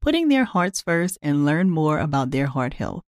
putting 0.00 0.28
their 0.28 0.44
hearts 0.44 0.80
first 0.80 1.18
and 1.22 1.44
learn 1.44 1.70
more 1.70 1.98
about 1.98 2.30
their 2.30 2.46
heart 2.46 2.74
health. 2.74 3.02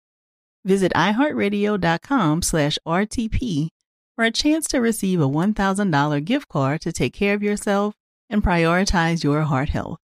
Visit 0.64 0.92
iHeartRadio.com 0.94 2.42
slash 2.42 2.78
RTP 2.86 3.68
for 4.14 4.24
a 4.24 4.30
chance 4.30 4.66
to 4.68 4.80
receive 4.80 5.20
a 5.20 5.28
$1,000 5.28 6.24
gift 6.24 6.48
card 6.48 6.80
to 6.82 6.92
take 6.92 7.12
care 7.12 7.34
of 7.34 7.42
yourself 7.42 7.94
and 8.30 8.42
prioritize 8.42 9.24
your 9.24 9.42
heart 9.42 9.70
health. 9.70 9.98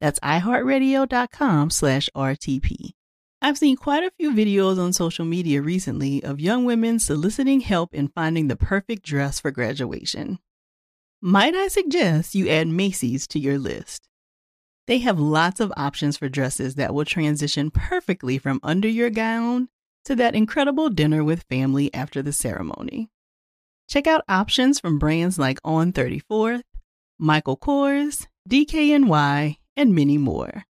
That's 0.00 0.20
iHeartRadio.com 0.20 1.70
slash 1.70 2.08
RTP. 2.14 2.90
I've 3.42 3.58
seen 3.58 3.76
quite 3.76 4.02
a 4.04 4.12
few 4.18 4.32
videos 4.32 4.78
on 4.78 4.92
social 4.92 5.24
media 5.24 5.60
recently 5.60 6.22
of 6.24 6.40
young 6.40 6.64
women 6.64 6.98
soliciting 6.98 7.60
help 7.60 7.92
in 7.92 8.08
finding 8.08 8.48
the 8.48 8.56
perfect 8.56 9.02
dress 9.02 9.40
for 9.40 9.50
graduation. 9.50 10.38
Might 11.20 11.54
I 11.54 11.68
suggest 11.68 12.34
you 12.34 12.48
add 12.48 12.68
Macy's 12.68 13.26
to 13.28 13.38
your 13.38 13.58
list? 13.58 14.08
They 14.86 14.98
have 14.98 15.18
lots 15.18 15.60
of 15.60 15.72
options 15.76 16.18
for 16.18 16.28
dresses 16.28 16.74
that 16.74 16.94
will 16.94 17.06
transition 17.06 17.70
perfectly 17.70 18.38
from 18.38 18.60
under 18.62 18.88
your 18.88 19.10
gown 19.10 19.68
to 20.04 20.14
that 20.16 20.34
incredible 20.34 20.90
dinner 20.90 21.24
with 21.24 21.44
family 21.44 21.92
after 21.94 22.20
the 22.20 22.32
ceremony. 22.32 23.08
Check 23.88 24.06
out 24.06 24.24
options 24.28 24.78
from 24.78 24.98
brands 24.98 25.38
like 25.38 25.58
On 25.64 25.92
34th, 25.92 26.62
Michael 27.18 27.56
Kors, 27.56 28.26
DKNY, 28.48 29.56
and 29.76 29.94
many 29.94 30.18
more. 30.18 30.64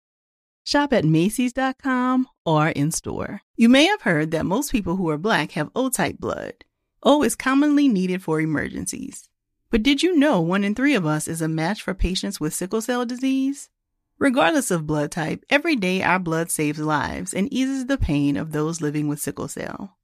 Shop 0.65 0.93
at 0.93 1.05
Macy's.com 1.05 2.29
or 2.45 2.69
in 2.69 2.91
store. 2.93 3.41
You 3.57 3.69
may 3.69 3.87
have 3.87 4.03
heard 4.03 4.31
that 4.31 4.47
most 4.47 4.71
people 4.71 4.97
who 4.97 5.09
are 5.09 5.19
black 5.19 5.53
have 5.53 5.71
O 5.75 5.89
type 5.89 6.19
blood. 6.19 6.65
O 7.03 7.23
is 7.23 7.35
commonly 7.35 7.89
needed 7.89 8.23
for 8.23 8.41
emergencies. 8.41 9.29
But 9.71 9.83
did 9.83 10.03
you 10.03 10.17
know 10.17 10.41
one 10.41 10.65
in 10.65 10.75
three 10.75 10.95
of 10.95 11.07
us 11.07 11.27
is 11.27 11.41
a 11.41 11.49
match 11.49 11.83
for 11.83 11.95
patients 11.95 12.39
with 12.39 12.55
sickle 12.55 12.83
cell 12.83 13.07
disease? 13.07 13.71
Regardless 14.23 14.71
of 14.71 14.87
blood 14.87 15.11
type, 15.11 15.45
every 15.51 15.75
day 15.75 16.01
our 16.01 16.21
blood 16.21 16.49
saves 16.49 16.79
lives 16.79 17.35
and 17.35 17.53
eases 17.53 17.87
the 17.87 17.99
pain 17.99 18.37
of 18.37 18.53
those 18.53 18.81
living 18.81 19.09
with 19.09 19.19
sickle 19.19 19.49
cell. 19.49 19.97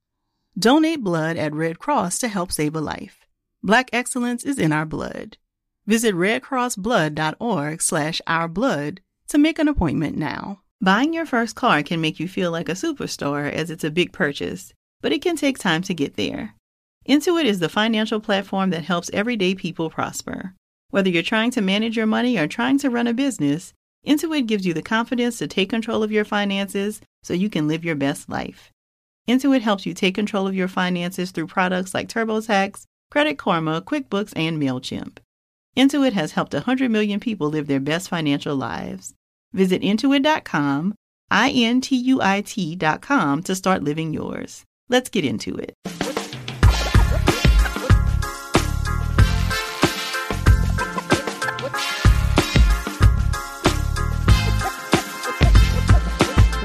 Donate 0.57 1.01
blood 1.01 1.37
at 1.37 1.53
Red 1.53 1.79
Cross 1.79 2.19
to 2.19 2.27
help 2.27 2.51
save 2.51 2.75
a 2.75 2.81
life. 2.81 3.19
Black 3.63 3.89
excellence 3.93 4.43
is 4.43 4.59
in 4.59 4.73
our 4.73 4.85
blood. 4.85 5.37
Visit 5.87 6.15
redcrossblood.org 6.15 7.81
slash 7.81 8.21
ourblood 8.27 8.97
to 9.29 9.37
make 9.37 9.57
an 9.57 9.69
appointment 9.69 10.17
now. 10.17 10.63
Buying 10.81 11.13
your 11.13 11.25
first 11.25 11.55
car 11.55 11.81
can 11.81 12.01
make 12.01 12.19
you 12.19 12.27
feel 12.27 12.51
like 12.51 12.67
a 12.67 12.73
superstar 12.73 13.49
as 13.49 13.71
it's 13.71 13.85
a 13.85 13.89
big 13.89 14.11
purchase, 14.11 14.73
but 14.99 15.13
it 15.13 15.21
can 15.21 15.37
take 15.37 15.57
time 15.57 15.81
to 15.83 15.93
get 15.93 16.17
there. 16.17 16.55
Intuit 17.07 17.45
is 17.45 17.59
the 17.59 17.69
financial 17.69 18.19
platform 18.19 18.71
that 18.71 18.83
helps 18.83 19.09
everyday 19.13 19.55
people 19.55 19.89
prosper. 19.89 20.55
Whether 20.89 21.09
you're 21.09 21.23
trying 21.23 21.51
to 21.51 21.61
manage 21.61 21.95
your 21.95 22.05
money 22.05 22.37
or 22.37 22.47
trying 22.47 22.79
to 22.79 22.89
run 22.89 23.07
a 23.07 23.13
business, 23.13 23.73
Intuit 24.09 24.47
gives 24.47 24.65
you 24.65 24.73
the 24.73 24.81
confidence 24.81 25.37
to 25.37 25.47
take 25.47 25.69
control 25.69 26.01
of 26.01 26.11
your 26.11 26.25
finances 26.25 26.99
so 27.21 27.35
you 27.35 27.47
can 27.47 27.67
live 27.67 27.85
your 27.85 27.95
best 27.95 28.27
life. 28.27 28.71
Intuit 29.27 29.61
helps 29.61 29.85
you 29.85 29.93
take 29.93 30.15
control 30.15 30.47
of 30.47 30.55
your 30.55 30.67
finances 30.67 31.29
through 31.29 31.45
products 31.45 31.93
like 31.93 32.09
TurboTax, 32.09 32.85
Credit 33.11 33.37
Karma, 33.37 33.83
QuickBooks, 33.83 34.33
and 34.35 34.59
MailChimp. 34.59 35.17
Intuit 35.77 36.13
has 36.13 36.31
helped 36.31 36.53
100 36.55 36.89
million 36.89 37.19
people 37.19 37.49
live 37.49 37.67
their 37.67 37.79
best 37.79 38.09
financial 38.09 38.55
lives. 38.55 39.13
Visit 39.53 39.83
intuit.com, 39.83 40.95
I 41.29 41.51
N 41.51 41.79
T 41.79 41.95
U 41.95 42.19
I 42.19 42.41
T.com 42.41 43.43
to 43.43 43.55
start 43.55 43.83
living 43.83 44.11
yours. 44.11 44.65
Let's 44.89 45.09
get 45.09 45.23
into 45.23 45.55
it. 45.55 45.75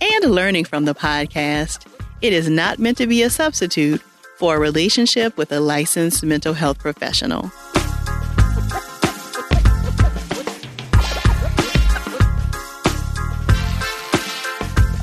and 0.00 0.24
learning 0.30 0.64
from 0.64 0.84
the 0.84 0.94
podcast, 0.94 1.86
it 2.22 2.32
is 2.32 2.48
not 2.48 2.78
meant 2.78 2.98
to 2.98 3.06
be 3.06 3.22
a 3.22 3.30
substitute 3.30 4.00
for 4.36 4.56
a 4.56 4.58
relationship 4.58 5.36
with 5.36 5.52
a 5.52 5.60
licensed 5.60 6.24
mental 6.24 6.54
health 6.54 6.78
professional. 6.78 7.50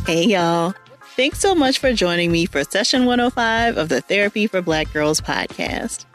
Hey, 0.06 0.26
y'all. 0.26 0.74
Thanks 1.16 1.40
so 1.40 1.54
much 1.54 1.80
for 1.80 1.94
joining 1.94 2.32
me 2.32 2.46
for 2.46 2.64
session 2.64 3.06
105 3.06 3.78
of 3.78 3.90
the 3.90 4.02
Therapy 4.02 4.48
for 4.48 4.62
Black 4.62 4.92
Girls 4.92 5.22
podcast. 5.22 6.06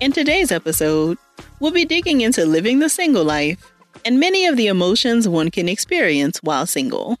In 0.00 0.12
today's 0.12 0.52
episode, 0.52 1.18
we'll 1.60 1.70
be 1.70 1.84
digging 1.84 2.20
into 2.20 2.46
living 2.46 2.78
the 2.78 2.88
single 2.88 3.24
life 3.24 3.72
and 4.04 4.20
many 4.20 4.46
of 4.46 4.56
the 4.56 4.66
emotions 4.66 5.28
one 5.28 5.50
can 5.50 5.68
experience 5.68 6.38
while 6.42 6.66
single. 6.66 7.18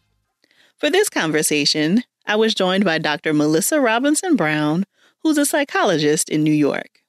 For 0.84 0.90
this 0.90 1.08
conversation, 1.08 2.04
I 2.26 2.36
was 2.36 2.52
joined 2.52 2.84
by 2.84 2.98
Dr. 2.98 3.32
Melissa 3.32 3.80
Robinson 3.80 4.36
Brown, 4.36 4.84
who's 5.22 5.38
a 5.38 5.46
psychologist 5.46 6.28
in 6.28 6.44
New 6.44 6.52
York. 6.52 7.00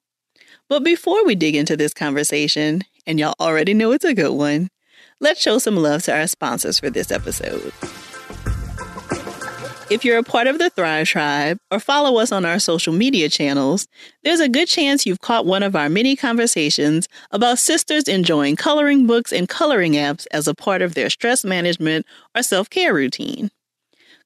But 0.70 0.86
before 0.86 1.26
we 1.26 1.36
dig 1.36 1.58
into 1.58 1.76
this 1.76 1.94
conversation, 1.94 2.84
and 3.06 3.20
y'all 3.20 3.36
already 3.38 3.74
know 3.74 3.92
it's 3.92 4.06
a 4.06 4.14
good 4.14 4.32
one, 4.32 4.70
let's 5.20 5.42
show 5.42 5.58
some 5.58 5.76
love 5.76 6.04
to 6.04 6.18
our 6.18 6.26
sponsors 6.26 6.80
for 6.80 6.90
this 6.90 7.12
episode. 7.12 7.74
If 9.90 10.06
you're 10.06 10.20
a 10.20 10.24
part 10.24 10.48
of 10.48 10.58
the 10.58 10.70
Thrive 10.70 11.10
Tribe 11.10 11.58
or 11.70 11.82
follow 11.82 12.18
us 12.20 12.32
on 12.32 12.46
our 12.46 12.60
social 12.60 12.94
media 12.94 13.28
channels, 13.28 13.90
there's 14.24 14.40
a 14.40 14.48
good 14.48 14.70
chance 14.70 15.06
you've 15.06 15.20
caught 15.20 15.46
one 15.46 15.64
of 15.64 15.76
our 15.76 15.90
many 15.90 16.16
conversations 16.16 17.10
about 17.32 17.60
sisters 17.60 18.08
enjoying 18.08 18.56
coloring 18.56 19.06
books 19.06 19.34
and 19.34 19.50
coloring 19.50 19.96
apps 19.96 20.26
as 20.32 20.48
a 20.48 20.56
part 20.56 20.82
of 20.82 20.94
their 20.94 21.10
stress 21.10 21.44
management 21.44 22.06
or 22.34 22.42
self 22.42 22.70
care 22.70 22.94
routine. 22.94 23.52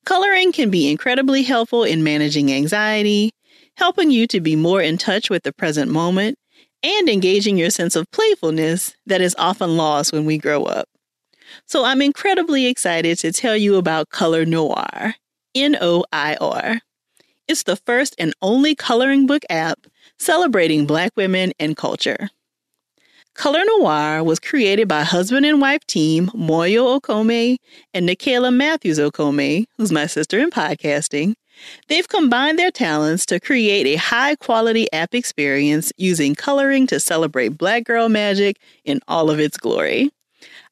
Coloring 0.06 0.52
can 0.52 0.70
be 0.70 0.90
incredibly 0.90 1.44
helpful 1.44 1.84
in 1.84 2.04
managing 2.04 2.52
anxiety, 2.52 3.32
helping 3.78 4.12
you 4.12 4.28
to 4.28 4.40
be 4.40 4.56
more 4.56 4.82
in 4.82 4.98
touch 4.98 5.30
with 5.30 5.44
the 5.44 5.54
present 5.54 5.92
moment, 5.92 6.38
and 6.82 7.10
engaging 7.10 7.58
your 7.58 7.70
sense 7.70 7.96
of 7.96 8.10
playfulness 8.12 8.96
that 9.06 9.22
is 9.22 9.36
often 9.38 9.78
lost 9.78 10.14
when 10.14 10.26
we 10.26 10.38
grow 10.38 10.64
up. 10.64 10.88
So 11.66 11.84
I'm 11.84 12.02
incredibly 12.02 12.68
excited 12.68 13.18
to 13.20 13.32
tell 13.32 13.58
you 13.58 13.76
about 13.76 14.10
Color 14.10 14.46
Noir, 14.46 15.16
N 15.56 15.78
O 15.82 16.06
I 16.12 16.36
R. 16.40 16.80
It's 17.48 17.64
the 17.64 17.76
first 17.76 18.16
and 18.20 18.34
only 18.42 18.76
coloring 18.76 19.26
book 19.26 19.44
app 19.50 19.88
celebrating 20.20 20.86
Black 20.86 21.12
women 21.16 21.52
and 21.60 21.76
culture. 21.76 22.30
Color 23.40 23.64
Noir 23.64 24.22
was 24.22 24.38
created 24.38 24.90
by 24.90 25.04
husband 25.04 25.46
and 25.46 25.62
wife 25.62 25.88
team 25.88 26.28
Moyo 26.36 27.00
Okome 27.00 27.56
and 27.94 28.10
Nicaila 28.10 28.54
Matthews 28.54 29.00
Okome, 29.00 29.64
who's 29.78 29.94
my 29.94 30.08
sister 30.08 30.40
in 30.40 30.50
podcasting. 30.50 31.36
They've 31.88 32.08
combined 32.10 32.60
their 32.60 32.70
talents 32.70 33.26
to 33.28 33.40
create 33.40 33.88
a 33.88 33.96
high 33.96 34.36
quality 34.36 34.92
app 34.92 35.16
experience 35.16 35.94
using 35.96 36.36
coloring 36.36 36.86
to 36.88 37.00
celebrate 37.00 37.58
Black 37.58 37.86
girl 37.86 38.10
magic 38.10 38.58
in 38.84 39.00
all 39.08 39.30
of 39.30 39.40
its 39.40 39.56
glory. 39.56 40.12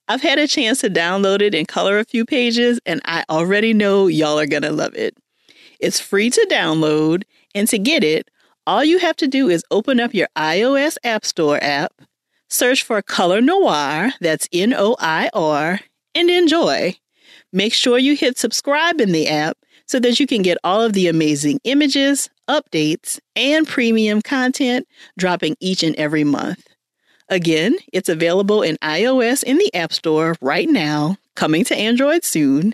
I've 0.10 0.22
had 0.22 0.38
a 0.38 0.46
chance 0.46 0.82
to 0.82 0.90
download 0.90 1.42
it 1.42 1.56
and 1.56 1.70
color 1.70 2.00
a 2.00 2.04
few 2.04 2.26
pages, 2.26 2.82
and 2.86 3.00
I 3.06 3.24
already 3.30 3.72
know 3.72 4.08
y'all 4.08 4.38
are 4.38 4.46
gonna 4.46 4.72
love 4.72 4.94
it. 4.94 5.16
It's 5.80 6.02
free 6.02 6.30
to 6.32 6.48
download, 6.52 7.24
and 7.56 7.66
to 7.70 7.78
get 7.80 8.04
it, 8.04 8.30
all 8.66 8.84
you 8.84 9.00
have 9.00 9.16
to 9.16 9.28
do 9.30 9.48
is 9.48 9.64
open 9.72 10.02
up 10.02 10.14
your 10.14 10.28
iOS 10.36 10.98
App 11.06 11.24
Store 11.24 11.64
app, 11.64 11.94
search 12.50 12.84
for 12.84 13.02
Color 13.02 13.42
Noir, 13.42 14.12
that's 14.22 14.48
N 14.52 14.74
O 14.74 14.96
I 15.00 15.30
R, 15.34 15.80
and 16.16 16.30
enjoy. 16.30 16.96
Make 17.54 17.74
sure 17.74 17.98
you 17.98 18.16
hit 18.16 18.38
subscribe 18.38 19.00
in 19.00 19.12
the 19.12 19.28
app 19.28 19.58
so 19.86 20.00
that 20.00 20.20
you 20.20 20.28
can 20.28 20.42
get 20.42 20.58
all 20.64 20.82
of 20.82 20.94
the 20.94 21.08
amazing 21.08 21.60
images, 21.64 22.30
updates, 22.50 23.20
and 23.36 23.68
premium 23.68 24.22
content 24.22 24.88
dropping 25.18 25.56
each 25.60 25.82
and 25.84 25.96
every 25.96 26.24
month. 26.24 26.68
Again, 27.30 27.76
it's 27.92 28.10
available 28.10 28.62
in 28.62 28.78
iOS 28.78 29.44
in 29.44 29.58
the 29.58 29.74
App 29.74 29.92
Store 29.92 30.36
right 30.42 30.70
now, 30.70 31.18
coming 31.36 31.64
to 31.66 31.76
Android 31.76 32.24
soon. 32.24 32.74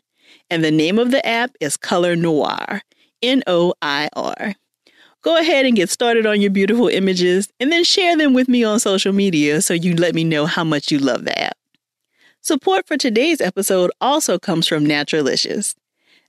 And 0.50 0.64
the 0.64 0.72
name 0.72 1.00
of 1.00 1.12
the 1.12 1.26
app 1.26 1.52
is 1.60 1.78
Color 1.78 2.16
Noir, 2.16 2.82
N 3.22 3.42
O 3.48 3.74
I 3.82 4.10
R. 4.14 4.56
Go 5.24 5.38
ahead 5.38 5.66
and 5.66 5.74
get 5.74 5.90
started 5.90 6.26
on 6.26 6.42
your 6.42 6.52
beautiful 6.52 6.90
images 6.90 7.48
and 7.58 7.72
then 7.72 7.86
share 7.86 8.18
them 8.18 8.34
with 8.34 8.50
me 8.50 8.66
on 8.66 8.82
social 8.82 9.14
media 9.14 9.62
so 9.62 9.74
you 9.74 9.96
let 9.96 10.14
me 10.14 10.26
know 10.26 10.46
how 10.46 10.66
much 10.66 10.92
you 10.92 11.00
love 11.00 11.24
the 11.24 11.38
app. 11.42 11.58
Support 12.42 12.88
for 12.88 12.98
today's 12.98 13.40
episode 13.40 13.90
also 14.02 14.38
comes 14.38 14.68
from 14.68 14.86
Naturalicious. 14.86 15.76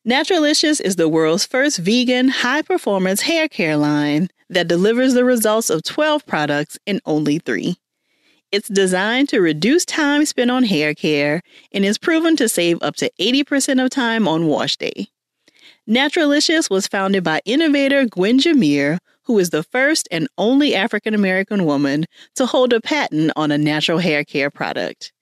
Naturalicious 0.06 0.80
is 0.80 0.94
the 0.94 1.08
world's 1.08 1.44
first 1.44 1.78
vegan, 1.78 2.28
high 2.28 2.62
performance 2.62 3.22
hair 3.22 3.48
care 3.48 3.76
line 3.76 4.28
that 4.48 4.68
delivers 4.68 5.14
the 5.14 5.24
results 5.24 5.70
of 5.70 5.82
12 5.82 6.24
products 6.24 6.78
in 6.86 7.00
only 7.04 7.40
three. 7.40 7.76
It's 8.52 8.68
designed 8.68 9.28
to 9.30 9.40
reduce 9.40 9.84
time 9.84 10.24
spent 10.24 10.52
on 10.52 10.62
hair 10.62 10.94
care 10.94 11.42
and 11.72 11.84
is 11.84 11.98
proven 11.98 12.36
to 12.36 12.48
save 12.48 12.80
up 12.80 12.94
to 12.96 13.10
80% 13.20 13.84
of 13.84 13.90
time 13.90 14.28
on 14.28 14.46
wash 14.46 14.76
day. 14.76 15.08
Naturalicious 15.86 16.70
was 16.70 16.86
founded 16.86 17.24
by 17.24 17.42
innovator 17.44 18.06
Gwen 18.06 18.38
Jimmere, 18.38 18.98
who 19.24 19.38
is 19.38 19.50
the 19.50 19.62
first 19.62 20.08
and 20.10 20.28
only 20.38 20.74
African 20.74 21.14
American 21.14 21.66
woman 21.66 22.06
to 22.36 22.46
hold 22.46 22.72
a 22.72 22.80
patent 22.80 23.32
on 23.36 23.50
a 23.50 23.58
natural 23.58 23.98
hair 23.98 24.24
care 24.24 24.50
product. 24.50 25.12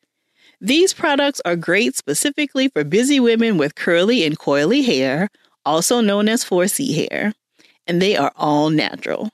These 0.60 0.92
products 0.92 1.40
are 1.44 1.56
great 1.56 1.96
specifically 1.96 2.68
for 2.68 2.84
busy 2.84 3.18
women 3.18 3.58
with 3.58 3.74
curly 3.74 4.24
and 4.24 4.38
coily 4.38 4.84
hair, 4.84 5.28
also 5.64 6.00
known 6.00 6.28
as 6.28 6.44
4C 6.44 7.08
hair, 7.10 7.32
and 7.88 8.00
they 8.00 8.16
are 8.16 8.32
all 8.36 8.70
natural. 8.70 9.30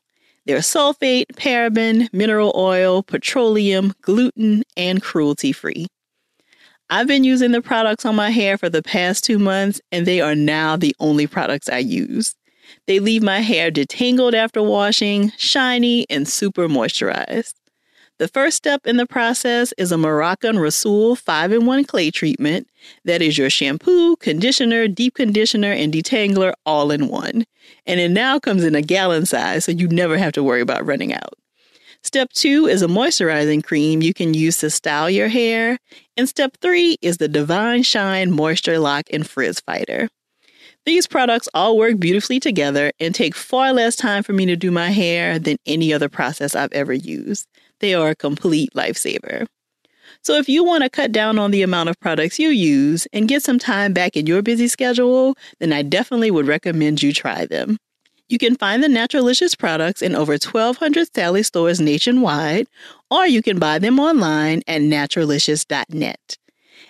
They're 0.46 0.58
sulfate, 0.58 1.26
paraben, 1.34 2.10
mineral 2.10 2.54
oil, 2.56 3.02
petroleum, 3.02 3.92
gluten, 4.00 4.62
and 4.78 5.02
cruelty 5.02 5.52
free. 5.52 5.88
I've 6.90 7.06
been 7.06 7.24
using 7.24 7.52
the 7.52 7.60
products 7.60 8.06
on 8.06 8.16
my 8.16 8.30
hair 8.30 8.56
for 8.56 8.70
the 8.70 8.82
past 8.82 9.22
two 9.22 9.38
months, 9.38 9.80
and 9.92 10.06
they 10.06 10.22
are 10.22 10.34
now 10.34 10.76
the 10.76 10.96
only 11.00 11.26
products 11.26 11.68
I 11.68 11.78
use. 11.78 12.34
They 12.86 12.98
leave 12.98 13.22
my 13.22 13.40
hair 13.40 13.70
detangled 13.70 14.34
after 14.34 14.62
washing, 14.62 15.32
shiny, 15.36 16.06
and 16.08 16.26
super 16.26 16.66
moisturized. 16.66 17.54
The 18.18 18.28
first 18.28 18.56
step 18.56 18.86
in 18.86 18.96
the 18.96 19.06
process 19.06 19.72
is 19.76 19.92
a 19.92 19.98
Moroccan 19.98 20.56
Rhassoul 20.56 21.16
5 21.16 21.52
in 21.52 21.66
1 21.66 21.84
clay 21.84 22.10
treatment 22.10 22.66
that 23.04 23.22
is 23.22 23.38
your 23.38 23.50
shampoo, 23.50 24.16
conditioner, 24.16 24.88
deep 24.88 25.14
conditioner, 25.14 25.70
and 25.70 25.92
detangler 25.92 26.52
all 26.64 26.90
in 26.90 27.08
one. 27.08 27.44
And 27.86 28.00
it 28.00 28.10
now 28.10 28.40
comes 28.40 28.64
in 28.64 28.74
a 28.74 28.82
gallon 28.82 29.26
size, 29.26 29.66
so 29.66 29.72
you 29.72 29.88
never 29.88 30.16
have 30.16 30.32
to 30.32 30.42
worry 30.42 30.62
about 30.62 30.86
running 30.86 31.12
out. 31.12 31.34
Step 32.08 32.32
two 32.32 32.66
is 32.66 32.80
a 32.80 32.86
moisturizing 32.86 33.62
cream 33.62 34.00
you 34.00 34.14
can 34.14 34.32
use 34.32 34.56
to 34.56 34.70
style 34.70 35.10
your 35.10 35.28
hair. 35.28 35.76
And 36.16 36.26
step 36.26 36.56
three 36.62 36.96
is 37.02 37.18
the 37.18 37.28
Divine 37.28 37.82
Shine 37.82 38.30
Moisture 38.30 38.78
Lock 38.78 39.04
and 39.12 39.28
Frizz 39.28 39.60
Fighter. 39.60 40.08
These 40.86 41.06
products 41.06 41.50
all 41.52 41.76
work 41.76 42.00
beautifully 42.00 42.40
together 42.40 42.92
and 42.98 43.14
take 43.14 43.34
far 43.34 43.74
less 43.74 43.94
time 43.94 44.22
for 44.22 44.32
me 44.32 44.46
to 44.46 44.56
do 44.56 44.70
my 44.70 44.88
hair 44.88 45.38
than 45.38 45.58
any 45.66 45.92
other 45.92 46.08
process 46.08 46.56
I've 46.56 46.72
ever 46.72 46.94
used. 46.94 47.46
They 47.80 47.92
are 47.92 48.08
a 48.08 48.16
complete 48.16 48.70
lifesaver. 48.74 49.44
So, 50.22 50.38
if 50.38 50.48
you 50.48 50.64
want 50.64 50.84
to 50.84 50.88
cut 50.88 51.12
down 51.12 51.38
on 51.38 51.50
the 51.50 51.60
amount 51.60 51.90
of 51.90 52.00
products 52.00 52.38
you 52.38 52.48
use 52.48 53.06
and 53.12 53.28
get 53.28 53.42
some 53.42 53.58
time 53.58 53.92
back 53.92 54.16
in 54.16 54.26
your 54.26 54.40
busy 54.40 54.66
schedule, 54.66 55.36
then 55.60 55.74
I 55.74 55.82
definitely 55.82 56.30
would 56.30 56.46
recommend 56.46 57.02
you 57.02 57.12
try 57.12 57.44
them. 57.44 57.76
You 58.28 58.38
can 58.38 58.56
find 58.56 58.82
the 58.82 58.88
Naturalicious 58.88 59.56
products 59.56 60.02
in 60.02 60.14
over 60.14 60.32
1,200 60.32 61.14
Sally 61.14 61.42
stores 61.42 61.80
nationwide, 61.80 62.66
or 63.10 63.26
you 63.26 63.42
can 63.42 63.58
buy 63.58 63.78
them 63.78 63.98
online 63.98 64.62
at 64.66 64.82
naturalicious.net. 64.82 66.36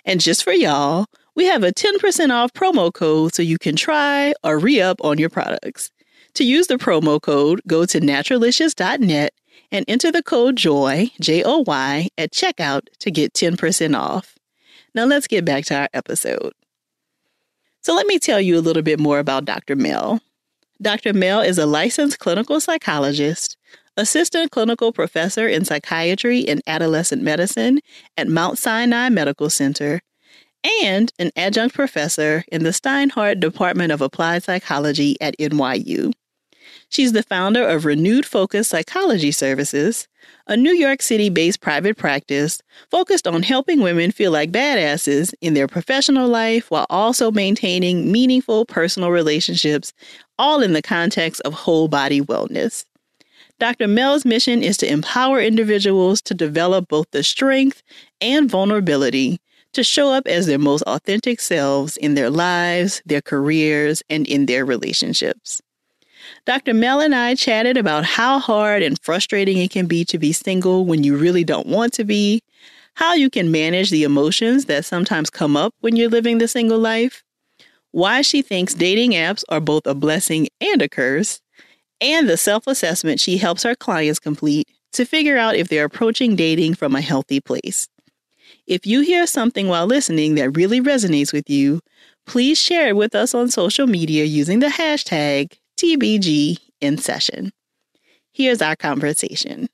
And 0.05 0.21
just 0.21 0.43
for 0.43 0.53
y'all, 0.53 1.07
we 1.37 1.45
have 1.45 1.63
a 1.63 1.71
10% 1.71 2.31
off 2.33 2.53
promo 2.53 2.93
code 2.93 3.35
so 3.35 3.43
you 3.43 3.59
can 3.59 3.77
try 3.77 4.35
or 4.43 4.59
re 4.59 4.81
up 4.81 4.97
on 5.05 5.19
your 5.19 5.31
products. 5.31 5.93
To 6.35 6.45
use 6.45 6.67
the 6.67 6.75
promo 6.75 7.21
code, 7.21 7.61
go 7.69 7.87
to 7.87 8.01
naturalicious.net 8.01 9.33
and 9.71 9.85
enter 9.87 10.11
the 10.11 10.23
code 10.23 10.57
JOY, 10.57 11.11
J 11.21 11.45
O 11.45 11.63
Y, 11.67 12.09
at 12.19 12.33
checkout 12.33 12.83
to 12.99 13.11
get 13.13 13.35
10% 13.35 13.97
off. 13.97 14.37
Now 14.95 15.05
let's 15.05 15.29
get 15.29 15.45
back 15.45 15.65
to 15.67 15.77
our 15.77 15.89
episode. 15.95 16.53
So 17.83 17.95
let 17.95 18.07
me 18.07 18.19
tell 18.19 18.41
you 18.41 18.59
a 18.59 18.61
little 18.61 18.83
bit 18.83 18.99
more 18.99 19.21
about 19.21 19.45
Dr. 19.45 19.77
Mel. 19.77 20.21
Dr. 20.81 21.13
Mel 21.13 21.41
is 21.41 21.59
a 21.59 21.67
licensed 21.67 22.21
clinical 22.21 22.61
psychologist, 22.61 23.57
assistant 23.97 24.53
clinical 24.53 24.93
professor 24.93 25.49
in 25.49 25.65
psychiatry 25.65 26.47
and 26.47 26.63
adolescent 26.69 27.21
medicine 27.21 27.81
at 28.17 28.29
Mount 28.29 28.59
Sinai 28.59 29.09
Medical 29.09 29.51
Center, 29.51 30.01
and 30.83 31.13
an 31.19 31.33
adjunct 31.35 31.75
professor 31.75 32.45
in 32.53 32.63
the 32.63 32.71
Steinhardt 32.71 33.41
Department 33.41 33.91
of 33.91 34.01
Applied 34.01 34.45
Psychology 34.45 35.17
at 35.21 35.37
NYU. 35.39 36.13
She's 36.91 37.13
the 37.13 37.23
founder 37.23 37.67
of 37.67 37.85
Renewed 37.85 38.25
Focus 38.25 38.69
Psychology 38.69 39.33
Services, 39.33 40.07
a 40.47 40.57
New 40.57 40.73
York 40.73 41.03
City 41.03 41.29
based 41.29 41.61
private 41.61 41.97
practice 41.97 42.63
focused 42.91 43.27
on 43.27 43.43
helping 43.43 43.81
women 43.81 44.11
feel 44.13 44.31
like 44.31 44.53
badasses 44.53 45.35
in 45.41 45.55
their 45.55 45.67
professional 45.67 46.29
life 46.29 46.71
while 46.71 46.87
also 46.89 47.31
maintaining 47.31 48.11
meaningful 48.13 48.65
personal 48.65 49.11
relationships, 49.11 49.93
all 50.39 50.63
in 50.63 50.73
the 50.73 50.83
context 50.83 51.41
of 51.43 51.53
whole 51.53 51.89
body 51.89 52.21
wellness. 52.21 52.85
Dr. 53.59 53.89
Mel's 53.89 54.25
mission 54.25 54.63
is 54.63 54.77
to 54.79 54.91
empower 54.91 55.41
individuals 55.41 56.21
to 56.23 56.35
develop 56.35 56.89
both 56.89 57.11
the 57.11 57.25
strength 57.25 57.83
and 58.21 58.49
vulnerability 58.49 59.41
to 59.73 59.83
show 59.83 60.13
up 60.13 60.27
as 60.27 60.47
their 60.47 60.59
most 60.59 60.83
authentic 60.83 61.41
selves 61.41 61.97
in 61.97 62.15
their 62.15 62.31
lives, 62.31 63.03
their 63.05 63.21
careers, 63.21 64.03
and 64.09 64.27
in 64.27 64.47
their 64.47 64.65
relationships. 64.65 65.61
Dr. 66.45 66.75
Mel 66.75 67.01
and 67.01 67.15
I 67.15 67.35
chatted 67.35 67.77
about 67.77 68.05
how 68.05 68.39
hard 68.39 68.83
and 68.83 68.99
frustrating 69.03 69.59
it 69.59 69.71
can 69.71 69.87
be 69.87 70.05
to 70.07 70.19
be 70.19 70.33
single 70.33 70.85
when 70.85 71.05
you 71.05 71.17
really 71.17 71.45
don't 71.45 71.67
want 71.67 71.93
to 71.95 72.05
be, 72.05 72.43
how 72.95 73.15
you 73.15 73.31
can 73.31 73.51
manage 73.51 73.91
the 73.91 74.05
emotions 74.05 74.65
that 74.67 74.85
sometimes 74.85 75.31
come 75.31 75.57
up 75.57 75.75
when 75.81 75.97
you're 75.97 76.09
living 76.09 76.39
the 76.39 76.49
single 76.49 76.79
life, 76.79 77.23
why 77.99 78.23
she 78.23 78.43
thinks 78.43 78.75
dating 78.75 79.11
apps 79.11 79.43
are 79.49 79.61
both 79.61 79.85
a 79.85 79.95
blessing 79.95 80.47
and 80.61 80.81
a 80.81 80.89
curse, 80.89 81.41
and 82.01 82.29
the 82.29 82.37
self 82.37 82.69
assessment 82.69 83.19
she 83.19 83.39
helps 83.39 83.65
her 83.65 83.75
clients 83.75 84.21
complete 84.21 84.69
to 84.93 85.05
figure 85.05 85.37
out 85.37 85.57
if 85.57 85.67
they're 85.67 85.85
approaching 85.85 86.37
dating 86.37 86.75
from 86.75 86.95
a 86.95 87.01
healthy 87.01 87.41
place. 87.41 87.89
If 88.69 88.87
you 88.87 89.01
hear 89.01 89.27
something 89.27 89.67
while 89.67 89.87
listening 89.87 90.37
that 90.37 90.51
really 90.51 90.81
resonates 90.81 91.33
with 91.33 91.51
you, 91.51 91.81
please 92.25 92.57
share 92.57 92.89
it 92.89 92.97
with 92.97 93.17
us 93.17 93.35
on 93.35 93.49
social 93.49 93.89
media 93.89 94.25
using 94.25 94.61
the 94.61 94.69
hashtag 94.69 95.55
TBG 95.77 96.57
in 96.81 96.99
session. 96.99 97.51
Here's 98.33 98.63
our 98.63 98.77
conversation. 98.77 99.67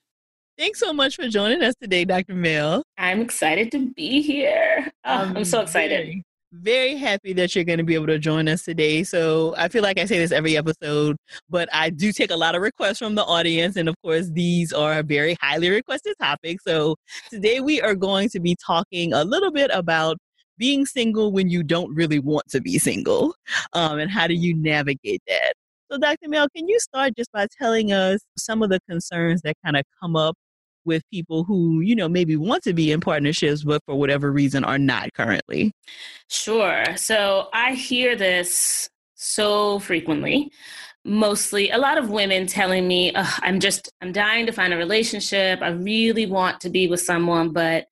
Thanks 0.56 0.80
so 0.80 0.94
much 0.94 1.16
for 1.16 1.28
joining 1.28 1.62
us 1.62 1.74
today, 1.78 2.06
Dr. 2.06 2.34
Mel. 2.34 2.84
I'm 2.96 3.20
excited 3.20 3.70
to 3.72 3.92
be 3.92 4.22
here. 4.22 4.90
Oh, 5.04 5.32
I'm 5.36 5.44
so 5.44 5.60
excited. 5.60 6.06
Very, 6.06 6.24
very 6.60 6.96
happy 6.96 7.32
that 7.34 7.54
you're 7.54 7.64
going 7.64 7.78
to 7.78 7.84
be 7.84 7.94
able 7.94 8.06
to 8.06 8.18
join 8.18 8.48
us 8.48 8.62
today. 8.62 9.02
So 9.02 9.54
I 9.56 9.68
feel 9.68 9.82
like 9.82 9.98
I 9.98 10.04
say 10.04 10.18
this 10.18 10.32
every 10.32 10.56
episode, 10.56 11.16
but 11.50 11.68
I 11.72 11.90
do 11.90 12.12
take 12.12 12.30
a 12.30 12.36
lot 12.36 12.54
of 12.54 12.62
requests 12.62 12.98
from 12.98 13.14
the 13.14 13.24
audience. 13.24 13.76
And 13.76 13.88
of 13.88 13.94
course, 14.02 14.30
these 14.30 14.72
are 14.72 15.02
very 15.02 15.36
highly 15.40 15.70
requested 15.70 16.14
topics. 16.20 16.64
So 16.64 16.96
today 17.30 17.60
we 17.60 17.80
are 17.80 17.94
going 17.94 18.28
to 18.30 18.40
be 18.40 18.56
talking 18.64 19.12
a 19.12 19.24
little 19.24 19.50
bit 19.50 19.70
about 19.72 20.16
being 20.56 20.86
single 20.86 21.32
when 21.32 21.48
you 21.48 21.62
don't 21.62 21.92
really 21.94 22.20
want 22.20 22.46
to 22.48 22.60
be 22.60 22.78
single 22.78 23.34
um, 23.72 23.98
and 23.98 24.10
how 24.10 24.26
do 24.26 24.34
you 24.34 24.54
navigate 24.54 25.22
that. 25.26 25.54
So, 25.90 25.98
Dr. 25.98 26.28
Mel, 26.28 26.48
can 26.56 26.66
you 26.66 26.78
start 26.80 27.14
just 27.16 27.30
by 27.32 27.46
telling 27.60 27.92
us 27.92 28.20
some 28.38 28.62
of 28.62 28.70
the 28.70 28.80
concerns 28.88 29.42
that 29.42 29.54
kind 29.64 29.76
of 29.76 29.84
come 30.00 30.16
up 30.16 30.34
with 30.84 31.02
people 31.10 31.44
who, 31.44 31.80
you 31.80 31.94
know, 31.94 32.08
maybe 32.08 32.36
want 32.36 32.62
to 32.64 32.72
be 32.72 32.92
in 32.92 33.00
partnerships, 33.00 33.64
but 33.64 33.82
for 33.86 33.94
whatever 33.94 34.30
reason 34.32 34.64
are 34.64 34.78
not 34.78 35.12
currently? 35.14 35.72
Sure. 36.28 36.84
So 36.96 37.48
I 37.52 37.74
hear 37.74 38.16
this 38.16 38.88
so 39.14 39.78
frequently. 39.78 40.50
Mostly 41.06 41.70
a 41.70 41.76
lot 41.78 41.98
of 41.98 42.08
women 42.08 42.46
telling 42.46 42.88
me, 42.88 43.12
I'm 43.14 43.60
just, 43.60 43.92
I'm 44.00 44.10
dying 44.10 44.46
to 44.46 44.52
find 44.52 44.72
a 44.72 44.76
relationship. 44.76 45.60
I 45.60 45.68
really 45.68 46.24
want 46.24 46.60
to 46.62 46.70
be 46.70 46.88
with 46.88 47.00
someone, 47.00 47.52
but 47.52 47.86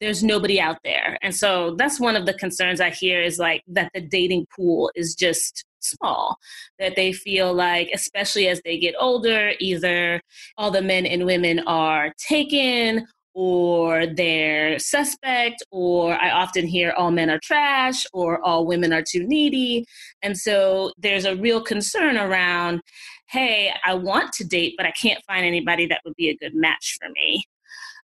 there's 0.00 0.22
nobody 0.22 0.60
out 0.60 0.78
there. 0.82 1.16
And 1.22 1.34
so 1.34 1.76
that's 1.78 2.00
one 2.00 2.16
of 2.16 2.26
the 2.26 2.34
concerns 2.34 2.80
I 2.80 2.90
hear 2.90 3.22
is 3.22 3.38
like 3.38 3.62
that 3.68 3.90
the 3.94 4.00
dating 4.00 4.46
pool 4.54 4.90
is 4.94 5.14
just 5.14 5.64
small, 5.86 6.36
that 6.78 6.96
they 6.96 7.12
feel 7.12 7.52
like, 7.54 7.90
especially 7.92 8.48
as 8.48 8.60
they 8.64 8.78
get 8.78 8.94
older, 8.98 9.52
either 9.60 10.20
all 10.56 10.70
the 10.70 10.82
men 10.82 11.06
and 11.06 11.26
women 11.26 11.60
are 11.60 12.12
taken 12.18 13.06
or 13.34 14.06
they're 14.06 14.78
suspect, 14.78 15.62
or 15.70 16.14
I 16.14 16.30
often 16.30 16.66
hear 16.66 16.92
all 16.96 17.10
men 17.10 17.28
are 17.28 17.40
trash 17.42 18.06
or 18.14 18.42
all 18.42 18.66
women 18.66 18.94
are 18.94 19.04
too 19.06 19.26
needy. 19.26 19.84
And 20.22 20.38
so 20.38 20.92
there's 20.96 21.26
a 21.26 21.36
real 21.36 21.60
concern 21.60 22.16
around 22.16 22.80
hey, 23.28 23.72
I 23.84 23.94
want 23.94 24.32
to 24.34 24.44
date, 24.44 24.74
but 24.76 24.86
I 24.86 24.92
can't 24.92 25.22
find 25.26 25.44
anybody 25.44 25.86
that 25.86 26.00
would 26.04 26.14
be 26.16 26.28
a 26.28 26.36
good 26.36 26.54
match 26.54 26.96
for 27.00 27.08
me. 27.10 27.44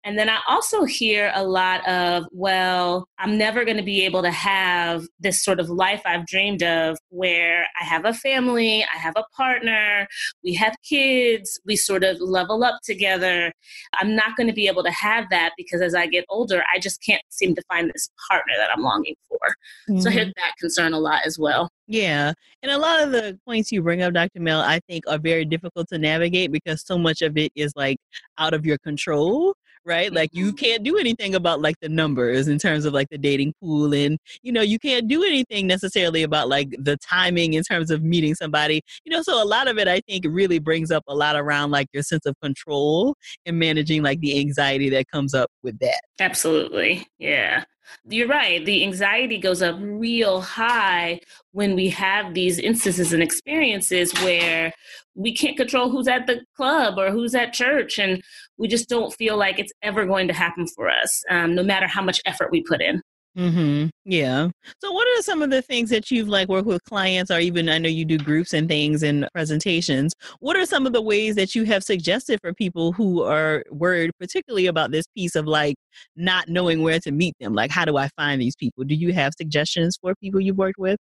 And 0.05 0.19
then 0.19 0.29
I 0.29 0.39
also 0.49 0.85
hear 0.85 1.31
a 1.35 1.45
lot 1.45 1.87
of, 1.89 2.27
well, 2.33 3.07
I'm 3.19 3.39
never 3.39 3.65
going 3.65 3.77
to 3.77 3.85
be 3.85 4.05
able 4.05 4.23
to 4.23 4.33
have 4.33 5.07
this 5.21 5.45
sort 5.45 5.61
of 5.61 5.71
life 5.71 6.03
I've 6.05 6.27
dreamed 6.27 6.63
of 6.63 6.99
where 7.11 7.67
I 7.81 7.85
have 7.85 8.05
a 8.05 8.13
family, 8.13 8.85
I 8.85 8.99
have 8.99 9.15
a 9.17 9.25
partner, 9.37 10.09
we 10.43 10.55
have 10.55 10.75
kids, 10.83 11.61
we 11.65 11.77
sort 11.77 12.03
of 12.03 12.21
level 12.21 12.65
up 12.65 12.81
together. 12.83 13.53
I'm 13.95 14.17
not 14.17 14.37
going 14.37 14.49
to 14.49 14.53
be 14.53 14.67
able 14.67 14.83
to 14.83 14.91
have 14.91 15.27
that 15.31 15.53
because 15.57 15.81
as 15.81 15.95
I 15.95 16.07
get 16.07 16.25
older, 16.29 16.65
I 16.75 16.81
just 16.81 17.01
can't 17.03 17.23
seem 17.29 17.55
to 17.55 17.63
find 17.69 17.91
this 17.95 18.11
partner 18.29 18.55
that 18.59 18.71
I'm 18.75 18.83
longing 18.83 19.15
for. 19.29 19.39
Mm-hmm. 19.89 20.01
So 20.01 20.09
I 20.09 20.13
hear 20.13 20.23
mm-hmm. 20.23 20.31
that 20.37 20.57
concern 20.59 20.95
a 20.95 20.99
lot 20.99 21.23
as 21.25 21.39
well. 21.39 21.69
Yeah. 21.87 22.33
And 22.63 22.73
a 22.73 22.79
lot 22.79 23.03
of 23.03 23.13
the 23.13 23.39
points 23.45 23.71
you 23.71 23.83
bring 23.83 24.03
up, 24.03 24.15
Dr. 24.15 24.41
Mel, 24.41 24.61
I 24.61 24.81
think 24.89 25.05
are 25.07 25.19
very 25.19 25.45
difficult 25.45 25.89
to 25.91 25.99
navigate 25.99 26.51
because 26.51 26.85
so 26.85 26.99
much 26.99 27.23
of 27.23 27.37
it 27.37 27.53
is 27.55 27.73
like 27.77 27.99
out 28.39 28.55
of 28.55 28.67
your 28.67 28.79
control 28.79 29.55
right? 29.85 30.13
Like 30.13 30.31
you 30.33 30.49
mm-hmm. 30.49 30.57
can't 30.57 30.83
do 30.83 30.99
anything 30.99 31.35
about 31.35 31.61
like 31.61 31.77
the 31.81 31.89
numbers 31.89 32.49
in 32.49 32.59
terms 32.59 32.85
of 32.85 32.93
like 32.93 33.09
the 33.11 33.19
dating 33.19 33.55
pool 33.61 33.95
and 33.95 34.19
you 34.43 34.53
know, 34.53 34.63
you 34.63 34.79
can't 34.79 35.09
do 35.09 35.23
anything 35.23 35.67
necessarily 35.67 36.23
about 36.23 36.49
like 36.49 36.75
the 36.79 36.97
timing 36.99 37.55
in 37.55 37.63
terms 37.63 37.91
of 37.91 38.03
meeting 38.03 38.35
somebody. 38.35 38.83
You 39.05 39.13
know, 39.13 39.23
so 39.23 39.43
a 39.43 39.47
lot 39.47 39.69
of 39.69 39.79
it 39.79 39.89
I 39.89 40.01
think 40.09 40.25
really 40.29 40.59
brings 40.59 40.91
up 40.91 41.05
a 41.09 41.15
lot 41.15 41.37
around 41.37 41.71
like 41.71 41.89
your 41.93 42.03
sense 42.03 42.27
of 42.27 42.35
control 42.41 43.17
and 43.47 43.59
managing 43.59 44.03
like 44.03 44.21
the 44.21 44.39
anxiety 44.39 44.89
that 44.91 45.09
comes 45.09 45.35
up 45.35 45.51
with 45.63 45.79
that. 45.81 46.01
Absolutely. 46.21 47.07
Yeah. 47.19 47.65
You're 48.09 48.29
right. 48.29 48.65
The 48.65 48.83
anxiety 48.83 49.39
goes 49.39 49.63
up 49.63 49.77
real 49.81 50.41
high 50.41 51.21
when 51.53 51.75
we 51.75 51.89
have 51.91 52.35
these 52.35 52.59
instances 52.59 53.13
and 53.13 53.23
experiences 53.23 54.13
where 54.23 54.73
we 55.15 55.35
can't 55.35 55.57
control 55.57 55.91
who's 55.91 56.09
at 56.09 56.27
the 56.27 56.41
club 56.57 56.99
or 56.99 57.11
who's 57.11 57.35
at 57.35 57.53
church, 57.53 57.99
and 57.99 58.23
we 58.57 58.69
just 58.69 58.89
don't 58.89 59.15
feel 59.15 59.37
like 59.37 59.59
it's 59.59 59.73
ever 59.83 60.07
going 60.07 60.29
to 60.29 60.35
happen 60.35 60.67
for 60.67 60.89
us, 60.89 61.23
um, 61.31 61.55
no 61.55 61.63
matter 61.63 61.87
how 61.87 62.03
much 62.03 62.21
effort 62.25 62.51
we 62.51 62.63
put 62.63 62.81
in. 62.81 63.03
Mm-hmm. 63.37 63.89
Yeah. 64.05 64.51
So, 64.79 64.93
what 64.93 65.07
are 65.09 65.23
some 65.23 65.41
of 65.41 65.49
the 65.49 65.63
things 65.63 65.89
that 65.89 66.11
you've 66.11 66.29
like 66.29 66.49
worked 66.49 66.67
with 66.67 66.85
clients, 66.85 67.31
or 67.31 67.39
even 67.39 67.69
I 67.71 67.79
know 67.79 67.89
you 67.89 68.05
do 68.05 68.19
groups 68.19 68.53
and 68.53 68.69
things 68.69 69.03
and 69.03 69.27
presentations? 69.33 70.13
What 70.41 70.57
are 70.57 70.67
some 70.67 70.87
of 70.87 70.93
the 70.93 71.01
ways 71.01 71.35
that 71.37 71.55
you 71.55 71.65
have 71.65 71.83
suggested 71.83 72.41
for 72.43 72.53
people 72.53 72.93
who 72.93 73.23
are 73.23 73.65
worried, 73.71 74.11
particularly 74.21 74.67
about 74.67 74.91
this 74.91 75.07
piece 75.17 75.35
of 75.35 75.47
like 75.47 75.77
not 76.15 76.49
knowing 76.49 76.83
where 76.83 77.01
to 77.01 77.11
meet 77.11 77.35
them? 77.41 77.55
Like, 77.55 77.71
how 77.71 77.87
do 77.87 77.97
I 77.97 78.09
find 78.17 78.41
these 78.41 78.57
people? 78.57 78.85
Do 78.85 78.95
you 78.95 79.15
have 79.15 79.33
suggestions 79.39 79.97
for 80.03 80.15
people 80.17 80.39
you've 80.39 80.59
worked 80.59 80.79
with? 80.79 80.99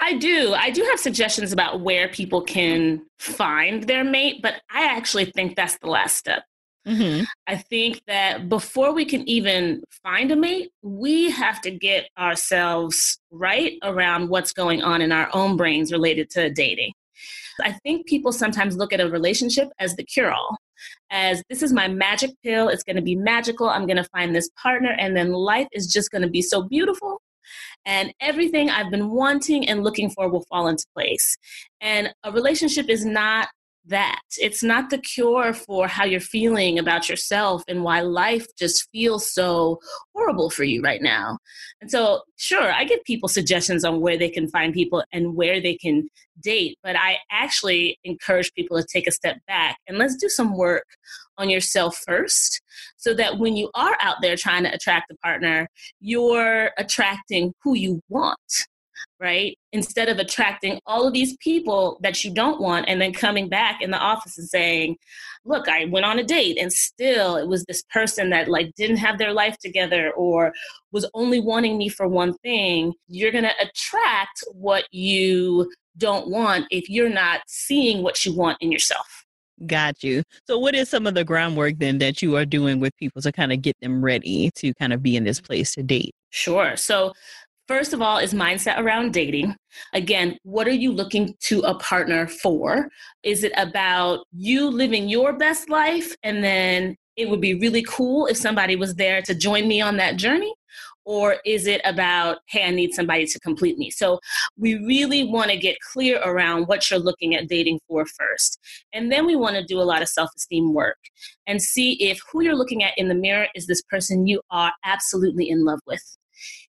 I 0.00 0.18
do. 0.18 0.52
I 0.52 0.70
do 0.70 0.82
have 0.90 1.00
suggestions 1.00 1.52
about 1.52 1.80
where 1.80 2.08
people 2.08 2.42
can 2.42 3.06
find 3.18 3.84
their 3.84 4.04
mate, 4.04 4.40
but 4.42 4.60
I 4.70 4.84
actually 4.84 5.26
think 5.26 5.56
that's 5.56 5.78
the 5.78 5.88
last 5.88 6.16
step. 6.16 6.42
Mm-hmm. 6.86 7.24
I 7.46 7.56
think 7.56 8.02
that 8.08 8.48
before 8.48 8.92
we 8.92 9.04
can 9.04 9.28
even 9.28 9.82
find 10.02 10.32
a 10.32 10.36
mate, 10.36 10.70
we 10.82 11.30
have 11.30 11.60
to 11.62 11.70
get 11.70 12.08
ourselves 12.18 13.18
right 13.30 13.74
around 13.84 14.28
what's 14.28 14.52
going 14.52 14.82
on 14.82 15.00
in 15.00 15.12
our 15.12 15.28
own 15.32 15.56
brains 15.56 15.92
related 15.92 16.28
to 16.30 16.50
dating. 16.50 16.92
I 17.62 17.72
think 17.84 18.06
people 18.06 18.32
sometimes 18.32 18.76
look 18.76 18.92
at 18.92 19.00
a 19.00 19.08
relationship 19.08 19.68
as 19.78 19.94
the 19.94 20.04
cure 20.04 20.32
all, 20.32 20.56
as 21.10 21.42
this 21.48 21.62
is 21.62 21.72
my 21.72 21.88
magic 21.88 22.30
pill, 22.42 22.68
it's 22.68 22.82
going 22.82 22.96
to 22.96 23.02
be 23.02 23.14
magical, 23.14 23.68
I'm 23.68 23.86
going 23.86 23.98
to 23.98 24.04
find 24.04 24.34
this 24.34 24.50
partner, 24.60 24.96
and 24.98 25.16
then 25.16 25.32
life 25.32 25.68
is 25.72 25.86
just 25.86 26.10
going 26.10 26.22
to 26.22 26.28
be 26.28 26.42
so 26.42 26.62
beautiful. 26.62 27.20
And 27.84 28.14
everything 28.20 28.70
I've 28.70 28.90
been 28.90 29.10
wanting 29.10 29.68
and 29.68 29.82
looking 29.82 30.08
for 30.08 30.28
will 30.28 30.44
fall 30.48 30.68
into 30.68 30.86
place. 30.94 31.36
And 31.80 32.12
a 32.24 32.32
relationship 32.32 32.88
is 32.88 33.04
not 33.04 33.48
that. 33.86 34.20
It's 34.38 34.62
not 34.62 34.90
the 34.90 34.98
cure 34.98 35.52
for 35.52 35.88
how 35.88 36.04
you're 36.04 36.20
feeling 36.20 36.78
about 36.78 37.08
yourself 37.08 37.62
and 37.68 37.82
why 37.82 38.00
life 38.00 38.46
just 38.58 38.88
feels 38.92 39.32
so 39.32 39.80
horrible 40.14 40.50
for 40.50 40.64
you 40.64 40.82
right 40.82 41.02
now. 41.02 41.38
And 41.80 41.90
so, 41.90 42.22
sure, 42.36 42.72
I 42.72 42.84
give 42.84 43.02
people 43.04 43.28
suggestions 43.28 43.84
on 43.84 44.00
where 44.00 44.16
they 44.16 44.30
can 44.30 44.48
find 44.48 44.72
people 44.72 45.02
and 45.12 45.34
where 45.34 45.60
they 45.60 45.76
can 45.76 46.08
date, 46.40 46.78
but 46.82 46.96
I 46.96 47.18
actually 47.30 47.98
encourage 48.04 48.52
people 48.54 48.80
to 48.80 48.86
take 48.86 49.06
a 49.06 49.12
step 49.12 49.38
back 49.46 49.76
and 49.86 49.98
let's 49.98 50.16
do 50.16 50.28
some 50.28 50.56
work 50.56 50.86
on 51.38 51.50
yourself 51.50 52.00
first 52.06 52.60
so 52.96 53.14
that 53.14 53.38
when 53.38 53.56
you 53.56 53.70
are 53.74 53.96
out 54.00 54.16
there 54.22 54.36
trying 54.36 54.64
to 54.64 54.72
attract 54.72 55.10
a 55.10 55.16
partner, 55.16 55.68
you're 56.00 56.70
attracting 56.78 57.52
who 57.62 57.74
you 57.74 58.00
want 58.08 58.38
right? 59.20 59.56
Instead 59.72 60.08
of 60.08 60.18
attracting 60.18 60.80
all 60.86 61.06
of 61.06 61.12
these 61.12 61.36
people 61.38 61.98
that 62.02 62.24
you 62.24 62.32
don't 62.32 62.60
want 62.60 62.86
and 62.88 63.00
then 63.00 63.12
coming 63.12 63.48
back 63.48 63.80
in 63.80 63.90
the 63.90 63.98
office 63.98 64.38
and 64.38 64.48
saying, 64.48 64.96
look, 65.44 65.68
I 65.68 65.86
went 65.86 66.06
on 66.06 66.18
a 66.18 66.24
date 66.24 66.58
and 66.58 66.72
still 66.72 67.36
it 67.36 67.46
was 67.46 67.64
this 67.64 67.82
person 67.90 68.30
that 68.30 68.48
like 68.48 68.74
didn't 68.76 68.98
have 68.98 69.18
their 69.18 69.32
life 69.32 69.56
together 69.58 70.12
or 70.12 70.52
was 70.90 71.08
only 71.14 71.40
wanting 71.40 71.78
me 71.78 71.88
for 71.88 72.08
one 72.08 72.34
thing, 72.38 72.92
you're 73.08 73.32
going 73.32 73.44
to 73.44 73.54
attract 73.60 74.44
what 74.52 74.84
you 74.92 75.70
don't 75.96 76.28
want 76.28 76.66
if 76.70 76.88
you're 76.88 77.08
not 77.08 77.40
seeing 77.46 78.02
what 78.02 78.24
you 78.24 78.34
want 78.34 78.58
in 78.60 78.72
yourself. 78.72 79.24
Got 79.66 80.02
you. 80.02 80.24
So, 80.46 80.58
what 80.58 80.74
is 80.74 80.88
some 80.88 81.06
of 81.06 81.14
the 81.14 81.24
groundwork 81.24 81.78
then 81.78 81.98
that 81.98 82.20
you 82.20 82.36
are 82.36 82.44
doing 82.44 82.80
with 82.80 82.96
people 82.96 83.22
to 83.22 83.30
kind 83.30 83.52
of 83.52 83.62
get 83.62 83.76
them 83.80 84.04
ready 84.04 84.50
to 84.56 84.74
kind 84.74 84.92
of 84.92 85.02
be 85.02 85.16
in 85.16 85.24
this 85.24 85.38
mm-hmm. 85.38 85.46
place 85.46 85.74
to 85.74 85.82
date? 85.82 86.14
Sure. 86.30 86.76
So, 86.76 87.12
First 87.68 87.92
of 87.92 88.02
all, 88.02 88.18
is 88.18 88.34
mindset 88.34 88.78
around 88.78 89.12
dating. 89.12 89.54
Again, 89.92 90.36
what 90.42 90.66
are 90.66 90.72
you 90.72 90.90
looking 90.90 91.34
to 91.42 91.60
a 91.60 91.74
partner 91.78 92.26
for? 92.26 92.88
Is 93.22 93.44
it 93.44 93.52
about 93.56 94.26
you 94.32 94.68
living 94.68 95.08
your 95.08 95.32
best 95.32 95.70
life 95.70 96.14
and 96.24 96.42
then 96.42 96.96
it 97.16 97.28
would 97.28 97.40
be 97.40 97.54
really 97.54 97.84
cool 97.88 98.26
if 98.26 98.36
somebody 98.36 98.74
was 98.74 98.96
there 98.96 99.22
to 99.22 99.34
join 99.34 99.68
me 99.68 99.80
on 99.80 99.96
that 99.98 100.16
journey? 100.16 100.52
Or 101.04 101.36
is 101.44 101.66
it 101.66 101.80
about, 101.84 102.38
hey, 102.48 102.64
I 102.64 102.70
need 102.70 102.94
somebody 102.94 103.26
to 103.26 103.40
complete 103.40 103.76
me? 103.76 103.90
So 103.90 104.18
we 104.56 104.74
really 104.86 105.24
want 105.24 105.50
to 105.50 105.56
get 105.56 105.76
clear 105.92 106.20
around 106.20 106.66
what 106.66 106.90
you're 106.90 107.00
looking 107.00 107.34
at 107.34 107.48
dating 107.48 107.80
for 107.88 108.06
first. 108.06 108.58
And 108.92 109.10
then 109.10 109.26
we 109.26 109.34
want 109.34 109.56
to 109.56 109.64
do 109.64 109.80
a 109.80 109.82
lot 109.82 110.02
of 110.02 110.08
self 110.08 110.30
esteem 110.36 110.74
work 110.74 110.98
and 111.46 111.60
see 111.60 111.94
if 111.94 112.20
who 112.30 112.42
you're 112.42 112.56
looking 112.56 112.82
at 112.82 112.96
in 112.96 113.08
the 113.08 113.14
mirror 113.14 113.46
is 113.54 113.66
this 113.66 113.82
person 113.82 114.26
you 114.26 114.40
are 114.50 114.72
absolutely 114.84 115.48
in 115.48 115.64
love 115.64 115.80
with 115.86 116.02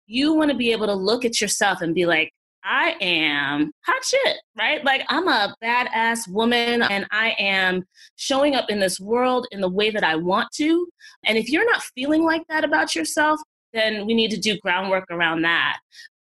you 0.06 0.34
want 0.34 0.50
to 0.50 0.56
be 0.56 0.72
able 0.72 0.86
to 0.86 0.94
look 0.94 1.24
at 1.24 1.40
yourself 1.40 1.80
and 1.80 1.94
be 1.94 2.06
like, 2.06 2.32
I 2.64 2.96
am 3.00 3.72
hot 3.84 4.04
shit, 4.04 4.36
right? 4.56 4.84
Like 4.84 5.04
I'm 5.08 5.26
a 5.26 5.54
badass 5.62 6.28
woman 6.28 6.82
and 6.82 7.06
I 7.10 7.34
am 7.38 7.84
showing 8.16 8.54
up 8.54 8.70
in 8.70 8.78
this 8.78 9.00
world 9.00 9.46
in 9.50 9.60
the 9.60 9.68
way 9.68 9.90
that 9.90 10.04
I 10.04 10.14
want 10.16 10.48
to. 10.54 10.86
And 11.24 11.36
if 11.36 11.50
you're 11.50 11.68
not 11.68 11.82
feeling 11.94 12.24
like 12.24 12.42
that 12.48 12.64
about 12.64 12.94
yourself, 12.94 13.40
then 13.72 14.06
we 14.06 14.14
need 14.14 14.30
to 14.30 14.38
do 14.38 14.58
groundwork 14.58 15.04
around 15.10 15.42
that. 15.42 15.78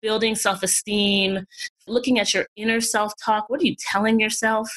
Building 0.03 0.35
self 0.35 0.63
esteem, 0.63 1.47
looking 1.87 2.19
at 2.19 2.35
your 2.35 2.47
inner 2.57 2.81
self 2.81 3.13
talk. 3.25 3.49
What 3.49 3.61
are 3.61 3.67
you 3.67 3.77
telling 3.79 4.21
yourself 4.21 4.69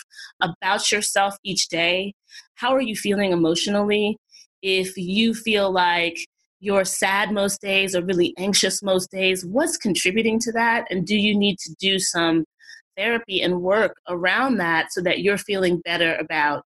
about 0.41 0.91
yourself 0.91 1.35
each 1.43 1.67
day? 1.67 2.13
How 2.55 2.73
are 2.73 2.81
you 2.81 2.95
feeling 2.95 3.31
emotionally? 3.31 4.17
If 4.61 4.97
you 4.97 5.33
feel 5.33 5.71
like 5.71 6.25
you're 6.59 6.85
sad 6.85 7.31
most 7.31 7.61
days 7.61 7.95
or 7.95 8.03
really 8.03 8.33
anxious 8.37 8.83
most 8.83 9.11
days? 9.11 9.45
What's 9.45 9.77
contributing 9.77 10.39
to 10.41 10.51
that? 10.53 10.85
And 10.89 11.05
do 11.05 11.15
you 11.15 11.37
need 11.37 11.57
to 11.59 11.75
do 11.79 11.99
some 11.99 12.45
therapy 12.97 13.41
and 13.41 13.61
work 13.61 13.95
around 14.07 14.57
that 14.57 14.91
so 14.91 15.01
that 15.01 15.19
you're 15.19 15.37
feeling 15.37 15.81
better 15.85 16.15
about 16.15 16.63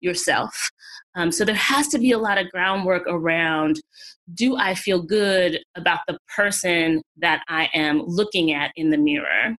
yourself? 0.00 0.70
Um, 1.14 1.32
so 1.32 1.44
there 1.44 1.54
has 1.54 1.88
to 1.88 1.98
be 1.98 2.12
a 2.12 2.18
lot 2.18 2.38
of 2.38 2.50
groundwork 2.50 3.04
around 3.06 3.80
do 4.34 4.56
I 4.56 4.74
feel 4.74 5.00
good 5.00 5.60
about 5.76 6.00
the 6.08 6.18
person 6.34 7.02
that 7.18 7.42
I 7.48 7.70
am 7.72 8.02
looking 8.06 8.52
at 8.52 8.72
in 8.76 8.90
the 8.90 8.98
mirror? 8.98 9.54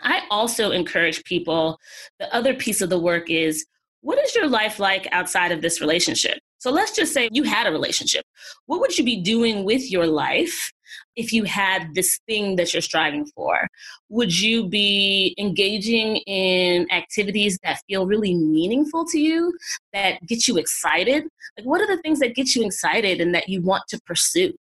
I 0.00 0.22
also 0.30 0.70
encourage 0.70 1.22
people, 1.24 1.78
the 2.18 2.34
other 2.34 2.54
piece 2.54 2.80
of 2.80 2.90
the 2.90 2.98
work 2.98 3.30
is 3.30 3.64
what 4.00 4.18
is 4.18 4.34
your 4.34 4.48
life 4.48 4.78
like 4.78 5.06
outside 5.12 5.52
of 5.52 5.62
this 5.62 5.80
relationship? 5.80 6.38
So 6.64 6.70
let's 6.70 6.96
just 6.96 7.12
say 7.12 7.28
you 7.30 7.42
had 7.42 7.66
a 7.66 7.70
relationship. 7.70 8.24
What 8.64 8.80
would 8.80 8.96
you 8.96 9.04
be 9.04 9.20
doing 9.20 9.64
with 9.64 9.92
your 9.92 10.06
life 10.06 10.72
if 11.14 11.30
you 11.30 11.44
had 11.44 11.94
this 11.94 12.18
thing 12.26 12.56
that 12.56 12.72
you're 12.72 12.80
striving 12.80 13.26
for? 13.36 13.68
Would 14.08 14.40
you 14.40 14.66
be 14.66 15.34
engaging 15.36 16.16
in 16.26 16.90
activities 16.90 17.58
that 17.64 17.82
feel 17.86 18.06
really 18.06 18.34
meaningful 18.34 19.04
to 19.08 19.20
you, 19.20 19.52
that 19.92 20.26
get 20.26 20.48
you 20.48 20.56
excited? 20.56 21.24
Like, 21.58 21.66
what 21.66 21.82
are 21.82 21.86
the 21.86 22.00
things 22.00 22.20
that 22.20 22.34
get 22.34 22.54
you 22.54 22.64
excited 22.64 23.20
and 23.20 23.34
that 23.34 23.50
you 23.50 23.60
want 23.60 23.82
to 23.88 24.00
pursue? 24.06 24.54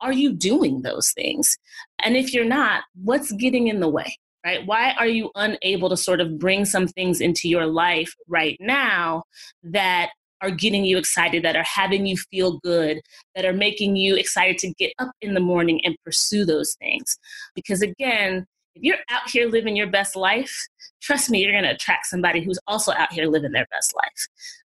Are 0.00 0.14
you 0.14 0.32
doing 0.32 0.80
those 0.80 1.12
things? 1.12 1.58
And 1.98 2.16
if 2.16 2.32
you're 2.32 2.46
not, 2.46 2.84
what's 2.94 3.30
getting 3.30 3.68
in 3.68 3.80
the 3.80 3.90
way? 3.90 4.16
Right? 4.42 4.64
Why 4.64 4.94
are 4.98 5.06
you 5.06 5.30
unable 5.34 5.90
to 5.90 5.98
sort 5.98 6.22
of 6.22 6.38
bring 6.38 6.64
some 6.64 6.88
things 6.88 7.20
into 7.20 7.46
your 7.46 7.66
life 7.66 8.14
right 8.26 8.56
now 8.58 9.24
that 9.64 10.12
are 10.42 10.50
getting 10.50 10.84
you 10.84 10.98
excited, 10.98 11.42
that 11.44 11.56
are 11.56 11.62
having 11.62 12.04
you 12.04 12.16
feel 12.16 12.58
good, 12.58 13.00
that 13.34 13.44
are 13.44 13.52
making 13.52 13.96
you 13.96 14.16
excited 14.16 14.58
to 14.58 14.74
get 14.74 14.92
up 14.98 15.12
in 15.22 15.34
the 15.34 15.40
morning 15.40 15.80
and 15.84 15.96
pursue 16.04 16.44
those 16.44 16.74
things. 16.74 17.16
Because 17.54 17.80
again, 17.80 18.44
if 18.74 18.82
you're 18.82 18.98
out 19.10 19.30
here 19.30 19.48
living 19.48 19.76
your 19.76 19.86
best 19.86 20.16
life, 20.16 20.66
trust 21.00 21.30
me, 21.30 21.40
you're 21.40 21.52
going 21.52 21.64
to 21.64 21.70
attract 21.70 22.06
somebody 22.06 22.42
who's 22.42 22.58
also 22.66 22.92
out 22.92 23.12
here 23.12 23.26
living 23.26 23.52
their 23.52 23.66
best 23.70 23.94
life. 23.94 24.28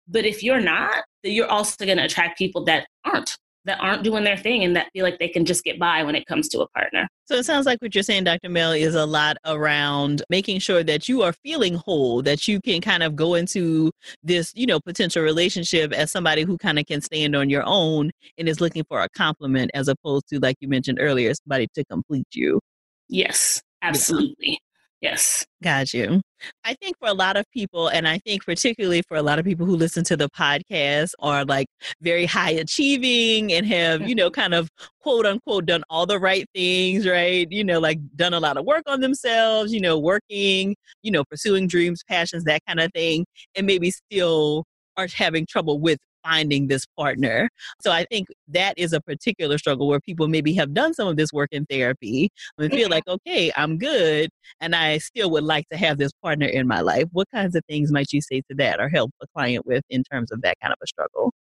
But 0.09 0.27
if 0.27 0.43
you're 0.43 0.61
not, 0.61 1.05
then 1.23 1.33
you're 1.33 1.51
also 1.51 1.85
going 1.85 1.99
to 1.99 2.05
attract 2.05 2.39
people 2.39 2.65
that 2.65 2.87
aren't 3.05 3.37
that 3.65 3.79
aren't 3.81 4.03
doing 4.03 4.25
their 4.25 4.37
thing 4.37 4.65
and 4.65 4.75
that 4.75 4.89
feel 4.93 5.05
like 5.05 5.19
they 5.19 5.29
can 5.29 5.45
just 5.45 5.63
get 5.65 5.79
by 5.79 6.03
when 6.03 6.15
it 6.15 6.27
comes 6.27 6.49
to 6.49 6.61
a 6.61 6.69
partner. 6.69 7.09
So 7.27 7.37
it 7.37 7.45
sounds 7.45 7.65
like 7.65 7.81
what 7.81 7.95
you're 7.95 8.03
saying, 8.03 8.25
Dr. 8.25 8.49
Mel, 8.49 8.73
is 8.73 8.95
a 8.95 9.07
lot 9.07 9.37
around 9.47 10.23
making 10.29 10.59
sure 10.59 10.83
that 10.83 11.09
you 11.09 11.23
are 11.23 11.33
feeling 11.45 11.75
whole, 11.75 12.23
that 12.23 12.49
you 12.49 12.61
can 12.61 12.81
kind 12.81 13.03
of 13.03 13.15
go 13.15 13.35
into 13.35 13.91
this, 14.23 14.53
you 14.55 14.67
know, 14.67 14.81
potential 14.81 15.23
relationship 15.23 15.93
as 15.93 16.11
somebody 16.11 16.43
who 16.43 16.59
kind 16.59 16.79
of 16.79 16.87
can 16.87 17.01
stand 17.01 17.37
on 17.37 17.49
your 17.49 17.63
own 17.65 18.11
and 18.37 18.49
is 18.49 18.61
looking 18.61 18.85
for 18.89 19.01
a 19.01 19.09
compliment 19.11 19.71
as 19.75 19.89
opposed 19.89 20.29
to, 20.29 20.41
like 20.41 20.57
you 20.61 20.69
mentioned 20.69 20.99
earlier, 21.01 21.33
somebody 21.35 21.69
to 21.75 21.85
complete 21.85 22.27
you. 22.35 22.61
Yes, 23.09 23.63
absolutely. 23.83 24.59
Yes. 25.03 25.45
Got 25.65 25.93
you. 25.93 26.23
I 26.65 26.75
think 26.75 26.97
for 27.01 27.09
a 27.09 27.13
lot 27.13 27.37
of 27.37 27.45
people, 27.53 27.89
and 27.89 28.07
I 28.07 28.19
think 28.19 28.45
particularly 28.45 29.03
for 29.09 29.17
a 29.17 29.23
lot 29.23 29.41
of 29.41 29.45
people 29.45 29.67
who 29.67 29.75
listen 29.75 30.05
to 30.05 30.17
the 30.17 30.29
podcast 30.31 31.11
are 31.19 31.45
like 31.45 31.67
very 32.01 32.25
high 32.25 32.53
achieving 32.53 33.53
and 33.53 33.67
have, 33.67 34.09
you 34.09 34.15
know, 34.15 34.31
kind 34.31 34.55
of 34.55 34.69
quote 35.01 35.27
unquote 35.27 35.67
done 35.67 35.83
all 35.91 36.07
the 36.07 36.21
right 36.21 36.47
things, 36.55 37.05
right? 37.07 37.49
You 37.51 37.65
know, 37.65 37.81
like 37.81 37.99
done 38.15 38.33
a 38.33 38.39
lot 38.39 38.57
of 38.57 38.65
work 38.65 38.85
on 38.87 39.01
themselves, 39.01 39.73
you 39.75 39.81
know, 39.81 39.99
working, 39.99 40.77
you 41.03 41.11
know, 41.11 41.25
pursuing 41.25 41.67
dreams, 41.67 42.03
passions, 42.09 42.45
that 42.45 42.61
kind 42.69 42.79
of 42.79 42.93
thing, 42.93 43.27
and 43.57 43.67
maybe 43.67 43.91
still 43.91 44.65
are 44.97 45.09
having 45.13 45.47
trouble 45.47 45.81
with 45.81 45.99
finding 46.25 46.67
this 46.69 46.87
partner. 46.99 47.49
So 47.81 47.91
I 47.91 48.05
think 48.05 48.29
that 48.49 48.75
is 48.77 48.93
a 48.93 49.01
particular 49.01 49.59
struggle 49.59 49.89
where 49.89 50.01
people 50.01 50.29
maybe 50.29 50.53
have 50.55 50.75
done 50.75 50.95
some 50.95 51.09
of 51.09 51.17
this 51.17 51.33
work 51.33 51.49
in 51.53 51.67
therapy 51.67 52.31
and 52.59 52.73
feel 52.73 52.89
like, 52.89 53.07
okay, 53.07 53.51
I'm 53.57 53.79
good, 53.79 54.31
and 54.61 54.75
I 54.75 54.99
still 54.99 55.31
would 55.31 55.45
like 55.45 55.69
to 55.71 55.77
have 55.77 55.99
this 55.99 56.13
partner 56.23 56.47
in 56.47 56.67
my 56.67 56.81
life. 56.81 57.05
What 57.13 57.29
kinds 57.35 57.55
of 57.55 57.65
things 57.69 57.93
might 57.93 58.13
you 58.13 58.21
say 58.21 58.43
to 58.51 58.57
that 58.57 58.81
or 58.81 58.89
help 58.89 59.11
a 59.23 59.27
client 59.35 59.67
with 59.67 59.85
in 59.91 60.03
terms 60.05 60.33
of 60.33 60.43
that 60.43 60.57
kind 60.61 60.73
of 60.73 60.79
a 60.83 60.87
struggle? 60.87 61.33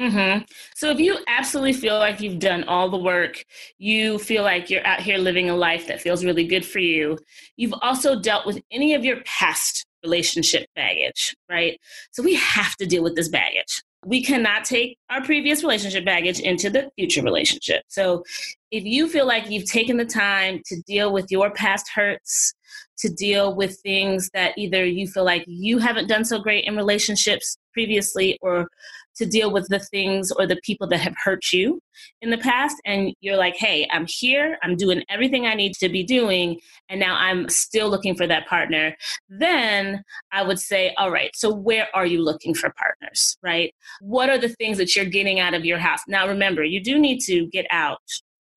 Mm-hmm. 0.00 0.44
So 0.74 0.90
if 0.90 0.98
you 0.98 1.18
absolutely 1.28 1.74
feel 1.74 1.98
like 1.98 2.20
you've 2.20 2.38
done 2.38 2.64
all 2.64 2.88
the 2.88 2.96
work, 2.96 3.44
you 3.78 4.18
feel 4.18 4.42
like 4.42 4.70
you're 4.70 4.86
out 4.86 5.00
here 5.00 5.18
living 5.18 5.50
a 5.50 5.56
life 5.56 5.86
that 5.88 6.00
feels 6.00 6.24
really 6.24 6.46
good 6.46 6.64
for 6.64 6.78
you, 6.78 7.18
you've 7.56 7.74
also 7.82 8.18
dealt 8.18 8.46
with 8.46 8.60
any 8.70 8.94
of 8.94 9.04
your 9.04 9.18
past 9.24 9.84
relationship 10.02 10.66
baggage, 10.74 11.36
right? 11.48 11.78
So 12.10 12.22
we 12.22 12.34
have 12.34 12.74
to 12.76 12.86
deal 12.86 13.02
with 13.02 13.16
this 13.16 13.28
baggage 13.28 13.82
we 14.04 14.22
cannot 14.22 14.64
take 14.64 14.98
our 15.10 15.22
previous 15.22 15.62
relationship 15.62 16.04
baggage 16.04 16.40
into 16.40 16.70
the 16.70 16.90
future 16.96 17.22
relationship. 17.22 17.82
So 17.88 18.24
if 18.70 18.84
you 18.84 19.08
feel 19.08 19.26
like 19.26 19.48
you've 19.48 19.70
taken 19.70 19.96
the 19.96 20.04
time 20.04 20.60
to 20.66 20.80
deal 20.82 21.12
with 21.12 21.30
your 21.30 21.50
past 21.50 21.88
hurts, 21.94 22.54
to 22.98 23.08
deal 23.08 23.54
with 23.54 23.78
things 23.80 24.30
that 24.34 24.56
either 24.56 24.84
you 24.84 25.06
feel 25.06 25.24
like 25.24 25.44
you 25.46 25.78
haven't 25.78 26.08
done 26.08 26.24
so 26.24 26.40
great 26.40 26.64
in 26.64 26.76
relationships 26.76 27.56
previously 27.72 28.38
or 28.42 28.68
to 29.16 29.26
deal 29.26 29.52
with 29.52 29.66
the 29.68 29.78
things 29.78 30.30
or 30.32 30.46
the 30.46 30.58
people 30.62 30.86
that 30.86 30.98
have 30.98 31.14
hurt 31.22 31.52
you 31.52 31.80
in 32.20 32.30
the 32.30 32.38
past 32.38 32.76
and 32.84 33.12
you're 33.20 33.36
like 33.36 33.56
hey 33.56 33.88
i'm 33.92 34.06
here 34.08 34.58
i'm 34.62 34.76
doing 34.76 35.02
everything 35.08 35.46
i 35.46 35.54
need 35.54 35.74
to 35.74 35.88
be 35.88 36.02
doing 36.02 36.58
and 36.88 36.98
now 36.98 37.16
i'm 37.16 37.48
still 37.48 37.88
looking 37.88 38.14
for 38.14 38.26
that 38.26 38.46
partner 38.46 38.96
then 39.28 40.02
i 40.32 40.42
would 40.42 40.58
say 40.58 40.94
all 40.98 41.10
right 41.10 41.34
so 41.34 41.52
where 41.52 41.88
are 41.94 42.06
you 42.06 42.22
looking 42.22 42.54
for 42.54 42.72
partners 42.76 43.36
right 43.42 43.74
what 44.00 44.28
are 44.28 44.38
the 44.38 44.48
things 44.48 44.78
that 44.78 44.94
you're 44.96 45.04
getting 45.04 45.40
out 45.40 45.54
of 45.54 45.64
your 45.64 45.78
house 45.78 46.00
now 46.08 46.26
remember 46.26 46.64
you 46.64 46.82
do 46.82 46.98
need 46.98 47.20
to 47.20 47.46
get 47.48 47.66
out 47.70 48.00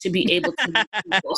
to 0.06 0.10
be 0.12 0.32
able 0.32 0.54
to 0.54 0.72
meet 0.72 0.88
people. 1.12 1.36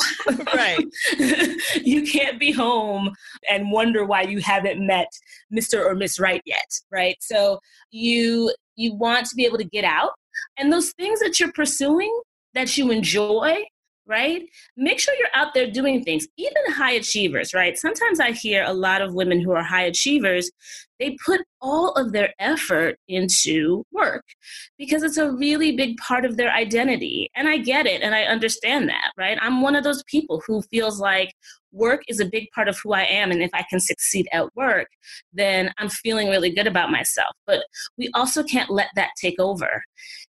right. 0.54 0.84
you 1.84 2.06
can't 2.06 2.38
be 2.38 2.52
home 2.52 3.14
and 3.48 3.72
wonder 3.72 4.04
why 4.04 4.22
you 4.22 4.40
haven't 4.40 4.84
met 4.84 5.10
Mr. 5.52 5.84
or 5.84 5.94
Miss 5.94 6.20
Right 6.20 6.42
yet, 6.44 6.68
right? 6.92 7.16
So 7.20 7.60
you 7.90 8.52
you 8.78 8.94
want 8.94 9.26
to 9.26 9.34
be 9.34 9.44
able 9.44 9.58
to 9.58 9.64
get 9.64 9.84
out 9.84 10.12
and 10.58 10.72
those 10.72 10.92
things 10.92 11.20
that 11.20 11.38
you're 11.38 11.52
pursuing 11.52 12.14
that 12.54 12.76
you 12.76 12.90
enjoy 12.90 13.62
right? 14.08 14.48
Make 14.76 14.98
sure 14.98 15.14
you're 15.16 15.28
out 15.34 15.52
there 15.54 15.70
doing 15.70 16.02
things, 16.02 16.26
even 16.38 16.62
high 16.70 16.92
achievers, 16.92 17.52
right? 17.52 17.76
Sometimes 17.76 18.18
I 18.18 18.32
hear 18.32 18.64
a 18.64 18.72
lot 18.72 19.02
of 19.02 19.14
women 19.14 19.38
who 19.40 19.52
are 19.52 19.62
high 19.62 19.84
achievers, 19.84 20.50
they 20.98 21.16
put 21.24 21.42
all 21.60 21.92
of 21.92 22.12
their 22.12 22.32
effort 22.40 22.96
into 23.06 23.84
work 23.92 24.24
because 24.78 25.02
it's 25.02 25.18
a 25.18 25.30
really 25.30 25.76
big 25.76 25.96
part 25.98 26.24
of 26.24 26.36
their 26.36 26.50
identity. 26.52 27.30
And 27.36 27.48
I 27.48 27.58
get 27.58 27.86
it 27.86 28.02
and 28.02 28.14
I 28.14 28.22
understand 28.22 28.88
that, 28.88 29.12
right? 29.16 29.38
I'm 29.40 29.60
one 29.60 29.76
of 29.76 29.84
those 29.84 30.02
people 30.04 30.42
who 30.46 30.62
feels 30.62 30.98
like 30.98 31.32
work 31.72 32.02
is 32.08 32.20
a 32.20 32.24
big 32.24 32.48
part 32.54 32.68
of 32.68 32.78
who 32.82 32.92
I 32.92 33.02
am. 33.02 33.30
And 33.30 33.42
if 33.42 33.50
I 33.52 33.64
can 33.68 33.80
succeed 33.80 34.28
at 34.32 34.54
work, 34.56 34.88
then 35.32 35.72
I'm 35.78 35.88
feeling 35.88 36.28
really 36.28 36.50
good 36.50 36.66
about 36.66 36.90
myself. 36.90 37.34
But 37.46 37.64
we 37.96 38.10
also 38.14 38.42
can't 38.42 38.70
let 38.70 38.88
that 38.96 39.10
take 39.20 39.38
over 39.38 39.82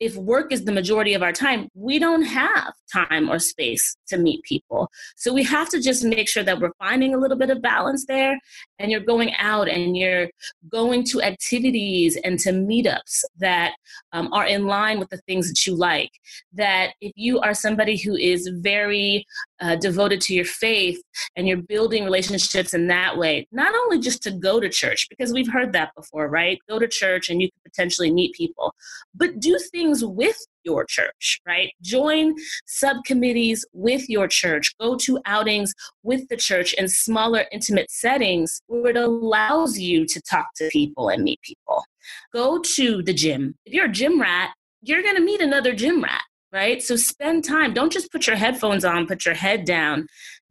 if 0.01 0.15
work 0.17 0.53
is 0.53 0.65
the 0.65 0.73
majority 0.73 1.15
of 1.15 1.23
our 1.23 1.33
time, 1.33 1.69
we 1.75 1.99
don't 1.99 2.23
have 2.23 2.73
time 2.93 3.29
or 3.29 3.39
space 3.39 3.97
to 4.09 4.17
meet 4.17 4.43
people. 4.45 4.89
So 5.17 5.33
we 5.33 5.43
have 5.45 5.69
to 5.71 5.81
just 5.81 6.05
make 6.05 6.29
sure 6.29 6.45
that 6.45 6.61
we're 6.61 6.73
finding 6.79 7.15
a 7.15 7.19
little 7.19 7.37
bit 7.37 7.51
of 7.51 7.61
balance 7.61 8.07
there 8.07 8.39
and 8.79 8.91
you're 8.93 9.01
going 9.01 9.33
out 9.39 9.69
and 9.69 9.97
you're 9.97 10.29
going 10.71 11.05
to 11.07 11.23
activities 11.23 12.17
and 12.23 12.39
to 12.41 12.51
meetups 12.51 13.25
that 13.39 13.75
um, 14.13 14.33
are 14.33 14.47
in 14.47 14.67
line 14.67 15.01
with 15.01 15.11
the 15.11 15.21
things 15.27 15.49
that 15.49 15.67
you 15.67 15.75
like. 15.75 16.11
That 16.53 16.93
if 17.01 17.13
you 17.17 17.41
are 17.41 17.55
somebody 17.55 17.97
who 17.97 18.15
is 18.15 18.49
very 18.61 19.27
uh, 19.61 19.77
devoted 19.77 20.21
to 20.23 20.35
your 20.35 20.45
faith 20.45 21.01
and 21.37 21.49
you're 21.49 21.63
building 21.63 22.05
relationships 22.05 22.75
in 22.75 22.87
that 22.89 23.17
way, 23.17 23.47
not 23.53 23.75
only 23.75 23.99
just 23.99 24.23
to 24.23 24.31
go 24.31 24.61
to 24.61 24.69
church, 24.69 25.07
because 25.09 25.33
we've 25.33 25.53
heard 25.53 25.73
that 25.73 25.95
before, 25.97 26.29
right? 26.29 26.59
Go 26.69 26.79
to 26.79 26.89
church 26.89 27.29
and 27.29 27.43
you 27.43 27.51
can 27.51 27.61
potentially 27.65 28.13
meet 28.13 28.35
people, 28.35 28.75
but 29.15 29.41
do 29.41 29.59
things 29.71 30.05
with 30.05 30.39
your 30.65 30.85
church, 30.85 31.41
right? 31.47 31.73
Join 31.83 32.35
subcommittees 32.67 33.65
with 33.73 34.09
your 34.09 34.29
church. 34.29 34.75
Go 34.79 34.97
to 34.97 35.19
outings 35.25 35.75
with 36.03 36.29
the 36.29 36.37
church 36.37 36.75
in 36.75 36.89
smaller, 36.89 37.45
intimate 37.53 37.91
settings 37.91 38.61
where 38.67 38.91
it 38.91 38.97
allows 38.97 39.79
you 39.79 40.07
to 40.07 40.21
talk 40.23 40.47
to 40.57 40.69
people 40.71 41.09
and 41.09 41.23
meet 41.23 41.41
people. 41.43 41.85
Go 42.33 42.61
to 42.77 43.03
the 43.03 43.15
gym. 43.15 43.55
If 43.65 43.73
you're 43.73 43.87
a 43.87 43.93
gym 43.93 44.21
rat, 44.21 44.51
you're 44.83 45.03
going 45.03 45.17
to 45.17 45.23
meet 45.23 45.41
another 45.41 45.75
gym 45.75 46.03
rat 46.03 46.23
right? 46.53 46.83
So 46.83 46.97
spend 46.97 47.45
time. 47.45 47.75
Don't 47.75 47.93
just 47.93 48.11
put 48.11 48.27
your 48.27 48.37
headphones 48.37 48.85
on, 48.85 49.07
put 49.07 49.25
your 49.25 49.35
head 49.35 49.65
down, 49.65 50.07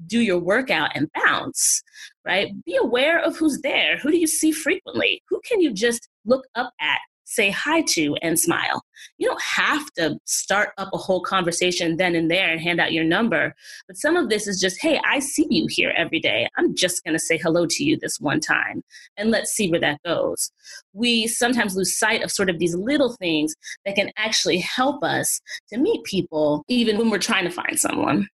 do 0.05 0.19
your 0.19 0.39
workout 0.39 0.91
and 0.95 1.09
bounce, 1.13 1.81
right? 2.25 2.51
Be 2.65 2.75
aware 2.75 3.19
of 3.19 3.37
who's 3.37 3.59
there. 3.61 3.97
Who 3.97 4.11
do 4.11 4.17
you 4.17 4.27
see 4.27 4.51
frequently? 4.51 5.23
Who 5.29 5.41
can 5.45 5.61
you 5.61 5.73
just 5.73 6.09
look 6.25 6.45
up 6.55 6.71
at 6.79 6.99
say 7.27 7.51
hi 7.51 7.81
to 7.81 8.15
and 8.21 8.39
smile. 8.39 8.81
You 9.17 9.27
don't 9.27 9.41
have 9.41 9.85
to 9.93 10.17
start 10.25 10.69
up 10.77 10.89
a 10.93 10.97
whole 10.97 11.21
conversation 11.21 11.97
then 11.97 12.15
and 12.15 12.31
there 12.31 12.49
and 12.49 12.61
hand 12.61 12.79
out 12.79 12.93
your 12.93 13.03
number. 13.03 13.53
But 13.85 13.97
some 13.97 14.15
of 14.15 14.29
this 14.29 14.47
is 14.47 14.59
just, 14.59 14.81
hey, 14.81 14.99
I 15.05 15.19
see 15.19 15.45
you 15.49 15.67
here 15.69 15.93
every 15.95 16.19
day. 16.19 16.47
I'm 16.57 16.73
just 16.73 17.03
going 17.03 17.13
to 17.13 17.19
say 17.19 17.37
hello 17.37 17.65
to 17.67 17.83
you 17.83 17.97
this 17.97 18.19
one 18.19 18.39
time 18.39 18.81
and 19.17 19.29
let's 19.29 19.51
see 19.51 19.69
where 19.69 19.81
that 19.81 20.01
goes. 20.05 20.51
We 20.93 21.27
sometimes 21.27 21.75
lose 21.75 21.97
sight 21.99 22.23
of 22.23 22.31
sort 22.31 22.49
of 22.49 22.59
these 22.59 22.75
little 22.75 23.13
things 23.13 23.53
that 23.85 23.95
can 23.95 24.11
actually 24.17 24.59
help 24.59 25.03
us 25.03 25.41
to 25.69 25.77
meet 25.77 26.03
people 26.05 26.63
even 26.69 26.97
when 26.97 27.09
we're 27.09 27.19
trying 27.19 27.43
to 27.43 27.51
find 27.51 27.77
someone. 27.77 28.27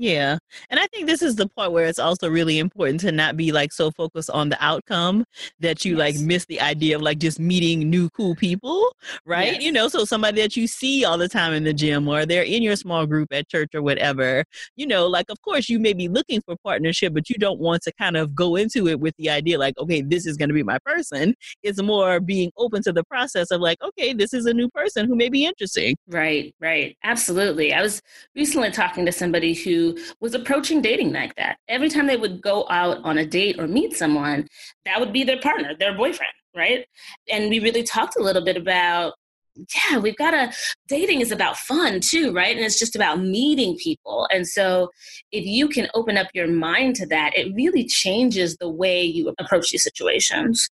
Yeah. 0.00 0.38
And 0.70 0.80
I 0.80 0.86
think 0.86 1.06
this 1.06 1.20
is 1.20 1.36
the 1.36 1.46
part 1.46 1.72
where 1.72 1.84
it's 1.84 1.98
also 1.98 2.30
really 2.30 2.58
important 2.58 3.00
to 3.00 3.12
not 3.12 3.36
be 3.36 3.52
like 3.52 3.70
so 3.70 3.90
focused 3.90 4.30
on 4.30 4.48
the 4.48 4.56
outcome 4.64 5.26
that 5.58 5.84
you 5.84 5.92
yes. 5.92 5.98
like 5.98 6.18
miss 6.24 6.46
the 6.46 6.58
idea 6.58 6.96
of 6.96 7.02
like 7.02 7.18
just 7.18 7.38
meeting 7.38 7.90
new 7.90 8.08
cool 8.08 8.34
people, 8.34 8.96
right? 9.26 9.52
Yes. 9.52 9.62
You 9.62 9.72
know, 9.72 9.88
so 9.88 10.06
somebody 10.06 10.40
that 10.40 10.56
you 10.56 10.66
see 10.66 11.04
all 11.04 11.18
the 11.18 11.28
time 11.28 11.52
in 11.52 11.64
the 11.64 11.74
gym 11.74 12.08
or 12.08 12.24
they're 12.24 12.42
in 12.42 12.62
your 12.62 12.76
small 12.76 13.04
group 13.04 13.28
at 13.30 13.50
church 13.50 13.74
or 13.74 13.82
whatever, 13.82 14.42
you 14.74 14.86
know, 14.86 15.06
like 15.06 15.28
of 15.28 15.42
course 15.42 15.68
you 15.68 15.78
may 15.78 15.92
be 15.92 16.08
looking 16.08 16.40
for 16.40 16.56
partnership, 16.64 17.12
but 17.12 17.28
you 17.28 17.36
don't 17.36 17.60
want 17.60 17.82
to 17.82 17.92
kind 17.92 18.16
of 18.16 18.34
go 18.34 18.56
into 18.56 18.88
it 18.88 19.00
with 19.00 19.14
the 19.18 19.28
idea 19.28 19.58
like, 19.58 19.76
okay, 19.76 20.00
this 20.00 20.24
is 20.24 20.38
going 20.38 20.48
to 20.48 20.54
be 20.54 20.62
my 20.62 20.78
person. 20.78 21.34
It's 21.62 21.82
more 21.82 22.20
being 22.20 22.52
open 22.56 22.82
to 22.84 22.92
the 22.94 23.04
process 23.04 23.50
of 23.50 23.60
like, 23.60 23.76
okay, 23.82 24.14
this 24.14 24.32
is 24.32 24.46
a 24.46 24.54
new 24.54 24.70
person 24.70 25.06
who 25.06 25.14
may 25.14 25.28
be 25.28 25.44
interesting. 25.44 25.94
Right, 26.08 26.54
right. 26.58 26.96
Absolutely. 27.04 27.74
I 27.74 27.82
was 27.82 28.00
recently 28.34 28.70
talking 28.70 29.04
to 29.04 29.12
somebody 29.12 29.52
who 29.52 29.89
was 30.20 30.34
approaching 30.34 30.82
dating 30.82 31.12
like 31.12 31.34
that. 31.36 31.58
Every 31.68 31.88
time 31.88 32.06
they 32.06 32.16
would 32.16 32.42
go 32.42 32.66
out 32.70 32.98
on 33.04 33.18
a 33.18 33.26
date 33.26 33.58
or 33.58 33.66
meet 33.66 33.96
someone, 33.96 34.46
that 34.84 35.00
would 35.00 35.12
be 35.12 35.24
their 35.24 35.40
partner, 35.40 35.74
their 35.78 35.96
boyfriend, 35.96 36.32
right? 36.54 36.86
And 37.30 37.50
we 37.50 37.60
really 37.60 37.82
talked 37.82 38.16
a 38.16 38.22
little 38.22 38.44
bit 38.44 38.56
about 38.56 39.14
yeah, 39.90 39.98
we've 39.98 40.16
got 40.16 40.32
a 40.32 40.52
dating 40.88 41.20
is 41.20 41.32
about 41.32 41.56
fun 41.56 42.00
too, 42.00 42.32
right? 42.32 42.56
And 42.56 42.64
it's 42.64 42.78
just 42.78 42.96
about 42.96 43.20
meeting 43.20 43.76
people. 43.76 44.26
And 44.32 44.46
so 44.46 44.90
if 45.32 45.44
you 45.44 45.68
can 45.68 45.88
open 45.94 46.16
up 46.16 46.28
your 46.34 46.46
mind 46.46 46.96
to 46.96 47.06
that, 47.06 47.36
it 47.36 47.52
really 47.54 47.84
changes 47.84 48.56
the 48.56 48.68
way 48.68 49.02
you 49.02 49.34
approach 49.38 49.70
these 49.70 49.82
situations. 49.82 50.68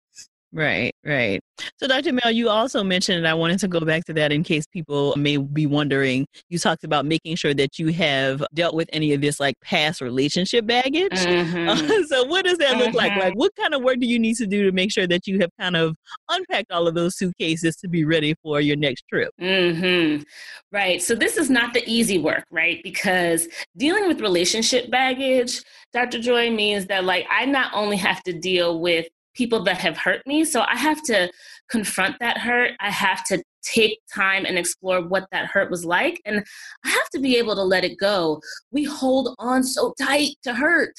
Right, 0.55 0.95
right. 1.05 1.41
So, 1.81 1.89
Dr. 1.89 2.13
Mel, 2.13 2.31
you 2.31 2.49
also 2.49 2.85
mentioned, 2.85 3.19
and 3.19 3.27
I 3.27 3.35
wanted 3.35 3.59
to 3.59 3.69
go 3.69 3.81
back 3.81 4.05
to 4.05 4.13
that 4.13 4.31
in 4.31 4.45
case 4.45 4.67
people 4.69 5.13
may 5.17 5.37
be 5.37 5.67
wondering. 5.67 6.27
You 6.49 6.61
talked 6.61 6.85
about 6.85 7.07
making 7.07 7.35
sure 7.35 7.55
that 7.55 7.77
you 7.77 7.89
have 7.89 8.45
dealt 8.55 8.77
with 8.77 8.89
any 8.93 9.13
of 9.15 9.21
this 9.21 9.41
like 9.41 9.57
past 9.65 10.01
relationship 10.01 10.67
baggage. 10.67 11.13
Mm-hmm. 11.35 11.69
Uh, 11.69 12.07
so, 12.07 12.25
what 12.25 12.45
does 12.45 12.59
that 12.59 12.71
mm-hmm. 12.71 12.81
look 12.81 12.95
like? 12.95 13.11
Like, 13.17 13.31
mm-hmm. 13.31 13.39
what 13.39 13.57
kind 13.57 13.75
of 13.75 13.83
work 13.83 13.99
do 13.99 14.07
you 14.07 14.19
need 14.19 14.37
to 14.37 14.47
do 14.47 14.63
to 14.65 14.73
make 14.73 14.93
sure 14.93 15.07
that 15.07 15.27
you 15.27 15.41
have 15.41 15.51
kind 15.59 15.75
of 15.75 15.97
unpacked 16.29 16.71
all 16.71 16.87
of 16.87 16.95
those 16.95 17.17
suitcases 17.17 17.77
to 17.77 17.89
be 17.89 18.05
ready 18.05 18.35
for 18.43 18.61
your 18.61 18.77
next 18.77 19.05
trip? 19.09 19.31
Mm-hmm. 19.41 20.23
Right. 20.71 21.03
So, 21.03 21.15
this 21.15 21.37
is 21.37 21.51
not 21.51 21.75
the 21.75 21.83
easy 21.91 22.19
work, 22.19 22.45
right? 22.51 22.81
Because 22.85 23.49
dealing 23.77 24.07
with 24.07 24.21
relationship 24.21 24.91
baggage, 24.91 25.61
Dr. 25.93 26.21
Joy, 26.21 26.51
means 26.51 26.87
that 26.87 27.05
like 27.05 27.27
I 27.31 27.47
not 27.47 27.73
only 27.75 27.97
have 27.97 28.23
to 28.25 28.33
deal 28.33 28.81
with 28.81 29.07
people 29.35 29.63
that 29.65 29.79
have 29.79 29.97
hurt 29.97 30.27
me. 30.27 30.45
So 30.45 30.65
I 30.69 30.77
have 30.77 31.03
to 31.05 31.31
confront 31.69 32.17
that 32.21 32.39
hurt. 32.39 32.73
I 32.81 32.91
have 32.91 33.25
to 33.25 33.43
take 33.63 33.99
time 34.15 34.45
and 34.45 34.59
explore 34.59 35.01
what 35.01 35.27
that 35.33 35.47
hurt 35.47 35.71
was 35.71 35.85
like. 35.85 36.21
And 36.25 36.45
I 36.85 36.89
have 36.89 37.09
to 37.11 37.21
be 37.21 37.37
able 37.37 37.55
to 37.55 37.63
let 37.63 37.85
it 37.85 37.99
go. 37.99 38.41
We 38.71 38.85
hold 38.85 39.35
on 39.39 39.65
so 39.65 39.95
tight 39.99 40.37
to 40.45 40.55
hurt 40.55 40.95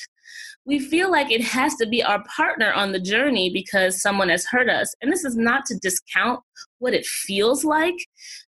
we 0.65 0.80
feel 0.80 1.12
like 1.12 1.32
it 1.32 1.43
has 1.43 1.76
to 1.76 1.86
be 1.86 2.04
our 2.04 2.24
partner 2.36 2.74
on 2.74 2.91
the 2.91 3.00
journey 3.00 3.50
because 3.52 4.02
someone 4.02 4.30
has 4.30 4.45
hurt 4.45 4.69
us. 4.69 4.93
And 5.02 5.12
this 5.12 5.24
is 5.24 5.36
not 5.36 5.65
to 5.67 5.78
discount 5.78 6.41
what 6.80 6.93
it 6.93 7.06
feels 7.06 7.63
like 7.63 7.95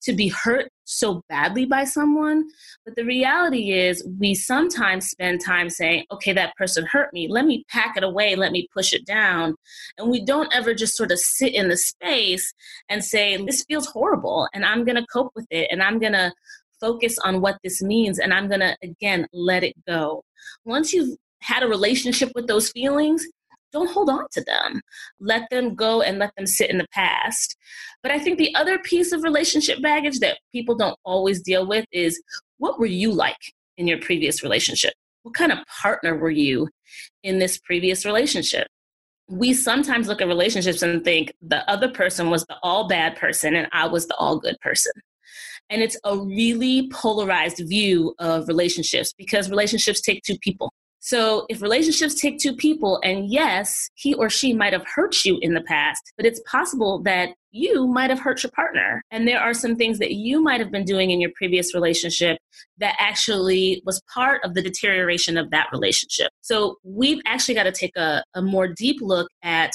to 0.02 0.12
be 0.12 0.28
hurt 0.28 0.68
so 0.84 1.22
badly 1.28 1.64
by 1.64 1.84
someone. 1.84 2.44
But 2.84 2.96
the 2.96 3.04
reality 3.04 3.72
is, 3.72 4.06
we 4.18 4.34
sometimes 4.34 5.08
spend 5.08 5.40
time 5.44 5.70
saying, 5.70 6.04
okay, 6.10 6.32
that 6.32 6.54
person 6.56 6.84
hurt 6.86 7.12
me. 7.12 7.28
Let 7.28 7.46
me 7.46 7.64
pack 7.68 7.96
it 7.96 8.04
away. 8.04 8.36
Let 8.36 8.52
me 8.52 8.68
push 8.74 8.92
it 8.92 9.06
down. 9.06 9.54
And 9.98 10.10
we 10.10 10.24
don't 10.24 10.54
ever 10.54 10.74
just 10.74 10.96
sort 10.96 11.12
of 11.12 11.18
sit 11.18 11.54
in 11.54 11.68
the 11.68 11.76
space 11.76 12.52
and 12.88 13.04
say, 13.04 13.36
this 13.36 13.64
feels 13.64 13.86
horrible 13.86 14.48
and 14.52 14.64
I'm 14.64 14.84
going 14.84 14.96
to 14.96 15.06
cope 15.12 15.32
with 15.34 15.46
it 15.50 15.68
and 15.70 15.82
I'm 15.82 15.98
going 15.98 16.12
to 16.12 16.32
focus 16.80 17.18
on 17.18 17.40
what 17.40 17.58
this 17.62 17.80
means 17.80 18.18
and 18.18 18.34
I'm 18.34 18.48
going 18.48 18.60
to, 18.60 18.76
again, 18.82 19.26
let 19.32 19.62
it 19.62 19.74
go. 19.86 20.24
Once 20.64 20.92
you've 20.92 21.16
had 21.40 21.62
a 21.62 21.68
relationship 21.68 22.32
with 22.34 22.46
those 22.46 22.70
feelings, 22.70 23.24
don't 23.72 23.90
hold 23.90 24.10
on 24.10 24.26
to 24.32 24.42
them. 24.42 24.80
Let 25.20 25.48
them 25.50 25.74
go 25.74 26.02
and 26.02 26.18
let 26.18 26.34
them 26.36 26.46
sit 26.46 26.70
in 26.70 26.78
the 26.78 26.88
past. 26.92 27.56
But 28.02 28.12
I 28.12 28.18
think 28.18 28.38
the 28.38 28.54
other 28.54 28.78
piece 28.78 29.12
of 29.12 29.22
relationship 29.22 29.80
baggage 29.82 30.18
that 30.20 30.38
people 30.52 30.74
don't 30.74 30.98
always 31.04 31.40
deal 31.40 31.66
with 31.66 31.86
is 31.92 32.20
what 32.58 32.78
were 32.78 32.86
you 32.86 33.12
like 33.12 33.36
in 33.76 33.86
your 33.86 33.98
previous 33.98 34.42
relationship? 34.42 34.92
What 35.22 35.34
kind 35.34 35.52
of 35.52 35.58
partner 35.82 36.16
were 36.16 36.30
you 36.30 36.68
in 37.22 37.38
this 37.38 37.58
previous 37.58 38.04
relationship? 38.04 38.66
We 39.28 39.54
sometimes 39.54 40.08
look 40.08 40.20
at 40.20 40.28
relationships 40.28 40.82
and 40.82 41.04
think 41.04 41.32
the 41.40 41.68
other 41.70 41.88
person 41.88 42.28
was 42.28 42.44
the 42.46 42.56
all 42.62 42.88
bad 42.88 43.16
person 43.16 43.54
and 43.54 43.68
I 43.72 43.86
was 43.86 44.06
the 44.06 44.16
all 44.16 44.38
good 44.38 44.58
person. 44.60 44.92
And 45.70 45.80
it's 45.80 45.96
a 46.04 46.18
really 46.18 46.88
polarized 46.90 47.62
view 47.66 48.14
of 48.18 48.48
relationships 48.48 49.14
because 49.16 49.48
relationships 49.48 50.00
take 50.00 50.22
two 50.22 50.36
people 50.38 50.72
so 51.04 51.46
if 51.48 51.60
relationships 51.60 52.14
take 52.14 52.38
two 52.38 52.54
people, 52.54 53.00
and 53.02 53.28
yes, 53.28 53.90
he 53.94 54.14
or 54.14 54.30
she 54.30 54.54
might 54.54 54.72
have 54.72 54.86
hurt 54.86 55.24
you 55.24 55.36
in 55.42 55.52
the 55.52 55.60
past, 55.62 56.00
but 56.16 56.24
it's 56.24 56.40
possible 56.46 57.02
that 57.02 57.30
you 57.50 57.88
might 57.88 58.08
have 58.08 58.20
hurt 58.20 58.44
your 58.44 58.52
partner. 58.52 59.02
And 59.10 59.26
there 59.26 59.40
are 59.40 59.52
some 59.52 59.74
things 59.74 59.98
that 59.98 60.12
you 60.12 60.40
might 60.40 60.60
have 60.60 60.70
been 60.70 60.84
doing 60.84 61.10
in 61.10 61.20
your 61.20 61.32
previous 61.34 61.74
relationship 61.74 62.38
that 62.78 62.94
actually 63.00 63.82
was 63.84 64.00
part 64.14 64.44
of 64.44 64.54
the 64.54 64.62
deterioration 64.62 65.36
of 65.36 65.50
that 65.50 65.70
relationship. 65.72 66.30
So 66.40 66.76
we've 66.84 67.20
actually 67.26 67.56
got 67.56 67.64
to 67.64 67.72
take 67.72 67.96
a, 67.96 68.22
a 68.34 68.40
more 68.40 68.68
deep 68.68 68.98
look 69.00 69.28
at 69.42 69.72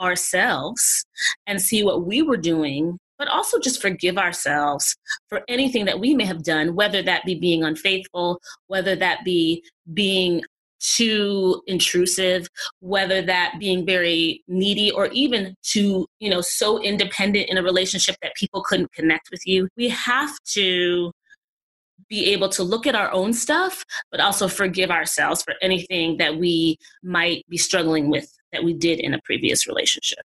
ourselves 0.00 1.04
and 1.46 1.60
see 1.60 1.84
what 1.84 2.06
we 2.06 2.22
were 2.22 2.38
doing 2.38 2.98
but 3.20 3.28
also 3.28 3.58
just 3.58 3.82
forgive 3.82 4.16
ourselves 4.16 4.96
for 5.28 5.42
anything 5.46 5.84
that 5.84 6.00
we 6.00 6.14
may 6.14 6.24
have 6.24 6.42
done, 6.42 6.74
whether 6.74 7.02
that 7.02 7.22
be 7.26 7.34
being 7.34 7.62
unfaithful, 7.62 8.40
whether 8.68 8.96
that 8.96 9.22
be 9.26 9.62
being 9.92 10.40
too 10.80 11.62
intrusive 11.66 12.48
whether 12.80 13.22
that 13.22 13.54
being 13.58 13.84
very 13.84 14.42
needy 14.48 14.90
or 14.90 15.06
even 15.08 15.54
too 15.62 16.06
you 16.18 16.30
know 16.30 16.40
so 16.40 16.80
independent 16.82 17.48
in 17.48 17.58
a 17.58 17.62
relationship 17.62 18.16
that 18.22 18.34
people 18.34 18.62
couldn't 18.62 18.90
connect 18.92 19.30
with 19.30 19.46
you 19.46 19.68
we 19.76 19.88
have 19.88 20.32
to 20.44 21.12
be 22.08 22.32
able 22.32 22.48
to 22.48 22.62
look 22.62 22.86
at 22.86 22.94
our 22.94 23.12
own 23.12 23.32
stuff 23.32 23.84
but 24.10 24.20
also 24.20 24.48
forgive 24.48 24.90
ourselves 24.90 25.42
for 25.42 25.54
anything 25.62 26.16
that 26.16 26.36
we 26.36 26.76
might 27.02 27.44
be 27.48 27.58
struggling 27.58 28.10
with 28.10 28.32
that 28.52 28.64
we 28.64 28.72
did 28.72 28.98
in 28.98 29.14
a 29.14 29.20
previous 29.24 29.66
relationship 29.66 30.24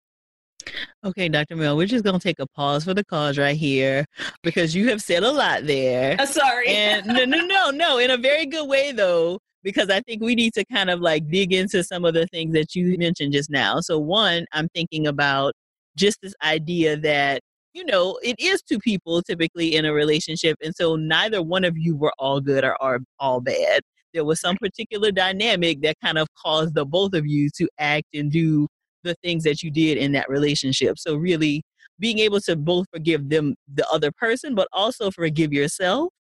Okay, 1.02 1.30
Dr. 1.30 1.56
Mel, 1.56 1.78
we're 1.78 1.86
just 1.86 2.04
going 2.04 2.18
to 2.18 2.22
take 2.22 2.40
a 2.40 2.46
pause 2.46 2.84
for 2.84 2.92
the 2.92 3.04
cause 3.04 3.38
right 3.38 3.56
here 3.56 4.04
because 4.42 4.74
you 4.74 4.88
have 4.90 5.00
said 5.00 5.22
a 5.22 5.30
lot 5.30 5.64
there. 5.64 6.16
Uh, 6.18 6.26
sorry. 6.26 6.68
And 6.68 7.06
no, 7.06 7.24
no, 7.24 7.46
no, 7.46 7.70
no, 7.70 7.98
in 7.98 8.10
a 8.10 8.18
very 8.18 8.44
good 8.44 8.68
way, 8.68 8.92
though 8.92 9.38
because 9.62 9.90
I 9.90 10.00
think 10.00 10.22
we 10.22 10.34
need 10.34 10.54
to 10.54 10.64
kind 10.66 10.90
of 10.90 11.00
like 11.00 11.28
dig 11.28 11.52
into 11.52 11.82
some 11.82 12.04
of 12.04 12.14
the 12.14 12.26
things 12.28 12.52
that 12.54 12.74
you 12.74 12.96
mentioned 12.98 13.32
just 13.32 13.50
now. 13.50 13.80
So, 13.80 13.98
one, 13.98 14.46
I'm 14.52 14.68
thinking 14.74 15.06
about 15.06 15.54
just 15.96 16.18
this 16.22 16.34
idea 16.44 16.96
that, 16.98 17.40
you 17.74 17.84
know, 17.84 18.18
it 18.22 18.36
is 18.38 18.62
two 18.62 18.78
people 18.78 19.22
typically 19.22 19.74
in 19.74 19.84
a 19.84 19.92
relationship. 19.92 20.56
And 20.62 20.74
so 20.74 20.96
neither 20.96 21.42
one 21.42 21.64
of 21.64 21.76
you 21.76 21.96
were 21.96 22.12
all 22.18 22.40
good 22.40 22.64
or 22.64 22.80
are 22.82 23.00
all 23.18 23.40
bad. 23.40 23.82
There 24.14 24.24
was 24.24 24.40
some 24.40 24.56
particular 24.56 25.10
dynamic 25.10 25.82
that 25.82 25.96
kind 26.02 26.18
of 26.18 26.28
caused 26.42 26.74
the 26.74 26.86
both 26.86 27.14
of 27.14 27.26
you 27.26 27.50
to 27.56 27.68
act 27.78 28.06
and 28.14 28.30
do 28.30 28.68
the 29.04 29.14
things 29.22 29.44
that 29.44 29.62
you 29.62 29.70
did 29.70 29.98
in 29.98 30.12
that 30.12 30.28
relationship. 30.28 30.98
So, 30.98 31.16
really 31.16 31.62
being 32.00 32.20
able 32.20 32.40
to 32.42 32.54
both 32.56 32.86
forgive 32.92 33.28
them, 33.28 33.56
the 33.74 33.86
other 33.88 34.12
person, 34.12 34.54
but 34.54 34.68
also 34.72 35.10
forgive 35.10 35.52
yourself 35.52 36.12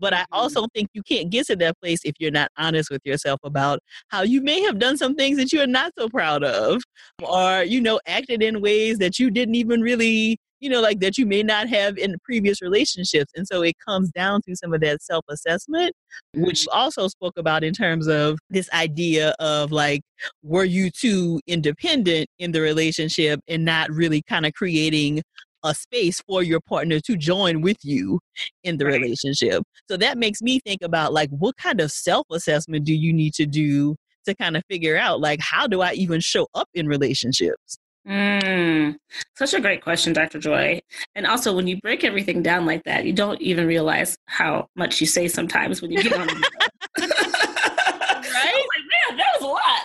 but 0.00 0.12
I 0.12 0.22
mm-hmm. 0.22 0.34
also 0.34 0.66
think 0.74 0.88
you 0.94 1.02
can't 1.02 1.30
get 1.30 1.46
to 1.46 1.56
that 1.56 1.78
place 1.80 2.00
if 2.04 2.14
you're 2.18 2.30
not 2.30 2.50
honest 2.56 2.90
with 2.90 3.02
yourself 3.04 3.40
about 3.44 3.80
how 4.08 4.22
you 4.22 4.42
may 4.42 4.60
have 4.62 4.78
done 4.78 4.96
some 4.96 5.14
things 5.14 5.38
that 5.38 5.52
you're 5.52 5.66
not 5.66 5.92
so 5.98 6.08
proud 6.08 6.44
of, 6.44 6.82
or, 7.22 7.62
you 7.62 7.80
know, 7.80 8.00
acted 8.06 8.42
in 8.42 8.60
ways 8.60 8.98
that 8.98 9.18
you 9.18 9.30
didn't 9.30 9.54
even 9.54 9.80
really, 9.80 10.38
you 10.60 10.68
know, 10.68 10.80
like 10.80 11.00
that 11.00 11.18
you 11.18 11.26
may 11.26 11.42
not 11.42 11.68
have 11.68 11.96
in 11.98 12.16
previous 12.24 12.60
relationships. 12.60 13.32
And 13.36 13.46
so 13.46 13.62
it 13.62 13.76
comes 13.86 14.10
down 14.10 14.40
to 14.48 14.56
some 14.56 14.74
of 14.74 14.80
that 14.80 15.02
self 15.02 15.24
assessment, 15.30 15.92
which 16.34 16.62
mm-hmm. 16.62 16.78
also 16.78 17.08
spoke 17.08 17.38
about 17.38 17.64
in 17.64 17.74
terms 17.74 18.08
of 18.08 18.38
this 18.50 18.68
idea 18.72 19.34
of 19.38 19.70
like, 19.72 20.02
were 20.42 20.64
you 20.64 20.90
too 20.90 21.40
independent 21.46 22.28
in 22.38 22.52
the 22.52 22.60
relationship 22.60 23.40
and 23.48 23.64
not 23.64 23.90
really 23.90 24.22
kind 24.22 24.46
of 24.46 24.52
creating 24.54 25.22
a 25.64 25.74
space 25.74 26.20
for 26.26 26.42
your 26.42 26.60
partner 26.60 27.00
to 27.00 27.16
join 27.16 27.60
with 27.60 27.78
you 27.82 28.20
in 28.64 28.76
the 28.78 28.86
relationship. 28.86 29.62
So 29.88 29.96
that 29.96 30.18
makes 30.18 30.40
me 30.42 30.60
think 30.60 30.82
about 30.82 31.12
like 31.12 31.30
what 31.30 31.56
kind 31.56 31.80
of 31.80 31.90
self-assessment 31.90 32.84
do 32.84 32.94
you 32.94 33.12
need 33.12 33.34
to 33.34 33.46
do 33.46 33.96
to 34.26 34.34
kind 34.34 34.56
of 34.56 34.62
figure 34.70 34.96
out 34.96 35.20
like 35.20 35.40
how 35.40 35.66
do 35.66 35.80
I 35.80 35.92
even 35.94 36.20
show 36.20 36.46
up 36.54 36.68
in 36.74 36.86
relationships? 36.86 37.78
Mm, 38.06 38.96
such 39.36 39.52
a 39.52 39.60
great 39.60 39.82
question, 39.82 40.14
Dr. 40.14 40.38
Joy. 40.38 40.80
And 41.14 41.26
also, 41.26 41.54
when 41.54 41.66
you 41.66 41.78
break 41.82 42.04
everything 42.04 42.42
down 42.42 42.64
like 42.64 42.84
that, 42.84 43.04
you 43.04 43.12
don't 43.12 43.40
even 43.42 43.66
realize 43.66 44.16
how 44.26 44.68
much 44.76 45.00
you 45.00 45.06
say 45.06 45.28
sometimes 45.28 45.82
when 45.82 45.90
you 45.90 46.02
get 46.02 46.14
on. 46.14 46.26
right? 46.26 46.38
like, 48.64 48.84
man, 48.88 49.16
that 49.18 49.26
was 49.34 49.42
a 49.42 49.46
lot. 49.46 49.80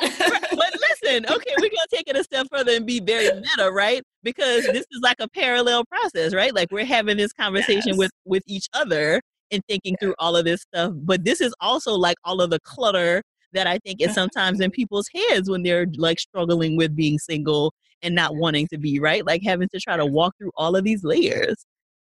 but 0.52 0.74
listen, 1.14 1.36
okay, 1.36 1.54
we're 1.60 1.70
gonna 1.70 1.88
take 1.92 2.08
it 2.08 2.16
a 2.16 2.24
step 2.24 2.48
further 2.52 2.74
and 2.74 2.86
be 2.86 3.00
very 3.00 3.34
meta, 3.34 3.72
right? 3.72 4.02
Because 4.24 4.66
this 4.66 4.86
is 4.92 5.02
like 5.02 5.18
a 5.20 5.28
parallel 5.30 5.86
process, 5.86 6.34
right? 6.34 6.54
Like 6.54 6.72
we're 6.72 6.86
having 6.86 7.18
this 7.18 7.34
conversation 7.34 7.90
yes. 7.90 7.98
with 7.98 8.12
with 8.26 8.44
each 8.48 8.68
other 8.74 9.22
and 9.52 9.62
thinking 9.68 9.96
through 10.00 10.16
all 10.20 10.36
of 10.36 10.46
this 10.46 10.62
stuff. 10.62 10.94
But 10.96 11.24
this 11.24 11.42
is 11.42 11.54
also 11.60 11.94
like 11.94 12.18
all 12.24 12.42
of 12.42 12.50
the 12.50 12.60
clutter 12.62 13.22
that 13.54 13.68
I 13.68 13.78
think 13.80 14.02
is 14.02 14.08
mm-hmm. 14.08 14.16
sometimes 14.16 14.60
in 14.60 14.72
people's 14.72 15.08
heads 15.14 15.50
when 15.50 15.64
they're 15.64 15.88
like 15.98 16.20
struggling 16.20 16.76
with 16.76 16.96
being 16.96 17.20
single 17.20 17.74
and 18.02 18.16
not 18.16 18.36
wanting 18.36 18.68
to 18.68 18.78
be, 18.78 19.00
right? 19.00 19.26
Like 19.26 19.44
having 19.44 19.70
to 19.70 19.80
try 19.80 19.96
to 19.96 20.06
walk 20.06 20.34
through 20.38 20.52
all 20.58 20.76
of 20.76 20.84
these 20.84 21.04
layers. 21.04 21.66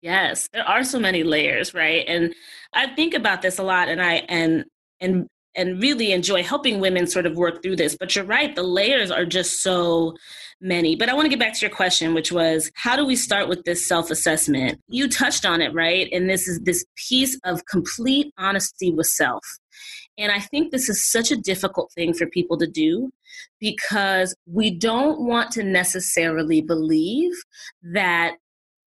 Yes, 0.03 0.49
there 0.53 0.67
are 0.67 0.85
so 0.85 0.99
many 0.99 1.25
layers, 1.25 1.75
right? 1.75 2.05
And 2.07 2.35
I 2.75 2.95
think 2.95 3.15
about 3.15 3.43
this 3.43 3.59
a 3.59 3.63
lot 3.63 3.89
and 3.89 4.01
I 4.01 4.15
and 4.29 4.65
and 5.01 5.27
and 5.61 5.81
really 5.81 6.13
enjoy 6.13 6.43
helping 6.43 6.81
women 6.81 7.07
sort 7.07 7.27
of 7.27 7.37
work 7.37 7.63
through 7.63 7.77
this. 7.77 7.97
But 7.99 8.17
you're 8.17 8.25
right, 8.25 8.55
the 8.57 8.63
layers 8.63 9.11
are 9.11 9.27
just 9.27 9.63
so 9.63 10.15
many. 10.61 10.97
But 10.97 11.09
I 11.09 11.15
want 11.15 11.27
to 11.27 11.29
get 11.29 11.39
back 11.39 11.55
to 11.55 11.61
your 11.61 11.75
question, 11.75 12.15
which 12.15 12.33
was 12.33 12.71
how 12.75 12.97
do 12.97 13.05
we 13.05 13.15
start 13.15 13.49
with 13.49 13.65
this 13.65 13.87
self 13.87 14.11
assessment? 14.11 14.81
You 14.89 15.09
touched 15.09 15.45
on 15.45 15.61
it, 15.61 15.75
right? 15.75 16.09
And 16.13 16.29
this 16.29 16.49
is 16.49 16.61
this 16.61 16.85
piece 17.09 17.39
of 17.45 17.67
complete 17.67 18.33
honesty 18.39 18.91
with 18.91 19.07
self. 19.07 19.45
And 20.19 20.33
I 20.33 20.41
think 20.41 20.71
this 20.71 20.89
is 20.89 21.05
such 21.05 21.31
a 21.31 21.37
difficult 21.37 21.93
thing 21.93 22.15
for 22.15 22.27
people 22.27 22.59
to 22.59 22.67
do 22.67 23.11
because 23.59 24.35
we 24.47 24.71
don't 24.71 25.21
want 25.21 25.51
to 25.53 25.63
necessarily 25.63 26.61
believe 26.61 27.33
that 27.83 28.35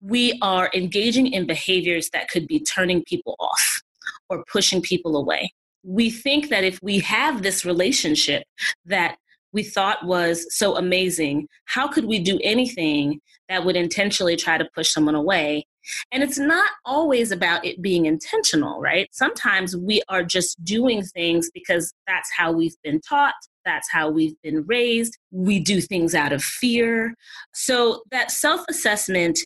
we 0.00 0.38
are 0.42 0.70
engaging 0.74 1.28
in 1.28 1.46
behaviors 1.46 2.10
that 2.12 2.28
could 2.28 2.46
be 2.46 2.58
turning 2.58 3.04
people 3.04 3.36
off 3.38 3.82
or 4.28 4.44
pushing 4.50 4.80
people 4.80 5.16
away. 5.16 5.52
We 5.84 6.10
think 6.10 6.48
that 6.50 6.64
if 6.64 6.78
we 6.82 7.00
have 7.00 7.42
this 7.42 7.64
relationship 7.64 8.44
that 8.86 9.16
we 9.52 9.62
thought 9.62 10.04
was 10.04 10.46
so 10.56 10.76
amazing, 10.76 11.48
how 11.66 11.88
could 11.88 12.06
we 12.06 12.18
do 12.18 12.38
anything 12.42 13.20
that 13.48 13.64
would 13.64 13.76
intentionally 13.76 14.36
try 14.36 14.56
to 14.58 14.68
push 14.74 14.90
someone 14.90 15.14
away? 15.14 15.66
And 16.12 16.22
it's 16.22 16.38
not 16.38 16.70
always 16.84 17.32
about 17.32 17.64
it 17.64 17.82
being 17.82 18.06
intentional, 18.06 18.80
right? 18.80 19.08
Sometimes 19.12 19.76
we 19.76 20.00
are 20.08 20.22
just 20.22 20.62
doing 20.64 21.02
things 21.02 21.50
because 21.52 21.92
that's 22.06 22.30
how 22.36 22.52
we've 22.52 22.76
been 22.84 23.00
taught, 23.00 23.34
that's 23.64 23.90
how 23.90 24.08
we've 24.08 24.40
been 24.42 24.64
raised. 24.66 25.18
We 25.30 25.58
do 25.58 25.80
things 25.80 26.14
out 26.14 26.32
of 26.32 26.42
fear. 26.42 27.14
So 27.52 28.02
that 28.10 28.30
self 28.30 28.64
assessment 28.68 29.38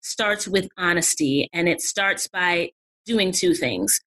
starts 0.00 0.46
with 0.48 0.68
honesty 0.76 1.48
and 1.52 1.68
it 1.68 1.80
starts 1.80 2.28
by 2.28 2.70
doing 3.06 3.32
two 3.32 3.54
things. 3.54 4.00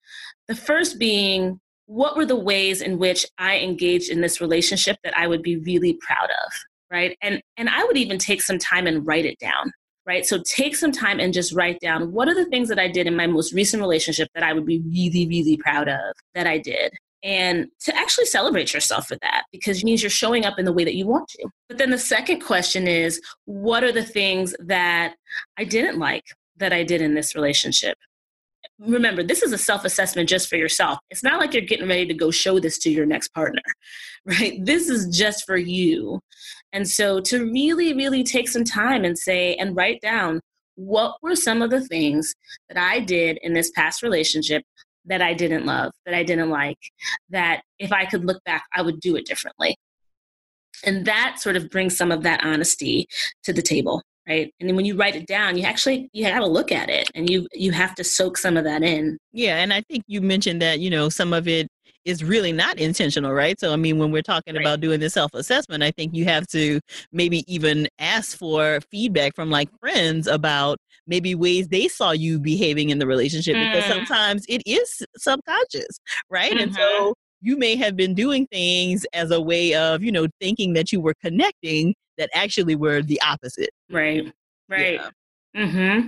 The 0.48 0.56
first 0.56 1.00
being, 1.00 1.60
what 1.88 2.15
were 2.15 2.26
the 2.26 2.36
ways 2.36 2.82
in 2.82 3.00
which 3.00 3.26
I 3.38 3.58
engaged 3.58 4.10
in 4.10 4.21
this 4.21 4.39
relationship 4.39 4.97
that 5.04 5.17
I 5.17 5.28
would 5.28 5.41
be 5.41 5.58
really 5.58 5.93
proud 5.93 6.30
of? 6.30 6.52
Right. 6.89 7.17
And 7.21 7.41
and 7.58 7.69
I 7.69 7.84
would 7.84 7.97
even 7.97 8.17
take 8.17 8.41
some 8.41 8.60
time 8.60 8.88
and 8.88 9.06
write 9.06 9.26
it 9.26 9.39
down 9.39 9.73
right? 10.08 10.26
So 10.26 10.41
take 10.41 10.76
some 10.76 10.91
time 10.91 11.19
and 11.19 11.34
just 11.34 11.54
write 11.54 11.80
down 11.82 12.13
what 12.13 12.30
are 12.30 12.34
the 12.34 12.45
things 12.45 12.69
that 12.69 12.80
I 12.80 12.88
did 12.88 13.06
in 13.08 13.15
my 13.15 13.28
most 13.28 13.54
recent 13.54 13.82
relationship 13.82 14.30
that 14.34 14.43
I 14.43 14.54
would 14.54 14.65
be 14.65 14.82
really, 14.88 15.28
really 15.28 15.58
proud 15.58 15.89
of 15.89 16.15
that 16.34 16.47
I 16.47 16.58
did. 16.58 16.93
And 17.23 17.67
to 17.82 17.95
actually 17.95 18.26
celebrate 18.26 18.73
yourself 18.73 19.08
for 19.08 19.17
that 19.21 19.43
because 19.52 19.80
it 19.80 19.84
means 19.84 20.02
you're 20.02 20.10
showing 20.10 20.45
up 20.45 20.58
in 20.58 20.65
the 20.65 20.71
way 20.71 20.86
that 20.86 20.95
you 20.95 21.06
want 21.06 21.28
to. 21.30 21.50
But 21.67 21.78
then 21.78 21.89
the 21.89 21.97
second 21.97 22.39
question 22.39 22.88
is 22.88 23.19
what 23.45 23.84
are 23.84 23.91
the 23.91 24.04
things 24.04 24.56
that 24.60 25.15
I 25.58 25.65
didn't 25.65 26.00
like 26.00 26.23
that 26.56 26.71
I 26.71 26.84
did 26.84 27.02
in 27.02 27.13
this 27.13 27.36
relationship? 27.36 27.97
Remember 28.80 29.24
this 29.24 29.42
is 29.42 29.52
a 29.52 29.58
self-assessment 29.58 30.30
just 30.30 30.48
for 30.48 30.56
yourself. 30.56 31.00
It's 31.10 31.24
not 31.24 31.40
like 31.40 31.54
you're 31.54 31.63
getting 31.63 31.88
ready 31.88 32.06
to 32.06 32.13
go 32.13 32.32
show 32.32 32.60
this 32.60 32.78
to 32.80 32.92
your 32.92 33.06
next 33.06 33.30
partner 33.30 33.62
right? 34.26 34.63
This 34.63 34.90
is 34.90 35.18
just 35.18 35.46
for 35.46 35.58
you. 35.58 36.20
And 36.74 36.88
so 36.88 37.20
to 37.22 37.46
really 37.52 37.94
really 37.94 38.24
take 38.24 38.50
some 38.50 38.63
time 38.63 39.04
and 39.04 39.18
say 39.18 39.56
and 39.56 39.76
write 39.76 40.02
down 40.02 40.42
what 40.76 41.16
were 41.24 41.36
some 41.36 41.63
of 41.63 41.72
the 41.72 41.82
things 41.82 42.36
that 42.70 42.78
i 42.78 43.00
did 43.00 43.40
in 43.42 43.54
this 43.54 43.72
past 43.72 44.04
relationship 44.04 44.62
that 45.06 45.24
i 45.24 45.34
didn't 45.34 45.66
love 45.66 45.92
that 46.06 46.13
i 46.13 46.22
didn't 46.22 46.52
like 46.52 46.78
that 47.32 47.63
if 47.80 47.92
i 47.92 48.06
could 48.06 48.26
look 48.26 48.44
back 48.44 48.63
i 48.76 48.82
would 48.82 49.00
do 49.00 49.16
it 49.16 49.26
differently. 49.26 49.76
And 50.86 51.06
that 51.06 51.40
sort 51.40 51.56
of 51.56 51.72
brings 51.72 51.98
some 51.98 52.12
of 52.12 52.22
that 52.22 52.44
honesty 52.44 53.08
to 53.44 53.52
the 53.52 53.63
table 53.63 54.04
right 54.28 54.54
and 54.60 54.70
then 54.70 54.76
when 54.76 54.86
you 54.86 54.96
write 54.96 55.16
it 55.16 55.28
down 55.28 55.58
you 55.58 55.63
actually 55.63 56.10
you 56.13 56.26
have 56.26 56.42
to 56.42 56.48
look 56.48 56.72
at 56.72 56.90
it 56.90 57.10
and 57.16 57.30
you 57.30 57.48
you 57.54 57.72
have 57.72 57.96
to 57.96 58.04
soak 58.04 58.38
some 58.38 58.58
of 58.58 58.63
that 58.63 58.84
in 58.84 59.18
yeah 59.32 59.58
and 59.58 59.74
i 59.74 59.82
think 59.90 60.04
you 60.08 60.22
mentioned 60.22 60.62
that 60.62 60.80
you 60.80 60.90
know 60.90 61.10
some 61.10 61.34
of 61.34 61.48
it 61.48 61.68
is 62.06 62.24
really 62.24 62.54
not 62.54 62.78
intentional 62.80 63.34
right 63.34 63.60
so 63.60 63.74
i 63.74 63.76
mean 63.76 63.98
when 63.98 64.12
we're 64.12 64.22
talking 64.22 64.56
right. 64.56 64.63
about 64.63 64.80
doing 64.80 65.00
the 65.00 65.10
self-assessment 65.10 65.84
i 65.84 65.92
think 65.92 66.13
you 66.13 66.26
have 66.26 66.48
to 66.48 66.80
maybe 67.12 67.44
even 67.54 67.88
ask 68.00 68.38
for 68.38 68.80
feedback 68.92 69.36
from 69.36 69.50
like 69.50 69.70
friends 69.80 70.28
about 70.28 70.78
maybe 71.06 71.36
ways 71.36 71.68
they 71.68 71.88
saw 71.88 72.12
you 72.12 72.40
behaving 72.40 72.90
in 72.90 73.00
the 73.00 73.08
relationship 73.08 73.56
mm. 73.56 73.72
because 73.72 73.86
sometimes 73.90 74.46
it 74.48 74.62
is 74.66 75.02
subconscious 75.18 76.00
right 76.30 76.52
mm-hmm. 76.52 76.63
and 76.63 76.74
so 76.74 76.82
mm-hmm. 76.82 77.12
you 77.42 77.58
may 77.58 77.76
have 77.76 77.96
been 77.96 78.13
doing 78.13 78.48
things 78.48 79.06
as 79.13 79.32
a 79.32 79.42
way 79.42 79.74
of 79.74 80.02
you 80.02 80.12
know 80.12 80.28
thinking 80.40 80.74
that 80.74 80.92
you 80.92 81.02
were 81.02 81.16
connecting 81.22 81.94
that 82.17 82.30
actually 82.34 82.75
were 82.75 83.01
the 83.01 83.21
opposite. 83.21 83.69
Right. 83.89 84.32
Right. 84.69 84.95
Yeah. 84.95 85.10
Mm-hmm. 85.65 86.08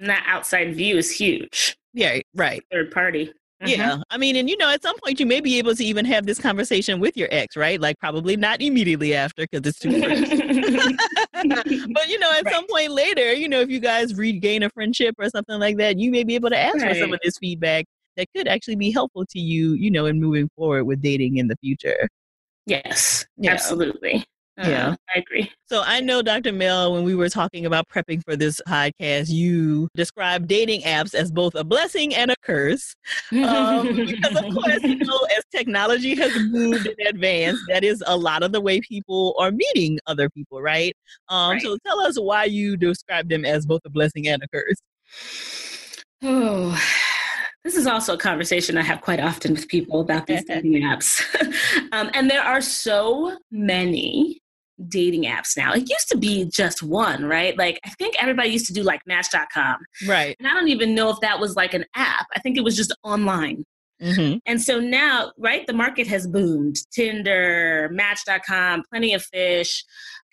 And 0.00 0.10
that 0.10 0.24
outside 0.26 0.74
view 0.74 0.96
is 0.96 1.10
huge. 1.10 1.76
Yeah, 1.92 2.18
right. 2.34 2.62
Third 2.70 2.90
party. 2.90 3.32
Mm-hmm. 3.62 3.68
Yeah. 3.80 3.98
I 4.10 4.18
mean, 4.18 4.36
and 4.36 4.50
you 4.50 4.56
know, 4.56 4.68
at 4.68 4.82
some 4.82 4.96
point 4.98 5.20
you 5.20 5.26
may 5.26 5.40
be 5.40 5.58
able 5.58 5.74
to 5.74 5.84
even 5.84 6.04
have 6.04 6.26
this 6.26 6.40
conversation 6.40 6.98
with 7.00 7.16
your 7.16 7.28
ex, 7.30 7.56
right? 7.56 7.80
Like 7.80 7.98
probably 7.98 8.36
not 8.36 8.60
immediately 8.60 9.14
after 9.14 9.46
because 9.50 9.66
it's 9.66 9.78
too 9.78 9.90
much. 9.98 10.08
but 11.92 12.08
you 12.08 12.18
know, 12.18 12.32
at 12.32 12.44
right. 12.44 12.54
some 12.54 12.66
point 12.66 12.90
later, 12.90 13.32
you 13.32 13.48
know, 13.48 13.60
if 13.60 13.70
you 13.70 13.80
guys 13.80 14.14
regain 14.16 14.64
a 14.64 14.70
friendship 14.70 15.14
or 15.18 15.28
something 15.30 15.58
like 15.60 15.76
that, 15.76 15.98
you 15.98 16.10
may 16.10 16.24
be 16.24 16.34
able 16.34 16.50
to 16.50 16.58
ask 16.58 16.76
right. 16.78 16.92
for 16.92 17.00
some 17.00 17.12
of 17.12 17.20
this 17.22 17.38
feedback 17.38 17.86
that 18.16 18.26
could 18.34 18.48
actually 18.48 18.76
be 18.76 18.90
helpful 18.90 19.24
to 19.26 19.38
you, 19.38 19.74
you 19.74 19.90
know, 19.90 20.06
in 20.06 20.20
moving 20.20 20.48
forward 20.56 20.84
with 20.84 21.00
dating 21.00 21.36
in 21.36 21.48
the 21.48 21.56
future. 21.56 22.08
Yes, 22.66 23.26
absolutely. 23.44 24.24
Uh, 24.56 24.68
yeah, 24.68 24.94
I 25.14 25.18
agree. 25.18 25.50
So 25.66 25.82
I 25.84 26.00
know, 26.00 26.22
Dr. 26.22 26.52
Mel, 26.52 26.92
when 26.92 27.02
we 27.02 27.16
were 27.16 27.28
talking 27.28 27.66
about 27.66 27.88
prepping 27.88 28.22
for 28.22 28.36
this 28.36 28.60
podcast, 28.68 29.28
you 29.28 29.88
described 29.96 30.46
dating 30.46 30.82
apps 30.82 31.12
as 31.12 31.32
both 31.32 31.56
a 31.56 31.64
blessing 31.64 32.14
and 32.14 32.30
a 32.30 32.36
curse. 32.42 32.94
Um, 33.32 33.96
because, 33.96 34.36
of 34.36 34.54
course, 34.54 34.82
you 34.84 34.96
know, 35.00 35.20
as 35.36 35.42
technology 35.50 36.14
has 36.14 36.32
moved 36.50 36.86
in 36.86 37.06
advance, 37.06 37.58
that 37.68 37.82
is 37.82 38.02
a 38.06 38.16
lot 38.16 38.44
of 38.44 38.52
the 38.52 38.60
way 38.60 38.80
people 38.80 39.34
are 39.40 39.50
meeting 39.50 39.98
other 40.06 40.30
people, 40.30 40.62
right? 40.62 40.94
Um, 41.28 41.52
right. 41.52 41.62
So 41.62 41.76
tell 41.84 42.00
us 42.00 42.18
why 42.20 42.44
you 42.44 42.76
describe 42.76 43.28
them 43.28 43.44
as 43.44 43.66
both 43.66 43.80
a 43.84 43.90
blessing 43.90 44.28
and 44.28 44.40
a 44.40 44.48
curse. 44.48 44.78
Oh, 46.22 46.80
this 47.64 47.76
is 47.76 47.86
also 47.86 48.14
a 48.14 48.18
conversation 48.18 48.76
I 48.76 48.82
have 48.82 49.00
quite 49.00 49.20
often 49.20 49.52
with 49.52 49.68
people 49.68 50.00
about 50.00 50.26
these 50.26 50.44
dating 50.48 50.82
apps. 50.82 51.22
um, 51.92 52.10
and 52.14 52.30
there 52.30 52.42
are 52.42 52.60
so 52.60 53.36
many 53.50 54.40
dating 54.88 55.24
apps 55.24 55.56
now. 55.56 55.72
It 55.72 55.88
used 55.88 56.08
to 56.10 56.16
be 56.16 56.44
just 56.46 56.82
one, 56.82 57.24
right? 57.24 57.56
Like 57.56 57.80
I 57.84 57.90
think 57.90 58.14
everybody 58.20 58.50
used 58.50 58.66
to 58.66 58.72
do 58.72 58.82
like 58.82 59.00
Match.com. 59.06 59.76
Right. 60.06 60.36
And 60.38 60.48
I 60.48 60.52
don't 60.52 60.68
even 60.68 60.94
know 60.94 61.10
if 61.10 61.20
that 61.20 61.38
was 61.40 61.56
like 61.56 61.74
an 61.74 61.84
app. 61.94 62.26
I 62.34 62.40
think 62.40 62.56
it 62.56 62.64
was 62.64 62.76
just 62.76 62.94
online. 63.02 63.64
Mm-hmm. 64.02 64.38
And 64.46 64.60
so 64.60 64.80
now, 64.80 65.32
right, 65.38 65.66
the 65.66 65.72
market 65.72 66.06
has 66.08 66.26
boomed. 66.26 66.76
Tinder, 66.92 67.88
Match.com, 67.92 68.82
Plenty 68.90 69.14
of 69.14 69.24
Fish, 69.24 69.84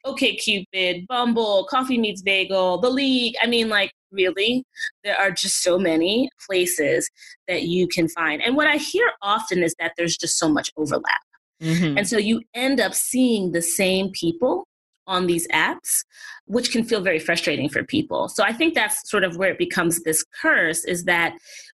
OK 0.03 0.35
Cupid, 0.35 1.05
Bumble, 1.07 1.67
Coffee 1.69 1.97
Meets 1.97 2.21
Bagel, 2.21 2.79
The 2.79 2.89
League. 2.89 3.35
I 3.41 3.47
mean, 3.47 3.69
like, 3.69 3.91
really, 4.11 4.65
there 5.03 5.17
are 5.17 5.31
just 5.31 5.61
so 5.61 5.77
many 5.77 6.29
places 6.45 7.09
that 7.47 7.63
you 7.63 7.87
can 7.87 8.07
find. 8.09 8.41
And 8.41 8.55
what 8.55 8.67
I 8.67 8.77
hear 8.77 9.11
often 9.21 9.63
is 9.63 9.75
that 9.79 9.93
there's 9.97 10.17
just 10.17 10.37
so 10.37 10.49
much 10.49 10.71
overlap. 10.75 11.21
Mm-hmm. 11.61 11.97
And 11.97 12.07
so 12.07 12.17
you 12.17 12.41
end 12.53 12.79
up 12.79 12.93
seeing 12.93 13.51
the 13.51 13.61
same 13.61 14.09
people 14.11 14.67
on 15.07 15.27
these 15.27 15.47
apps, 15.49 16.03
which 16.45 16.71
can 16.71 16.83
feel 16.83 17.01
very 17.01 17.19
frustrating 17.19 17.69
for 17.69 17.83
people. 17.83 18.29
So 18.29 18.43
I 18.43 18.53
think 18.53 18.73
that's 18.73 19.09
sort 19.09 19.23
of 19.23 19.37
where 19.37 19.51
it 19.51 19.57
becomes 19.57 20.01
this 20.03 20.23
curse 20.41 20.85
is 20.85 21.03
that 21.05 21.33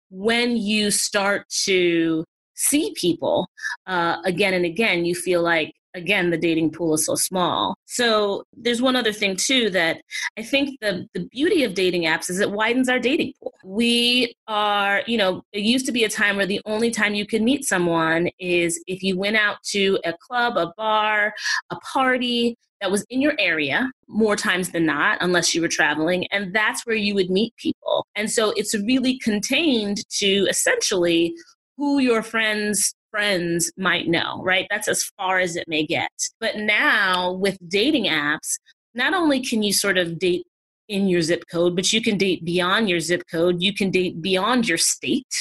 when 0.09 0.57
you 0.57 0.91
start 0.91 1.47
to 1.65 2.23
see 2.55 2.93
people 2.95 3.47
uh, 3.85 4.17
again 4.25 4.53
and 4.53 4.65
again, 4.65 5.05
you 5.05 5.15
feel 5.15 5.41
like 5.41 5.73
again 5.93 6.29
the 6.29 6.37
dating 6.37 6.71
pool 6.71 6.93
is 6.93 7.05
so 7.05 7.15
small 7.15 7.75
so 7.85 8.43
there's 8.55 8.81
one 8.81 8.95
other 8.95 9.13
thing 9.13 9.35
too 9.35 9.69
that 9.69 10.01
i 10.37 10.43
think 10.43 10.77
the 10.81 11.07
the 11.13 11.25
beauty 11.31 11.63
of 11.63 11.73
dating 11.73 12.03
apps 12.03 12.29
is 12.29 12.39
it 12.39 12.51
widens 12.51 12.89
our 12.89 12.99
dating 12.99 13.33
pool 13.41 13.53
we 13.63 14.33
are 14.47 15.01
you 15.07 15.17
know 15.17 15.41
it 15.53 15.63
used 15.63 15.85
to 15.85 15.91
be 15.91 16.03
a 16.03 16.09
time 16.09 16.37
where 16.37 16.45
the 16.45 16.61
only 16.65 16.91
time 16.91 17.13
you 17.13 17.25
could 17.25 17.41
meet 17.41 17.65
someone 17.65 18.29
is 18.39 18.81
if 18.87 19.01
you 19.03 19.17
went 19.17 19.37
out 19.37 19.57
to 19.63 19.99
a 20.05 20.13
club 20.13 20.57
a 20.57 20.73
bar 20.77 21.33
a 21.71 21.75
party 21.77 22.57
that 22.81 22.91
was 22.91 23.05
in 23.09 23.21
your 23.21 23.33
area 23.39 23.89
more 24.07 24.35
times 24.35 24.69
than 24.69 24.85
not, 24.85 25.17
unless 25.21 25.55
you 25.55 25.61
were 25.61 25.67
traveling. 25.67 26.27
And 26.31 26.53
that's 26.53 26.85
where 26.85 26.95
you 26.95 27.15
would 27.15 27.29
meet 27.29 27.55
people. 27.57 28.05
And 28.15 28.31
so 28.31 28.51
it's 28.55 28.73
really 28.73 29.17
contained 29.19 30.07
to 30.19 30.45
essentially 30.49 31.33
who 31.77 31.99
your 31.99 32.23
friends 32.23 32.93
friends 33.11 33.71
might 33.77 34.07
know, 34.07 34.41
right? 34.43 34.67
That's 34.69 34.87
as 34.87 35.03
far 35.17 35.39
as 35.39 35.55
it 35.55 35.67
may 35.67 35.85
get. 35.85 36.11
But 36.39 36.57
now 36.57 37.33
with 37.33 37.57
dating 37.67 38.05
apps, 38.05 38.57
not 38.93 39.13
only 39.13 39.41
can 39.43 39.63
you 39.63 39.73
sort 39.73 39.97
of 39.97 40.19
date 40.19 40.45
in 40.87 41.07
your 41.07 41.21
zip 41.21 41.43
code, 41.51 41.75
but 41.75 41.91
you 41.91 42.01
can 42.01 42.17
date 42.17 42.43
beyond 42.45 42.89
your 42.89 42.99
zip 42.99 43.23
code. 43.29 43.61
You 43.61 43.73
can 43.73 43.91
date 43.91 44.21
beyond 44.21 44.67
your 44.67 44.77
state 44.77 45.35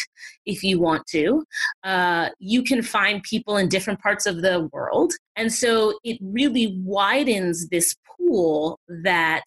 if 0.45 0.63
you 0.63 0.81
want 0.81 1.07
to. 1.09 1.45
Uh, 1.85 2.31
you 2.39 2.63
can 2.63 2.83
find 2.83 3.23
people 3.23 3.57
in 3.57 3.69
different 3.69 4.01
parts 4.01 4.27
of 4.27 4.43
the 4.43 4.69
world. 4.73 5.13
And 5.37 5.53
so 5.53 5.99
it 6.05 6.19
really 6.21 6.77
widens 6.79 7.69
this 7.69 7.95
pool 8.17 8.79
that 8.89 9.45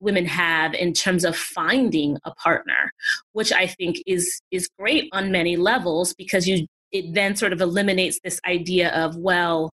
women 0.00 0.24
have 0.24 0.74
in 0.74 0.92
terms 0.92 1.24
of 1.24 1.36
finding 1.36 2.18
a 2.24 2.34
partner, 2.34 2.90
which 3.32 3.52
I 3.52 3.66
think 3.66 3.98
is, 4.06 4.40
is 4.50 4.68
great 4.78 5.08
on 5.12 5.30
many 5.30 5.56
levels 5.56 6.14
because 6.14 6.48
you 6.48 6.66
it 6.92 7.14
then 7.14 7.36
sort 7.36 7.52
of 7.52 7.60
eliminates 7.60 8.20
this 8.22 8.40
idea 8.46 8.90
of, 8.90 9.16
well, 9.16 9.70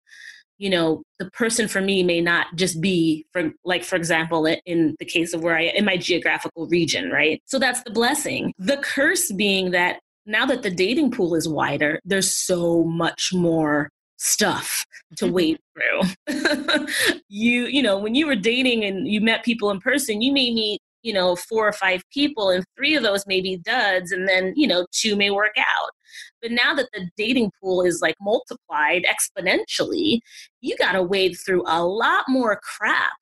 you 0.62 0.70
know 0.70 1.02
the 1.18 1.30
person 1.32 1.68
for 1.68 1.82
me 1.82 2.04
may 2.04 2.22
not 2.22 2.46
just 2.56 2.80
be 2.80 3.26
for 3.34 3.52
like 3.66 3.84
for 3.84 3.96
example 3.96 4.46
in 4.46 4.96
the 5.00 5.06
case 5.06 5.34
of 5.34 5.42
where 5.42 5.58
i 5.58 5.64
in 5.64 5.84
my 5.84 5.98
geographical 5.98 6.68
region 6.68 7.10
right? 7.10 7.42
So 7.46 7.58
that's 7.58 7.82
the 7.84 7.90
blessing. 7.90 8.54
The 8.60 8.78
curse 8.78 9.32
being 9.32 9.72
that 9.72 10.00
now 10.28 10.46
that 10.46 10.62
the 10.62 10.70
dating 10.70 11.12
pool 11.12 11.34
is 11.34 11.50
wider 11.50 12.00
there's 12.06 12.30
so 12.30 12.84
much 12.84 13.34
more 13.34 13.90
stuff 14.18 14.86
to 15.18 15.26
mm-hmm. 15.26 15.34
wade 15.34 15.60
through. 15.74 16.86
You 17.28 17.66
you 17.66 17.82
know 17.82 17.98
when 17.98 18.14
you 18.14 18.28
were 18.28 18.36
dating 18.36 18.84
and 18.84 19.08
you 19.08 19.20
met 19.20 19.44
people 19.44 19.72
in 19.72 19.80
person 19.80 20.22
you 20.22 20.32
may 20.32 20.54
meet 20.54 20.80
you 21.02 21.14
know 21.14 21.36
four 21.36 21.68
or 21.68 21.74
five 21.74 22.04
people 22.14 22.50
and 22.50 22.64
three 22.78 22.94
of 22.96 23.02
those 23.02 23.26
may 23.26 23.42
be 23.42 23.58
duds 23.58 24.12
and 24.12 24.28
then 24.28 24.54
you 24.56 24.68
know 24.68 24.86
two 24.92 25.16
may 25.16 25.32
work 25.32 25.56
out 25.58 25.92
but 26.42 26.52
now 26.52 26.74
that 26.74 26.90
the 26.94 27.10
dating 27.18 27.52
pool 27.62 27.82
is 27.82 28.02
like 28.02 28.16
multiplied 28.22 29.06
exponentially 29.06 30.20
you 30.62 30.76
got 30.78 30.94
to 30.94 31.04
wade 31.04 31.36
through 31.46 31.64
a 31.68 31.84
lot 31.84 32.26
more 32.28 32.60
crap 32.62 33.14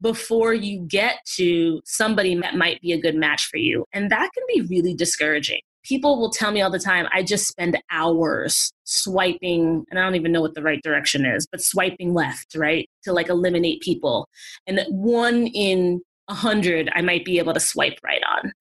before 0.00 0.52
you 0.54 0.80
get 0.88 1.18
to 1.36 1.80
somebody 1.84 2.34
that 2.34 2.56
might 2.56 2.80
be 2.80 2.92
a 2.92 3.00
good 3.00 3.14
match 3.14 3.46
for 3.46 3.58
you 3.58 3.84
and 3.92 4.10
that 4.10 4.30
can 4.34 4.44
be 4.48 4.62
really 4.62 4.94
discouraging. 4.94 5.60
People 5.84 6.18
will 6.18 6.30
tell 6.30 6.50
me 6.50 6.60
all 6.60 6.70
the 6.70 6.78
time 6.78 7.06
i 7.14 7.22
just 7.22 7.46
spend 7.46 7.78
hours 7.90 8.72
swiping 8.84 9.84
and 9.88 9.98
i 9.98 10.02
don't 10.02 10.16
even 10.16 10.32
know 10.32 10.40
what 10.40 10.54
the 10.54 10.62
right 10.62 10.82
direction 10.82 11.24
is 11.24 11.46
but 11.50 11.62
swiping 11.62 12.12
left 12.12 12.54
right 12.54 12.88
to 13.08 13.12
like 13.12 13.28
eliminate 13.28 13.80
people. 13.80 14.28
And 14.66 14.80
one 14.88 15.46
in 15.48 16.00
a 16.28 16.34
hundred 16.34 16.90
I 16.94 17.02
might 17.02 17.24
be 17.24 17.38
able 17.38 17.54
to 17.54 17.60
swipe 17.60 17.98
right 18.02 18.22
on. 18.36 18.52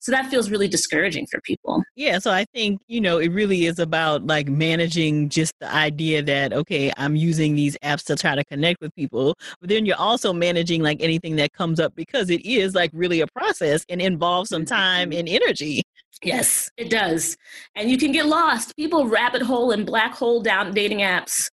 So 0.00 0.12
that 0.12 0.26
feels 0.26 0.50
really 0.50 0.68
discouraging 0.68 1.26
for 1.30 1.40
people. 1.40 1.82
Yeah. 1.96 2.18
So 2.18 2.30
I 2.30 2.44
think, 2.52 2.82
you 2.88 3.00
know, 3.00 3.16
it 3.16 3.32
really 3.32 3.64
is 3.64 3.78
about 3.78 4.26
like 4.26 4.48
managing 4.48 5.30
just 5.30 5.54
the 5.60 5.74
idea 5.74 6.22
that, 6.22 6.52
okay, 6.52 6.92
I'm 6.98 7.16
using 7.16 7.54
these 7.54 7.78
apps 7.82 8.04
to 8.04 8.16
try 8.16 8.34
to 8.34 8.44
connect 8.44 8.82
with 8.82 8.94
people. 8.94 9.34
But 9.60 9.70
then 9.70 9.86
you're 9.86 9.96
also 9.96 10.34
managing 10.34 10.82
like 10.82 10.98
anything 11.00 11.36
that 11.36 11.54
comes 11.54 11.80
up 11.80 11.94
because 11.96 12.28
it 12.28 12.44
is 12.44 12.74
like 12.74 12.90
really 12.92 13.22
a 13.22 13.26
process 13.28 13.86
and 13.88 14.02
involves 14.02 14.50
some 14.50 14.66
time 14.66 15.10
mm-hmm. 15.10 15.20
and 15.20 15.28
energy. 15.28 15.82
Yes, 16.22 16.70
it 16.76 16.90
does. 16.90 17.38
And 17.74 17.90
you 17.90 17.96
can 17.96 18.12
get 18.12 18.26
lost. 18.26 18.76
People 18.76 19.06
rabbit 19.06 19.40
hole 19.40 19.70
and 19.70 19.86
black 19.86 20.14
hole 20.14 20.42
down 20.42 20.74
dating 20.74 20.98
apps 20.98 21.48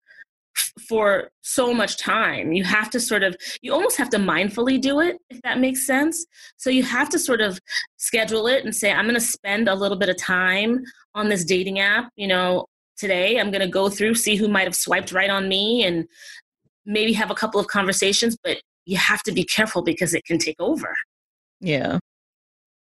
for 0.88 1.30
so 1.42 1.74
much 1.74 1.98
time. 1.98 2.54
You 2.54 2.64
have 2.64 2.90
to 2.92 3.00
sort 3.00 3.24
of, 3.24 3.36
you 3.62 3.74
almost 3.74 3.98
have 3.98 4.10
to 4.12 4.18
mindfully 4.18 4.80
do 4.80 5.00
it, 5.00 5.18
if 5.30 5.42
that 5.42 5.60
makes 5.60 5.86
sense. 5.86 6.26
So 6.58 6.70
you 6.70 6.84
have 6.84 7.10
to 7.10 7.20
sort 7.20 7.42
of 7.42 7.60
schedule 7.98 8.48
it 8.48 8.64
and 8.64 8.76
say, 8.76 8.92
I'm 8.92 9.06
going 9.06 9.16
to 9.16 9.22
spend 9.22 9.68
a 9.68 9.76
little 9.76 9.98
bit 9.98 10.10
of 10.10 10.18
time 10.18 10.84
on 11.16 11.30
this 11.30 11.44
dating 11.46 11.80
app. 11.80 12.10
You 12.16 12.28
know, 12.28 12.66
today 12.98 13.40
I'm 13.40 13.52
going 13.52 13.62
to 13.62 13.68
go 13.68 13.90
through, 13.90 14.16
see 14.16 14.36
who 14.36 14.48
might 14.48 14.66
have 14.66 14.76
swiped 14.76 15.12
right 15.12 15.30
on 15.30 15.48
me 15.48 15.84
and 15.84 16.08
maybe 16.86 17.14
have 17.14 17.32
a 17.32 17.36
couple 17.36 17.60
of 17.60 17.68
conversations, 17.68 18.38
but 18.44 18.62
you 18.86 18.98
have 18.98 19.24
to 19.24 19.32
be 19.32 19.44
careful 19.44 19.82
because 19.84 20.14
it 20.14 20.26
can 20.26 20.40
take 20.40 20.60
over. 20.60 20.96
Yeah. 21.62 22.00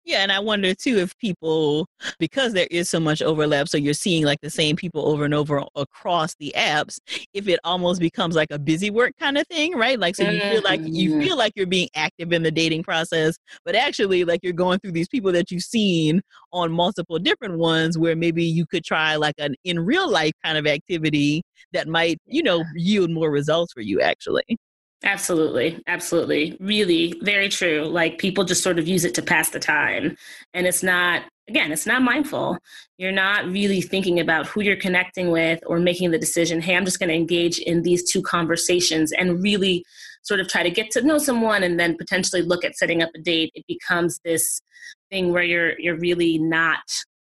Yeah, 0.05 0.19
and 0.23 0.31
I 0.31 0.39
wonder 0.39 0.73
too 0.73 0.97
if 0.97 1.15
people, 1.17 1.85
because 2.17 2.53
there 2.53 2.67
is 2.71 2.89
so 2.89 2.99
much 2.99 3.21
overlap, 3.21 3.67
so 3.67 3.77
you're 3.77 3.93
seeing 3.93 4.23
like 4.23 4.39
the 4.41 4.49
same 4.49 4.75
people 4.75 5.07
over 5.07 5.23
and 5.23 5.33
over 5.33 5.63
across 5.75 6.33
the 6.39 6.53
apps, 6.55 6.97
if 7.33 7.47
it 7.47 7.59
almost 7.63 7.99
becomes 7.99 8.35
like 8.35 8.49
a 8.49 8.57
busy 8.57 8.89
work 8.89 9.13
kind 9.19 9.37
of 9.37 9.45
thing, 9.47 9.75
right? 9.75 9.99
Like, 9.99 10.15
so 10.15 10.23
you 10.23 10.39
feel 10.39 10.63
like 10.63 10.81
you 10.83 11.11
mm-hmm. 11.11 11.21
feel 11.21 11.37
like 11.37 11.53
you're 11.55 11.67
being 11.67 11.89
active 11.95 12.33
in 12.33 12.43
the 12.43 12.49
dating 12.51 12.83
process, 12.83 13.37
but 13.65 13.75
actually, 13.75 14.23
like 14.23 14.39
you're 14.41 14.53
going 14.53 14.79
through 14.79 14.93
these 14.93 15.09
people 15.09 15.31
that 15.33 15.51
you've 15.51 15.63
seen 15.63 16.21
on 16.53 16.71
multiple 16.71 17.19
different 17.19 17.59
ones, 17.59 17.97
where 17.97 18.15
maybe 18.15 18.43
you 18.43 18.65
could 18.65 18.83
try 18.83 19.15
like 19.15 19.35
an 19.37 19.53
in 19.63 19.79
real 19.79 20.09
life 20.09 20.33
kind 20.43 20.57
of 20.57 20.65
activity 20.65 21.43
that 21.73 21.87
might, 21.87 22.17
you 22.25 22.41
know, 22.41 22.63
yield 22.75 23.11
more 23.11 23.29
results 23.29 23.73
for 23.73 23.81
you 23.81 24.01
actually. 24.01 24.57
Absolutely. 25.03 25.81
Absolutely. 25.87 26.57
Really, 26.59 27.13
very 27.21 27.47
true. 27.47 27.85
Like 27.85 28.17
people 28.17 28.43
just 28.43 28.63
sort 28.63 28.79
of 28.79 28.87
use 28.87 29.05
it 29.05 29.15
to 29.15 29.21
pass 29.21 29.49
the 29.49 29.59
time. 29.59 30.17
And 30.53 30.67
it's 30.67 30.83
not, 30.83 31.23
again, 31.47 31.71
it's 31.71 31.85
not 31.85 32.01
mindful. 32.01 32.57
You're 32.97 33.13
not 33.13 33.45
really 33.45 33.79
thinking 33.81 34.19
about 34.19 34.47
who 34.47 34.61
you're 34.61 34.75
connecting 34.75 35.31
with 35.31 35.61
or 35.65 35.79
making 35.79 36.11
the 36.11 36.19
decision, 36.19 36.61
hey, 36.61 36.75
I'm 36.75 36.83
just 36.83 36.99
going 36.99 37.09
to 37.09 37.15
engage 37.15 37.59
in 37.59 37.83
these 37.83 38.11
two 38.11 38.21
conversations 38.21 39.13
and 39.13 39.41
really 39.41 39.85
sort 40.23 40.41
of 40.41 40.49
try 40.49 40.63
to 40.63 40.69
get 40.69 40.91
to 40.91 41.01
know 41.01 41.17
someone 41.17 41.63
and 41.63 41.79
then 41.79 41.95
potentially 41.97 42.41
look 42.41 42.65
at 42.65 42.77
setting 42.77 43.01
up 43.01 43.09
a 43.15 43.19
date. 43.19 43.51
It 43.55 43.65
becomes 43.67 44.19
this 44.25 44.61
thing 45.09 45.31
where 45.31 45.43
you're 45.43 45.79
you're 45.79 45.97
really 45.97 46.37
not 46.37 46.79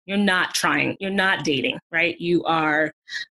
you're 0.06 0.18
not 0.18 0.54
trying 0.54 0.96
you're 1.00 1.11
not 1.11 1.44
dating 1.44 1.78
right 1.92 2.20
you 2.20 2.42
are 2.44 2.92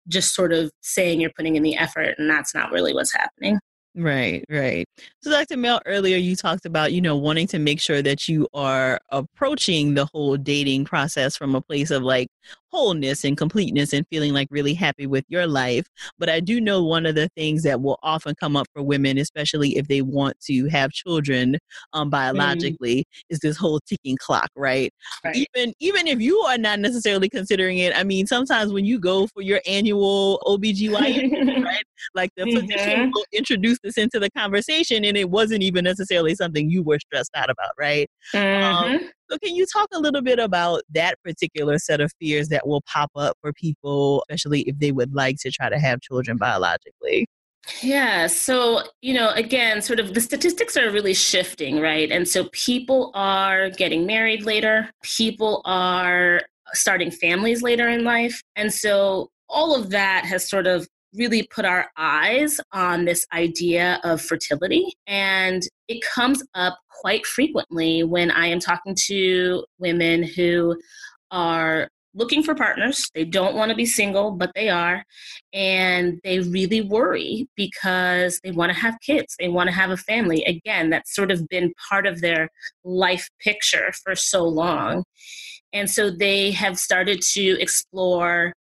just 0.07 0.33
sort 0.33 0.51
of 0.51 0.71
saying 0.81 1.21
you're 1.21 1.31
putting 1.35 1.55
in 1.55 1.63
the 1.63 1.75
effort 1.77 2.15
and 2.17 2.29
that's 2.29 2.53
not 2.53 2.71
really 2.71 2.93
what's 2.93 3.13
happening 3.13 3.59
Right, 3.95 4.43
right. 4.49 4.87
So, 5.21 5.29
Dr. 5.29 5.55
Mel, 5.55 5.79
earlier 5.85 6.17
you 6.17 6.35
talked 6.35 6.65
about, 6.65 6.93
you 6.93 7.01
know, 7.01 7.15
wanting 7.15 7.45
to 7.49 7.59
make 7.59 7.79
sure 7.79 8.01
that 8.01 8.27
you 8.27 8.47
are 8.53 8.99
approaching 9.09 9.93
the 9.93 10.05
whole 10.05 10.35
dating 10.35 10.85
process 10.85 11.37
from 11.37 11.53
a 11.53 11.61
place 11.61 11.91
of 11.91 12.01
like 12.01 12.27
wholeness 12.73 13.23
and 13.23 13.37
completeness 13.37 13.93
and 13.93 14.05
feeling 14.09 14.33
like 14.33 14.47
really 14.49 14.73
happy 14.73 15.05
with 15.05 15.23
your 15.27 15.45
life. 15.45 15.85
But 16.17 16.27
I 16.27 16.39
do 16.39 16.59
know 16.59 16.83
one 16.83 17.05
of 17.05 17.13
the 17.13 17.29
things 17.37 17.63
that 17.63 17.81
will 17.81 17.99
often 18.01 18.33
come 18.39 18.57
up 18.57 18.65
for 18.73 18.81
women, 18.81 19.17
especially 19.19 19.77
if 19.77 19.87
they 19.87 20.01
want 20.01 20.39
to 20.47 20.67
have 20.67 20.91
children 20.91 21.57
um, 21.93 22.05
mm-hmm. 22.05 22.09
biologically, 22.09 22.97
mm. 22.97 23.03
is 23.29 23.39
this 23.39 23.57
whole 23.57 23.79
ticking 23.87 24.17
clock, 24.17 24.49
right? 24.55 24.91
right? 25.23 25.35
Even 25.35 25.73
even 25.79 26.07
if 26.07 26.19
you 26.19 26.39
are 26.39 26.57
not 26.57 26.79
necessarily 26.79 27.29
considering 27.29 27.77
it, 27.77 27.95
I 27.95 28.03
mean, 28.03 28.25
sometimes 28.25 28.73
when 28.73 28.85
you 28.85 28.99
go 28.99 29.27
for 29.27 29.41
your 29.41 29.61
annual 29.67 30.41
OBGYN, 30.45 31.63
right? 31.63 31.83
Like 32.15 32.31
the 32.35 32.43
mm-hmm. 32.43 32.67
physician 32.67 33.11
will 33.13 33.25
introduce 33.31 33.77
this 33.83 33.97
into 33.97 34.19
the 34.19 34.31
conversation 34.31 35.05
and 35.05 35.15
it 35.15 35.29
wasn't 35.29 35.61
even 35.61 35.83
necessarily 35.83 36.33
something 36.33 36.69
you 36.69 36.81
were 36.81 36.99
stressed 36.99 37.31
out 37.35 37.49
about, 37.49 37.71
right? 37.77 38.09
Um, 38.33 38.41
mm-hmm. 38.41 38.95
Um, 38.95 39.09
so, 39.33 39.39
can 39.39 39.55
you 39.55 39.65
talk 39.65 39.89
a 39.93 39.99
little 39.99 40.21
bit 40.21 40.37
about 40.37 40.83
that 40.91 41.15
particular 41.23 41.79
set 41.79 42.01
of 42.01 42.11
fears 42.19 42.49
that 42.49 42.67
will 42.67 42.81
pop 42.81 43.09
up 43.15 43.35
for 43.41 43.51
people, 43.53 44.23
especially 44.29 44.61
if 44.61 44.77
they 44.77 44.91
would 44.91 45.13
like 45.13 45.37
to 45.39 45.51
try 45.51 45.69
to 45.69 45.79
have 45.79 46.01
children 46.01 46.37
biologically? 46.37 47.25
Yeah. 47.81 48.27
So, 48.27 48.83
you 49.01 49.13
know, 49.13 49.29
again, 49.31 49.81
sort 49.81 49.99
of 49.99 50.13
the 50.13 50.21
statistics 50.21 50.77
are 50.77 50.91
really 50.91 51.13
shifting, 51.13 51.79
right? 51.79 52.11
And 52.11 52.27
so 52.27 52.49
people 52.51 53.11
are 53.15 53.69
getting 53.71 54.05
married 54.05 54.43
later, 54.43 54.91
people 55.01 55.61
are 55.65 56.41
starting 56.73 57.09
families 57.09 57.61
later 57.61 57.87
in 57.89 58.03
life. 58.03 58.41
And 58.55 58.71
so 58.73 59.29
all 59.49 59.75
of 59.75 59.91
that 59.91 60.25
has 60.25 60.47
sort 60.49 60.67
of 60.67 60.87
really 61.15 61.43
put 61.43 61.65
our 61.65 61.89
eyes 61.97 62.59
on 62.71 63.05
this 63.05 63.25
idea 63.33 63.99
of 64.03 64.21
fertility. 64.21 64.93
And 65.07 65.63
it 65.87 66.03
comes 66.03 66.43
up 66.55 66.79
quite 67.01 67.25
frequently 67.25 68.03
when 68.03 68.31
I 68.31 68.47
am 68.47 68.59
talking 68.59 68.95
to 69.07 69.65
women 69.79 70.23
who 70.23 70.79
are 71.31 71.89
looking 72.15 72.43
for 72.43 72.53
partners. 72.53 73.09
They 73.15 73.25
don't 73.25 73.55
want 73.55 73.69
to 73.69 73.75
be 73.75 73.85
single, 73.85 74.31
but 74.31 74.51
they 74.55 74.69
are. 74.69 75.03
And 75.51 76.19
they 76.23 76.39
really 76.39 76.81
worry 76.81 77.47
because 77.55 78.39
they 78.43 78.51
want 78.51 78.71
to 78.71 78.77
have 78.77 78.95
kids, 79.01 79.35
they 79.39 79.49
want 79.49 79.67
to 79.67 79.75
have 79.75 79.89
a 79.89 79.97
family. 79.97 80.43
Again, 80.45 80.89
that's 80.89 81.15
sort 81.15 81.31
of 81.31 81.47
been 81.47 81.73
part 81.89 82.05
of 82.05 82.21
their 82.21 82.49
life 82.83 83.29
picture 83.39 83.91
for 84.03 84.15
so 84.15 84.43
long. 84.43 85.03
And 85.73 85.89
so 85.89 86.11
they 86.11 86.51
have 86.51 86.77
started 86.77 87.21
to 87.33 87.59
explore 87.59 88.53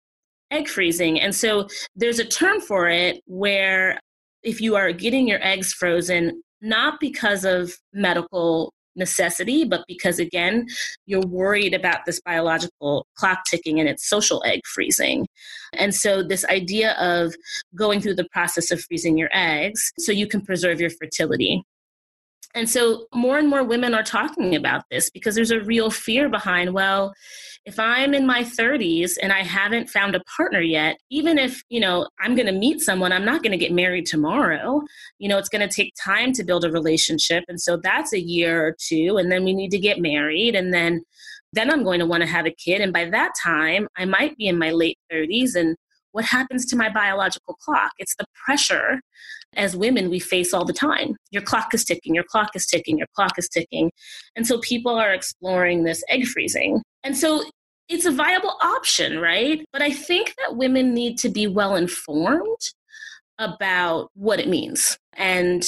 egg 0.53 0.69
freezing. 0.69 1.21
And 1.21 1.35
so 1.35 1.69
there's 1.97 2.19
a 2.19 2.25
term 2.25 2.61
for 2.61 2.89
it 2.89 3.21
where 3.27 3.99
if 4.43 4.61
you 4.61 4.77
are 4.77 4.93
getting 4.93 5.29
your 5.29 5.43
eggs 5.43 5.73
frozen, 5.73 6.43
not 6.61 7.01
because 7.01 7.45
of 7.45 7.73
medical 7.93 8.73
necessity, 8.95 9.65
but 9.65 9.85
because 9.89 10.19
again, 10.19 10.67
you're 11.07 11.27
worried 11.27 11.75
about 11.75 12.05
this 12.05 12.21
biological 12.21 13.07
clock 13.17 13.45
ticking 13.51 13.81
and 13.81 13.89
it's 13.89 14.09
social 14.09 14.43
egg 14.47 14.61
freezing. 14.67 15.27
And 15.73 15.95
so, 15.95 16.23
this 16.23 16.45
idea 16.45 16.93
of 16.93 17.35
going 17.75 18.01
through 18.01 18.17
the 18.17 18.29
process 18.31 18.71
of 18.71 18.83
freezing 18.83 19.17
your 19.17 19.31
eggs 19.33 19.93
so 19.99 20.13
you 20.13 20.27
can 20.27 20.43
preserve 20.43 20.81
your 20.81 20.91
fertility. 20.91 21.65
And 22.55 22.69
so, 22.69 23.07
more 23.15 23.39
and 23.39 23.49
more 23.49 23.65
women 23.65 23.95
are 23.95 24.03
talking 24.03 24.55
about 24.55 24.85
this 24.91 25.09
because 25.09 25.35
there's 25.35 25.51
a 25.51 25.61
real 25.61 25.91
fear 25.91 26.29
behind, 26.29 26.75
well, 26.75 27.15
if 27.65 27.79
I'm 27.79 28.13
in 28.13 28.27
my 28.27 28.43
30s 28.43 29.13
and 29.23 29.33
I 29.33 29.43
haven't 29.43 29.89
found 29.89 30.15
a 30.15 30.23
partner 30.37 30.61
yet, 30.61 30.99
even 31.11 31.39
if, 31.39 31.63
you 31.69 31.81
know, 31.81 32.09
I'm 32.21 32.35
going 32.35 32.47
to 32.47 32.53
meet 32.53 32.81
someone, 32.81 33.13
I'm 33.13 33.25
not 33.25 33.43
going 33.43 33.53
to 33.53 33.59
get 33.59 33.73
married 33.73 34.05
tomorrow. 34.05 34.83
You 35.19 35.29
know, 35.29 35.39
it's 35.39 35.49
going 35.49 35.67
to 35.67 35.75
take 35.75 35.95
time 36.03 36.33
to 36.35 36.45
build 36.45 36.65
a 36.65 36.73
relationship. 36.73 37.45
And 37.49 37.61
so 37.61 37.77
that's 37.77 38.13
a 38.13 38.21
year 38.21 38.67
or 38.67 38.77
two. 38.79 39.17
And 39.17 39.31
then 39.31 39.45
we 39.45 39.55
need 39.55 39.71
to 39.71 39.79
get 39.79 40.01
married. 40.01 40.57
And 40.57 40.75
then, 40.75 41.05
then 41.53 41.71
I'm 41.71 41.85
going 41.85 42.01
to 42.01 42.07
want 42.07 42.23
to 42.23 42.29
have 42.29 42.47
a 42.47 42.51
kid. 42.51 42.81
And 42.81 42.93
by 42.93 43.05
that 43.11 43.33
time, 43.41 43.87
I 43.97 44.07
might 44.07 44.37
be 44.37 44.49
in 44.49 44.59
my 44.59 44.73
late 44.73 44.99
30s. 45.13 45.55
And 45.55 45.77
what 46.11 46.25
happens 46.25 46.67
to 46.67 46.77
my 46.77 46.89
biological 46.89 47.55
clock? 47.55 47.93
It's 47.99 48.17
the 48.17 48.27
pressure 48.45 49.01
as 49.55 49.77
women 49.77 50.11
we 50.11 50.19
face 50.19 50.55
all 50.55 50.65
the 50.65 50.73
time. 50.73 51.17
Your 51.31 51.43
clock 51.43 51.75
is 51.75 51.85
ticking, 51.85 52.15
your 52.15 52.25
clock 52.25 52.51
is 52.55 52.67
ticking, 52.67 52.99
your 52.99 53.09
clock 53.15 53.39
is 53.39 53.49
ticking. 53.49 53.91
And 54.37 54.47
so 54.47 54.59
people 54.61 54.93
are 54.93 55.13
exploring 55.13 55.85
this 55.85 56.03
egg 56.09 56.27
freezing. 56.27 56.83
And 57.05 57.17
so 57.17 57.45
it's 57.89 58.07
a 58.07 58.13
viable 58.13 58.57
option, 58.63 59.19
right? 59.19 59.65
But 59.73 59.83
I 59.83 59.91
think 59.91 60.35
that 60.39 60.57
women 60.57 60.95
need 60.95 61.19
to 61.19 61.29
be 61.29 61.47
well 61.47 61.77
informed 61.77 62.61
about 63.39 64.09
what 64.15 64.41
it 64.41 64.49
means. 64.49 64.97
And 65.15 65.65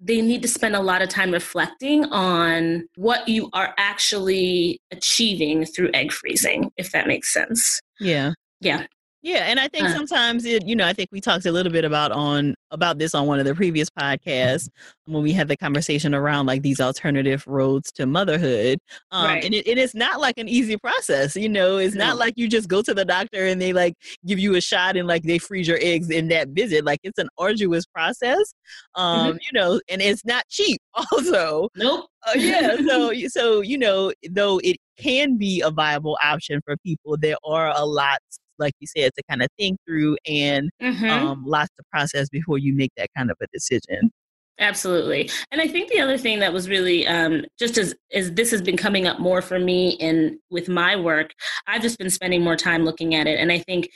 they 0.00 0.20
need 0.20 0.42
to 0.42 0.48
spend 0.48 0.76
a 0.76 0.80
lot 0.80 1.02
of 1.02 1.08
time 1.08 1.30
reflecting 1.30 2.04
on 2.06 2.86
what 2.96 3.28
you 3.28 3.48
are 3.52 3.74
actually 3.78 4.78
achieving 4.90 5.64
through 5.64 5.90
egg 5.94 6.12
freezing, 6.12 6.70
if 6.76 6.92
that 6.92 7.06
makes 7.06 7.32
sense. 7.32 7.80
Yeah. 7.98 8.32
Yeah. 8.60 8.86
Yeah, 9.26 9.46
and 9.48 9.58
I 9.58 9.66
think 9.66 9.86
uh, 9.86 9.92
sometimes 9.92 10.44
it, 10.44 10.68
you 10.68 10.76
know, 10.76 10.86
I 10.86 10.92
think 10.92 11.08
we 11.10 11.20
talked 11.20 11.46
a 11.46 11.50
little 11.50 11.72
bit 11.72 11.84
about 11.84 12.12
on 12.12 12.54
about 12.70 12.98
this 12.98 13.12
on 13.12 13.26
one 13.26 13.40
of 13.40 13.44
the 13.44 13.56
previous 13.56 13.90
podcasts 13.90 14.68
when 15.06 15.20
we 15.20 15.32
had 15.32 15.48
the 15.48 15.56
conversation 15.56 16.14
around 16.14 16.46
like 16.46 16.62
these 16.62 16.80
alternative 16.80 17.42
roads 17.48 17.90
to 17.90 18.06
motherhood. 18.06 18.78
Um, 19.10 19.24
right. 19.24 19.44
and 19.44 19.52
it, 19.52 19.66
it 19.66 19.78
is 19.78 19.96
not 19.96 20.20
like 20.20 20.38
an 20.38 20.48
easy 20.48 20.76
process, 20.76 21.34
you 21.34 21.48
know, 21.48 21.78
it's 21.78 21.96
no. 21.96 22.06
not 22.06 22.18
like 22.18 22.34
you 22.36 22.46
just 22.46 22.68
go 22.68 22.82
to 22.82 22.94
the 22.94 23.04
doctor 23.04 23.46
and 23.46 23.60
they 23.60 23.72
like 23.72 23.94
give 24.24 24.38
you 24.38 24.54
a 24.54 24.60
shot 24.60 24.96
and 24.96 25.08
like 25.08 25.24
they 25.24 25.38
freeze 25.38 25.66
your 25.66 25.80
eggs 25.82 26.08
in 26.08 26.28
that 26.28 26.50
visit. 26.50 26.84
Like 26.84 27.00
it's 27.02 27.18
an 27.18 27.28
arduous 27.36 27.84
process. 27.84 28.54
Um, 28.94 29.30
mm-hmm. 29.30 29.38
you 29.40 29.60
know, 29.60 29.80
and 29.88 30.00
it's 30.00 30.24
not 30.24 30.46
cheap 30.48 30.80
also. 30.94 31.68
Nope. 31.74 32.06
Uh, 32.28 32.34
yeah, 32.36 32.76
so 32.86 33.12
so 33.26 33.60
you 33.60 33.76
know, 33.76 34.12
though 34.30 34.60
it 34.62 34.76
can 34.98 35.36
be 35.36 35.62
a 35.62 35.72
viable 35.72 36.16
option 36.22 36.60
for 36.64 36.76
people, 36.76 37.16
there 37.16 37.36
are 37.44 37.72
a 37.74 37.84
lot 37.84 38.18
like 38.58 38.74
you 38.80 38.86
said, 38.86 39.12
to 39.16 39.22
kind 39.28 39.42
of 39.42 39.48
think 39.58 39.78
through 39.86 40.16
and 40.26 40.70
mm-hmm. 40.82 41.04
um, 41.08 41.44
lots 41.46 41.70
to 41.76 41.84
process 41.92 42.28
before 42.28 42.58
you 42.58 42.74
make 42.74 42.92
that 42.96 43.08
kind 43.16 43.30
of 43.30 43.36
a 43.42 43.46
decision. 43.52 44.10
Absolutely. 44.58 45.30
And 45.52 45.60
I 45.60 45.68
think 45.68 45.90
the 45.90 46.00
other 46.00 46.16
thing 46.16 46.38
that 46.40 46.52
was 46.52 46.68
really 46.68 47.06
um, 47.06 47.44
just 47.58 47.76
as, 47.76 47.94
as 48.14 48.32
this 48.32 48.50
has 48.50 48.62
been 48.62 48.76
coming 48.76 49.06
up 49.06 49.20
more 49.20 49.42
for 49.42 49.58
me 49.58 49.90
in 49.90 50.38
with 50.50 50.68
my 50.68 50.96
work, 50.96 51.32
I've 51.66 51.82
just 51.82 51.98
been 51.98 52.08
spending 52.08 52.42
more 52.42 52.56
time 52.56 52.84
looking 52.84 53.14
at 53.14 53.26
it. 53.26 53.38
And 53.38 53.52
I 53.52 53.58
think 53.58 53.90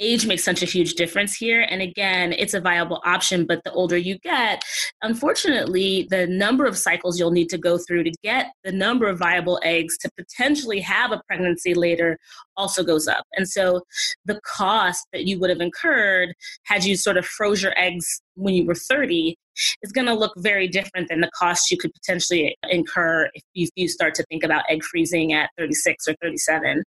age 0.00 0.26
makes 0.26 0.44
such 0.44 0.62
a 0.62 0.66
huge 0.66 0.94
difference 0.94 1.34
here. 1.34 1.66
And 1.68 1.82
again, 1.82 2.32
it's 2.32 2.54
a 2.54 2.60
viable 2.60 3.00
option, 3.04 3.46
but 3.46 3.62
the 3.64 3.72
older 3.72 3.96
you 3.96 4.18
get, 4.18 4.64
unfortunately, 5.02 6.06
the 6.10 6.26
number 6.26 6.66
of 6.66 6.76
cycles 6.76 7.18
you'll 7.18 7.30
need 7.30 7.48
to 7.50 7.58
go 7.58 7.78
through 7.78 8.04
to 8.04 8.12
get 8.22 8.52
the 8.64 8.72
number 8.72 9.06
of 9.06 9.18
viable 9.18 9.60
eggs 9.62 9.96
to 9.98 10.10
potentially 10.16 10.80
have 10.80 11.12
a 11.12 11.22
pregnancy 11.26 11.74
later 11.74 12.18
also 12.56 12.82
goes 12.82 13.08
up. 13.08 13.24
And 13.36 13.48
so 13.48 13.82
the 14.24 14.40
cost 14.44 15.06
that 15.12 15.24
you 15.24 15.38
would 15.38 15.50
have 15.50 15.60
incurred 15.60 16.34
had 16.64 16.84
you 16.84 16.96
sort 16.96 17.16
of 17.16 17.26
froze 17.26 17.62
your 17.62 17.78
eggs 17.78 18.22
when 18.34 18.54
you 18.54 18.66
were 18.66 18.74
30 18.74 19.36
is 19.82 19.92
going 19.92 20.06
to 20.06 20.14
look 20.14 20.32
very 20.38 20.68
different 20.68 21.08
than 21.08 21.20
the 21.20 21.30
cost 21.36 21.70
you 21.70 21.76
could 21.76 21.92
potentially 21.94 22.56
incur 22.70 23.28
if 23.34 23.42
you, 23.54 23.64
if 23.64 23.70
you, 23.76 23.88
start 23.88 24.14
to 24.14 24.24
think 24.24 24.42
about 24.42 24.64
egg 24.68 24.82
freezing 24.84 25.32
at 25.32 25.50
36 25.58 26.08
or 26.08 26.14
37 26.22 26.82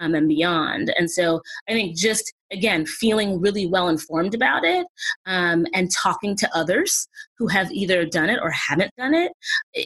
um, 0.00 0.14
and 0.14 0.28
beyond. 0.28 0.92
And 0.98 1.10
so 1.10 1.40
I 1.68 1.72
think 1.72 1.96
just 1.96 2.32
again 2.50 2.86
feeling 2.86 3.40
really 3.40 3.66
well 3.66 3.88
informed 3.88 4.34
about 4.34 4.64
it 4.64 4.86
um, 5.26 5.66
and 5.74 5.90
talking 5.90 6.36
to 6.36 6.56
others 6.56 7.06
who 7.38 7.46
have 7.46 7.70
either 7.70 8.06
done 8.06 8.30
it 8.30 8.38
or 8.42 8.50
haven't 8.50 8.90
done 8.96 9.14
it 9.14 9.32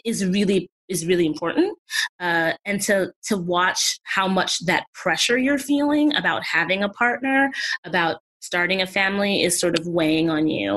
is 0.04 0.24
really 0.24 0.70
is 0.88 1.06
really 1.06 1.26
important 1.26 1.76
uh, 2.20 2.52
and 2.64 2.80
to 2.82 3.12
to 3.24 3.36
watch 3.36 3.98
how 4.04 4.28
much 4.28 4.64
that 4.66 4.84
pressure 4.94 5.38
you're 5.38 5.58
feeling 5.58 6.14
about 6.14 6.42
having 6.44 6.82
a 6.82 6.88
partner 6.90 7.50
about 7.84 8.18
starting 8.42 8.82
a 8.82 8.86
family 8.86 9.42
is 9.42 9.58
sort 9.58 9.78
of 9.78 9.86
weighing 9.86 10.28
on 10.28 10.48
you. 10.48 10.76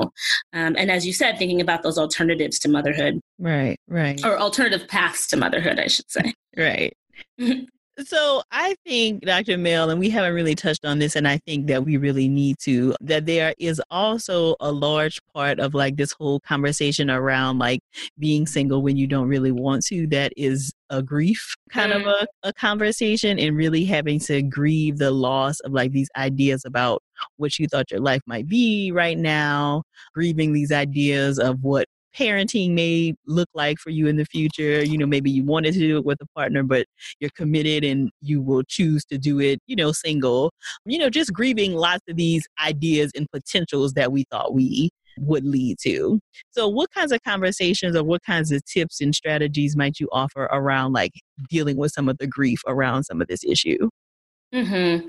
Um, 0.52 0.76
and 0.78 0.90
as 0.90 1.06
you 1.06 1.12
said, 1.12 1.36
thinking 1.36 1.60
about 1.60 1.82
those 1.82 1.98
alternatives 1.98 2.58
to 2.60 2.68
motherhood. 2.68 3.20
Right, 3.38 3.76
right. 3.88 4.24
Or 4.24 4.38
alternative 4.38 4.88
paths 4.88 5.26
to 5.28 5.36
motherhood, 5.36 5.78
I 5.78 5.88
should 5.88 6.10
say. 6.10 6.32
Right. 6.56 6.96
So 8.04 8.42
I 8.52 8.76
think, 8.86 9.24
Dr. 9.24 9.56
Mel, 9.56 9.88
and 9.88 9.98
we 9.98 10.10
haven't 10.10 10.34
really 10.34 10.54
touched 10.54 10.84
on 10.84 10.98
this, 10.98 11.16
and 11.16 11.26
I 11.26 11.38
think 11.38 11.66
that 11.68 11.84
we 11.84 11.96
really 11.96 12.28
need 12.28 12.58
to, 12.60 12.94
that 13.00 13.24
there 13.24 13.54
is 13.58 13.80
also 13.90 14.54
a 14.60 14.70
large 14.70 15.18
part 15.32 15.58
of 15.58 15.72
like 15.72 15.96
this 15.96 16.12
whole 16.12 16.40
conversation 16.40 17.10
around 17.10 17.58
like 17.58 17.80
being 18.18 18.46
single 18.46 18.82
when 18.82 18.98
you 18.98 19.06
don't 19.06 19.28
really 19.28 19.50
want 19.50 19.84
to, 19.86 20.06
that 20.08 20.32
is 20.36 20.72
a 20.90 21.02
grief 21.02 21.54
kind 21.70 21.92
mm. 21.92 22.00
of 22.00 22.06
a, 22.06 22.26
a 22.44 22.52
conversation 22.52 23.38
and 23.38 23.56
really 23.56 23.84
having 23.84 24.20
to 24.20 24.42
grieve 24.42 24.98
the 24.98 25.10
loss 25.10 25.58
of 25.60 25.72
like 25.72 25.90
these 25.92 26.08
ideas 26.16 26.64
about 26.64 27.02
what 27.38 27.58
you 27.58 27.66
thought 27.66 27.90
your 27.90 28.00
life 28.00 28.22
might 28.26 28.46
be 28.46 28.92
right 28.92 29.18
now, 29.18 29.82
grieving 30.14 30.52
these 30.52 30.70
ideas 30.70 31.38
of 31.38 31.62
what 31.62 31.86
parenting 32.18 32.72
may 32.72 33.14
look 33.26 33.48
like 33.54 33.78
for 33.78 33.90
you 33.90 34.06
in 34.06 34.16
the 34.16 34.24
future. 34.24 34.82
You 34.82 34.98
know, 34.98 35.06
maybe 35.06 35.30
you 35.30 35.44
wanted 35.44 35.74
to 35.74 35.80
do 35.80 35.96
it 35.96 36.04
with 36.04 36.18
a 36.20 36.26
partner, 36.34 36.62
but 36.62 36.86
you're 37.20 37.30
committed 37.36 37.84
and 37.84 38.10
you 38.20 38.40
will 38.40 38.62
choose 38.66 39.04
to 39.06 39.18
do 39.18 39.40
it, 39.40 39.60
you 39.66 39.76
know, 39.76 39.92
single. 39.92 40.52
You 40.84 40.98
know, 40.98 41.10
just 41.10 41.32
grieving 41.32 41.74
lots 41.74 42.02
of 42.08 42.16
these 42.16 42.46
ideas 42.64 43.12
and 43.14 43.26
potentials 43.30 43.92
that 43.94 44.12
we 44.12 44.24
thought 44.30 44.54
we 44.54 44.90
would 45.18 45.44
lead 45.44 45.78
to. 45.82 46.20
So, 46.50 46.68
what 46.68 46.90
kinds 46.92 47.12
of 47.12 47.22
conversations 47.22 47.96
or 47.96 48.04
what 48.04 48.22
kinds 48.22 48.52
of 48.52 48.64
tips 48.64 49.00
and 49.00 49.14
strategies 49.14 49.76
might 49.76 49.98
you 49.98 50.08
offer 50.12 50.44
around 50.44 50.92
like 50.92 51.12
dealing 51.48 51.76
with 51.76 51.92
some 51.92 52.08
of 52.08 52.18
the 52.18 52.26
grief 52.26 52.60
around 52.66 53.04
some 53.04 53.20
of 53.20 53.28
this 53.28 53.44
issue? 53.44 53.88
Mm-hmm. 54.54 55.08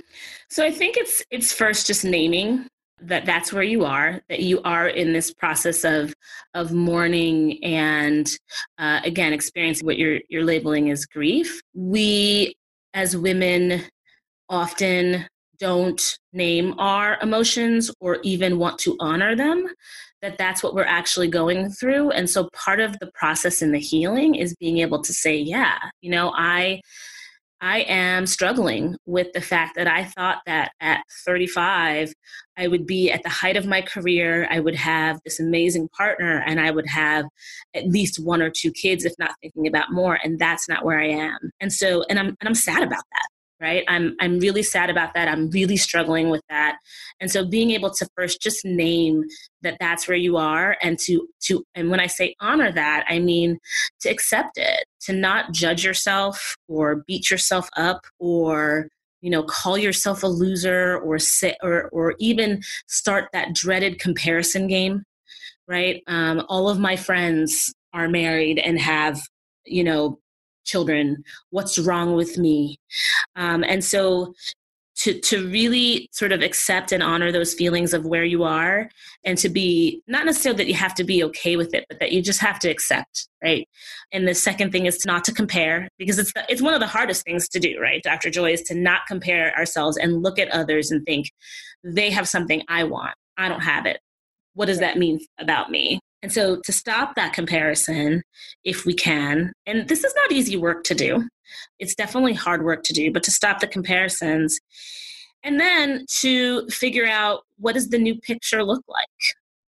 So 0.49 0.66
I 0.66 0.72
think 0.72 0.97
it's 0.97 1.24
it's 1.30 1.53
first 1.53 1.88
just 1.88 2.03
naming 2.03 2.68
that 3.02 3.26
that's 3.26 3.54
where 3.54 3.64
you 3.64 3.86
are 3.86 4.22
that 4.28 4.39
you 4.39 4.62
are 4.64 4.88
in 4.88 5.14
this 5.14 5.32
process 5.34 5.84
of 5.84 6.14
of 6.54 6.72
mourning 6.72 7.64
and 7.64 8.38
uh, 8.80 9.00
again 9.04 9.34
experiencing 9.34 9.86
what 9.86 9.98
you're 9.98 10.20
you're 10.30 10.43
labeling 10.43 10.89
as 10.89 11.06
grief. 11.06 11.62
We 11.74 12.56
as 12.93 13.16
women 13.16 13.84
often 14.50 15.26
don't 15.60 16.18
name 16.34 16.74
our 16.80 17.18
emotions 17.22 17.91
or 18.00 18.20
even 18.24 18.60
want 18.60 18.80
to 18.80 18.95
honor 19.00 19.36
them 19.36 19.68
that 20.22 20.38
that's 20.38 20.64
what 20.64 20.74
we're 20.74 20.84
actually 20.84 21.28
going 21.28 21.70
through. 21.70 22.10
And 22.12 22.30
so 22.30 22.50
part 22.54 22.80
of 22.80 22.98
the 23.00 23.12
process 23.14 23.62
in 23.62 23.72
the 23.72 23.80
healing 23.80 24.36
is 24.36 24.56
being 24.56 24.80
able 24.80 25.02
to 25.04 25.14
say 25.14 25.36
yeah 25.38 25.78
you 26.02 26.10
know 26.10 26.34
i 26.36 26.82
I 27.62 27.80
am 27.82 28.28
struggling 28.28 28.95
with 29.05 29.34
the 29.34 29.41
fact 29.41 29.76
that 29.76 29.88
I 29.88 30.03
thought 30.03 30.39
that 30.45 30.72
at 30.80 31.03
35, 31.26 32.14
I 32.58 32.68
would 32.68 32.86
be 32.86 33.12
at 33.12 33.24
the 33.24 33.30
height 33.30 33.58
of 33.58 33.66
my 33.66 33.82
career. 33.82 34.47
I 34.49 34.60
would 34.60 34.76
have 34.76 35.20
this 35.26 35.39
amazing 35.39 35.89
partner 35.89 36.43
and 36.45 36.60
I 36.60 36.72
would 36.72 36.88
have 36.88 37.26
at 37.74 37.88
least 37.88 38.24
one 38.24 38.41
or 38.41 38.51
two 38.51 38.72
kids, 38.72 39.05
if 39.05 39.14
not 39.18 39.32
thinking 39.41 39.68
about 39.68 39.91
more. 39.91 40.20
And 40.24 40.38
that's 40.38 40.70
not 40.70 40.86
where 40.86 40.99
I 40.99 41.08
am. 41.08 41.38
And 41.60 41.74
so, 41.74 42.03
and 42.10 42.20
I'm, 42.20 42.28
and 42.28 42.47
I'm 42.47 42.55
sad 42.55 42.84
about 42.84 43.03
that 43.12 43.28
right? 43.60 43.84
I'm 43.88 44.16
i'm 44.20 44.39
really 44.39 44.64
sad 44.64 44.89
about 44.89 45.14
that. 45.14 45.28
I'm 45.28 45.49
really 45.49 45.78
struggling 45.78 46.30
with 46.30 46.43
that. 46.49 46.78
And 47.20 47.32
so 47.32 47.45
being 47.45 47.72
able 47.72 47.91
to 47.91 48.08
first 48.16 48.41
just 48.41 48.66
name 48.66 49.24
that 49.62 49.78
that's 49.80 50.08
where 50.08 50.18
you 50.18 50.38
are 50.38 50.78
and 50.82 50.99
to 50.99 51.28
to 51.41 51.64
and 51.76 51.89
when 51.89 51.99
i 51.99 52.08
say 52.08 52.36
honor 52.39 52.72
that 52.72 53.03
i 53.10 53.20
mean 53.20 53.58
to 53.99 54.10
accept 54.10 54.58
it 54.58 54.86
to 55.01 55.14
not 55.14 55.51
judge 55.51 55.84
yourself 55.84 56.55
or 56.68 57.03
beat 57.08 57.32
yourself 57.32 57.68
up 57.76 58.05
or 58.20 58.88
you 59.22 59.30
know 59.32 59.43
call 59.43 59.78
yourself 59.78 60.24
a 60.24 60.28
loser 60.28 60.99
or 60.99 61.18
sit 61.18 61.58
or 61.64 61.89
or 61.89 62.16
even 62.20 62.62
start 62.88 63.30
that 63.34 63.53
dreaded 63.53 63.99
comparison 63.99 64.68
game 64.68 65.03
right? 65.68 66.01
Um, 66.08 66.45
all 66.49 66.70
of 66.70 66.80
my 66.80 66.95
friends 66.95 67.74
are 67.93 68.08
married 68.08 68.60
and 68.60 68.80
have 68.80 69.22
you 69.66 69.84
know 69.84 70.20
children 70.68 71.24
what's 71.49 71.80
wrong 71.80 72.15
with 72.15 72.38
me? 72.38 72.80
Um, 73.36 73.63
and 73.63 73.84
so 73.84 74.34
to 74.97 75.20
to 75.22 75.47
really 75.49 76.09
sort 76.11 76.32
of 76.32 76.41
accept 76.41 76.91
and 76.91 77.03
honor 77.03 77.32
those 77.32 77.53
feelings 77.53 77.93
of 77.93 78.05
where 78.05 78.24
you 78.24 78.43
are 78.43 78.89
and 79.24 79.38
to 79.38 79.47
be 79.47 80.01
not 80.07 80.26
necessarily 80.26 80.57
that 80.57 80.68
you 80.68 80.74
have 80.74 80.95
to 80.95 81.03
be 81.03 81.24
okay 81.24 81.55
with 81.55 81.74
it 81.74 81.86
but 81.88 81.99
that 81.99 82.11
you 82.11 82.22
just 82.22 82.39
have 82.39 82.57
to 82.59 82.70
accept 82.70 83.28
right? 83.43 83.68
And 84.11 84.28
the 84.28 84.34
second 84.34 84.72
thing 84.72 84.88
is 84.88 84.97
to 84.99 85.07
not 85.07 85.24
to 85.26 85.34
compare 85.34 85.88
because 85.99 86.18
it's 86.18 86.34
the, 86.34 86.43
it's 86.49 86.63
one 86.63 86.74
of 86.74 86.80
the 86.80 86.88
hardest 86.88 87.24
things 87.26 87.47
to 87.49 87.59
do 87.59 87.80
right 87.80 88.01
dr 88.01 88.30
joy 88.32 88.53
is 88.53 88.63
to 88.63 88.74
not 88.74 89.01
compare 89.07 89.55
ourselves 89.55 89.97
and 89.97 90.24
look 90.24 90.39
at 90.39 90.49
others 90.49 90.89
and 90.89 91.05
think 91.05 91.32
they 91.84 92.09
have 92.09 92.28
something 92.28 92.63
i 92.68 92.84
want. 92.84 93.13
I 93.38 93.49
don't 93.49 93.61
have 93.61 93.86
it. 93.86 93.99
What 94.55 94.65
does 94.65 94.80
that 94.80 94.97
mean 94.97 95.20
about 95.39 95.70
me 95.70 95.99
and 96.24 96.32
so 96.32 96.59
to 96.61 96.72
stop 96.72 97.15
that 97.15 97.34
comparison, 97.34 98.24
if 98.63 98.86
we 98.86 98.93
can, 98.93 99.53
and 99.65 99.88
this 99.88 100.03
is 100.03 100.13
not 100.15 100.32
easy 100.32 100.57
work 100.57 100.84
to 100.86 100.95
do, 100.95 101.28
it's 101.80 101.95
definitely 101.95 102.34
hard 102.34 102.63
work 102.63 102.84
to 102.84 102.93
do, 102.93 103.11
but 103.11 103.24
to 103.24 103.32
stop 103.32 103.59
the 103.59 103.68
comparisons 103.68 104.59
and 105.43 105.59
then 105.59 106.05
to 106.20 106.68
figure 106.70 107.05
out 107.05 107.41
what 107.57 107.74
does 107.74 107.89
the 107.89 107.99
new 107.99 108.20
picture 108.20 108.63
look 108.63 108.84
like, 108.88 109.07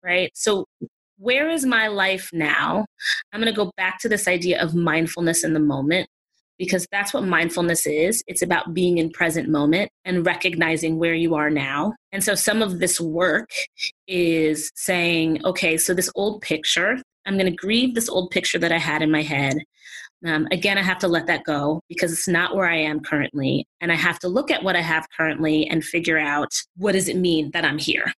right? 0.04 0.32
So 0.34 0.66
where 1.18 1.50
is 1.50 1.66
my 1.66 1.88
life 1.88 2.30
now? 2.34 2.86
I'm 3.32 3.40
going 3.40 3.54
to 3.54 3.56
go 3.56 3.72
back 3.78 4.00
to 4.00 4.10
this 4.10 4.28
idea 4.28 4.62
of 4.62 4.74
mindfulness 4.74 5.44
in 5.44 5.54
the 5.54 5.60
moment 5.60 6.10
because 6.62 6.86
that's 6.92 7.12
what 7.12 7.24
mindfulness 7.24 7.88
is. 7.88 8.24
It's 8.28 8.44
about 8.44 8.76
being 8.76 9.00
in 9.00 9.10
present 9.10 9.50
moment 9.50 9.90
and 10.06 10.24
recognizing 10.24 11.00
where 11.00 11.16
you 11.16 11.34
are 11.34 11.50
now. 11.50 11.96
And 12.12 12.24
so 12.24 12.36
some 12.36 12.62
of 12.62 12.78
this 12.78 13.02
work 13.02 13.50
is 14.08 14.72
saying, 14.76 15.44
okay, 15.44 15.76
so 15.76 15.96
this 15.96 16.12
old 16.14 16.44
picture, 16.44 17.02
I'm 17.26 17.34
going 17.34 17.50
to 17.50 17.58
grieve 17.58 17.96
this 17.96 18.08
old 18.08 18.30
picture 18.30 18.60
that 18.60 18.72
I 18.72 18.78
had 18.78 19.02
in 19.02 19.10
my 19.10 19.24
head. 19.24 19.58
Um, 20.24 20.48
again, 20.52 20.78
I 20.78 20.84
have 20.84 21.00
to 21.00 21.08
let 21.08 21.26
that 21.26 21.46
go 21.46 21.82
because 21.90 22.14
it's 22.14 22.28
not 22.28 22.56
where 22.56 22.70
I 22.70 22.78
am 22.78 23.00
currently. 23.00 23.66
And 23.82 23.92
I 23.92 23.96
have 23.96 24.20
to 24.20 24.28
look 24.28 24.52
at 24.52 24.62
what 24.62 24.76
I 24.76 24.82
have 24.82 25.08
currently 25.18 25.68
and 25.68 25.84
figure 25.84 26.20
out 26.20 26.54
what 26.78 26.92
does 26.92 27.10
it 27.10 27.18
mean 27.18 27.50
that 27.54 27.66
I'm 27.66 27.80
here? 27.80 28.14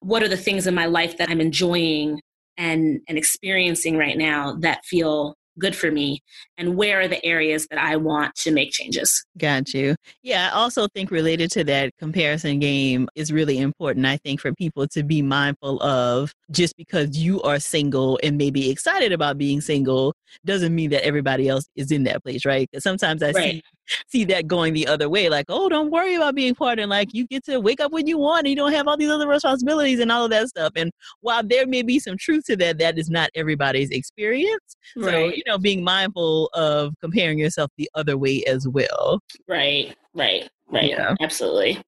What 0.00 0.24
are 0.24 0.28
the 0.28 0.36
things 0.36 0.66
in 0.66 0.74
my 0.74 0.86
life 0.86 1.18
that 1.18 1.30
I'm 1.30 1.40
enjoying 1.40 2.20
and, 2.56 3.00
and 3.06 3.16
experiencing 3.16 3.96
right 3.96 4.18
now 4.18 4.56
that 4.56 4.84
feel 4.84 5.35
good 5.58 5.74
for 5.74 5.90
me 5.90 6.22
and 6.58 6.76
where 6.76 7.00
are 7.00 7.08
the 7.08 7.24
areas 7.24 7.66
that 7.68 7.78
I 7.78 7.96
want 7.96 8.34
to 8.36 8.50
make 8.50 8.72
changes. 8.72 9.24
Got 9.38 9.74
you. 9.74 9.96
Yeah, 10.22 10.50
I 10.52 10.56
also 10.56 10.86
think 10.88 11.10
related 11.10 11.50
to 11.52 11.64
that 11.64 11.92
comparison 11.98 12.58
game 12.58 13.08
is 13.14 13.32
really 13.32 13.58
important. 13.58 14.06
I 14.06 14.16
think 14.18 14.40
for 14.40 14.52
people 14.52 14.86
to 14.88 15.02
be 15.02 15.22
mindful 15.22 15.82
of 15.82 16.32
just 16.50 16.76
because 16.76 17.16
you 17.18 17.42
are 17.42 17.58
single 17.58 18.18
and 18.22 18.36
maybe 18.36 18.70
excited 18.70 19.12
about 19.12 19.38
being 19.38 19.60
single 19.60 20.14
doesn't 20.44 20.74
mean 20.74 20.90
that 20.90 21.04
everybody 21.04 21.48
else 21.48 21.66
is 21.76 21.90
in 21.90 22.04
that 22.04 22.22
place, 22.22 22.44
right? 22.44 22.68
Because 22.70 22.84
sometimes 22.84 23.22
I 23.22 23.32
right. 23.32 23.54
see 23.54 23.62
see 24.08 24.24
that 24.24 24.46
going 24.46 24.74
the 24.74 24.86
other 24.86 25.08
way 25.08 25.28
like 25.28 25.46
oh 25.48 25.68
don't 25.68 25.90
worry 25.90 26.14
about 26.14 26.34
being 26.34 26.54
part 26.54 26.78
and 26.78 26.90
like 26.90 27.12
you 27.12 27.26
get 27.26 27.44
to 27.44 27.60
wake 27.60 27.80
up 27.80 27.92
when 27.92 28.06
you 28.06 28.18
want 28.18 28.40
and 28.40 28.48
you 28.48 28.56
don't 28.56 28.72
have 28.72 28.88
all 28.88 28.96
these 28.96 29.10
other 29.10 29.28
responsibilities 29.28 30.00
and 30.00 30.10
all 30.10 30.24
of 30.24 30.30
that 30.30 30.48
stuff 30.48 30.72
and 30.76 30.90
while 31.20 31.42
there 31.42 31.66
may 31.66 31.82
be 31.82 31.98
some 31.98 32.16
truth 32.16 32.44
to 32.44 32.56
that 32.56 32.78
that 32.78 32.98
is 32.98 33.08
not 33.08 33.30
everybody's 33.34 33.90
experience 33.90 34.76
right. 34.96 35.10
so 35.10 35.18
you 35.26 35.42
know 35.46 35.58
being 35.58 35.82
mindful 35.82 36.48
of 36.54 36.94
comparing 37.00 37.38
yourself 37.38 37.70
the 37.76 37.88
other 37.94 38.16
way 38.16 38.44
as 38.44 38.66
well 38.68 39.20
right 39.48 39.96
right 40.14 40.48
right 40.70 40.90
yeah. 40.90 41.14
absolutely 41.20 41.80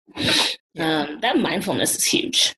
yeah. 0.74 1.02
um, 1.02 1.20
that 1.20 1.38
mindfulness 1.38 1.96
is 1.96 2.04
huge 2.04 2.54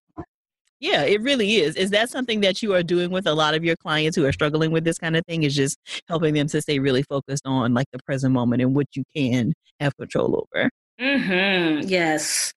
yeah, 0.80 1.02
it 1.02 1.20
really 1.20 1.56
is. 1.56 1.76
Is 1.76 1.90
that 1.90 2.08
something 2.08 2.40
that 2.40 2.62
you 2.62 2.72
are 2.72 2.82
doing 2.82 3.10
with 3.10 3.26
a 3.26 3.34
lot 3.34 3.54
of 3.54 3.62
your 3.62 3.76
clients 3.76 4.16
who 4.16 4.24
are 4.24 4.32
struggling 4.32 4.70
with 4.70 4.82
this 4.82 4.96
kind 4.96 5.14
of 5.14 5.24
thing? 5.26 5.42
Is 5.42 5.54
just 5.54 5.78
helping 6.08 6.32
them 6.32 6.46
to 6.48 6.62
stay 6.62 6.78
really 6.78 7.02
focused 7.02 7.46
on 7.46 7.74
like 7.74 7.86
the 7.92 7.98
present 8.06 8.32
moment 8.32 8.62
and 8.62 8.74
what 8.74 8.86
you 8.94 9.04
can 9.14 9.52
have 9.78 9.94
control 9.98 10.46
over. 10.54 10.70
Mm-hmm. 10.98 11.86
Yes. 11.86 12.52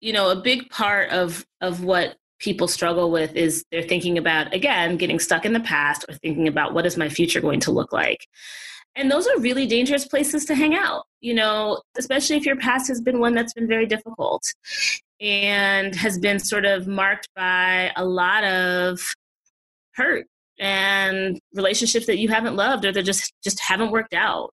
You 0.00 0.12
know, 0.12 0.30
a 0.30 0.36
big 0.36 0.70
part 0.70 1.10
of 1.10 1.44
of 1.60 1.82
what 1.82 2.16
people 2.38 2.68
struggle 2.68 3.10
with 3.10 3.34
is 3.36 3.64
they're 3.70 3.82
thinking 3.82 4.18
about 4.18 4.52
again 4.54 4.96
getting 4.96 5.18
stuck 5.18 5.44
in 5.44 5.52
the 5.52 5.60
past 5.60 6.04
or 6.08 6.14
thinking 6.14 6.48
about 6.48 6.74
what 6.74 6.86
is 6.86 6.96
my 6.96 7.08
future 7.08 7.40
going 7.40 7.60
to 7.60 7.70
look 7.70 7.92
like. 7.92 8.26
And 8.96 9.10
those 9.10 9.26
are 9.26 9.38
really 9.40 9.66
dangerous 9.66 10.06
places 10.06 10.44
to 10.44 10.54
hang 10.54 10.74
out, 10.76 11.04
you 11.20 11.34
know, 11.34 11.82
especially 11.98 12.36
if 12.36 12.46
your 12.46 12.56
past 12.56 12.86
has 12.88 13.00
been 13.00 13.18
one 13.18 13.34
that's 13.34 13.52
been 13.52 13.66
very 13.66 13.86
difficult 13.86 14.42
and 15.20 15.94
has 15.96 16.18
been 16.18 16.38
sort 16.38 16.64
of 16.64 16.86
marked 16.86 17.28
by 17.34 17.90
a 17.96 18.04
lot 18.04 18.44
of 18.44 19.00
hurt 19.94 20.26
and 20.58 21.40
relationships 21.54 22.06
that 22.06 22.18
you 22.18 22.28
haven't 22.28 22.56
loved 22.56 22.84
or 22.84 22.92
that 22.92 23.02
just 23.02 23.32
just 23.42 23.58
haven't 23.60 23.90
worked 23.90 24.14
out 24.14 24.50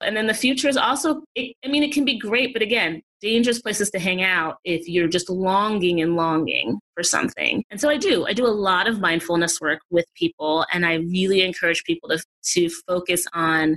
and 0.00 0.16
then 0.16 0.26
the 0.26 0.34
future 0.34 0.68
is 0.68 0.76
also 0.76 1.22
it, 1.34 1.54
i 1.64 1.68
mean 1.68 1.82
it 1.82 1.92
can 1.92 2.04
be 2.04 2.18
great 2.18 2.52
but 2.52 2.62
again 2.62 3.00
dangerous 3.20 3.60
places 3.60 3.90
to 3.90 3.98
hang 3.98 4.22
out 4.22 4.56
if 4.64 4.88
you're 4.88 5.08
just 5.08 5.28
longing 5.28 6.00
and 6.00 6.16
longing 6.16 6.78
for 6.94 7.02
something 7.02 7.62
and 7.70 7.80
so 7.80 7.88
i 7.88 7.96
do 7.96 8.26
i 8.26 8.32
do 8.32 8.46
a 8.46 8.48
lot 8.48 8.88
of 8.88 9.00
mindfulness 9.00 9.60
work 9.60 9.80
with 9.90 10.06
people 10.14 10.64
and 10.72 10.86
i 10.86 10.94
really 10.94 11.42
encourage 11.42 11.84
people 11.84 12.08
to 12.08 12.22
to 12.42 12.68
focus 12.86 13.26
on 13.34 13.76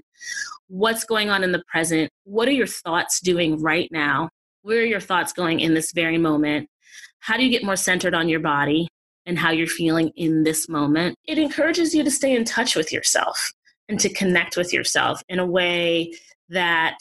what's 0.68 1.04
going 1.04 1.30
on 1.30 1.44
in 1.44 1.52
the 1.52 1.64
present 1.68 2.10
what 2.24 2.48
are 2.48 2.52
your 2.52 2.68
thoughts 2.68 3.20
doing 3.20 3.62
right 3.62 3.90
now 3.92 4.30
where 4.64 4.80
are 4.80 4.86
your 4.86 5.02
thoughts 5.02 5.34
going 5.34 5.60
in 5.60 5.74
this 5.74 5.92
very 5.92 6.18
moment? 6.18 6.70
How 7.20 7.38
do 7.38 7.44
you 7.44 7.52
get 7.52 7.64
more 7.64 7.76
centered 7.76 8.14
on 8.14 8.30
your 8.30 8.40
body 8.40 8.88
and 9.26 9.38
how 9.38 9.52
you're 9.52 9.68
feeling 9.68 10.10
in 10.16 10.44
this 10.44 10.68
moment? 10.68 11.16
It 11.26 11.38
encourages 11.38 11.94
you 11.94 12.04
to 12.04 12.12
stay 12.12 12.36
in 12.36 12.46
touch 12.46 12.76
with 12.76 12.92
yourself 12.92 13.52
and 13.90 14.00
to 14.00 14.10
connect 14.10 14.58
with 14.58 14.74
yourself 14.74 15.22
in 15.28 15.40
a 15.40 15.46
way 15.46 16.14
that 16.50 16.98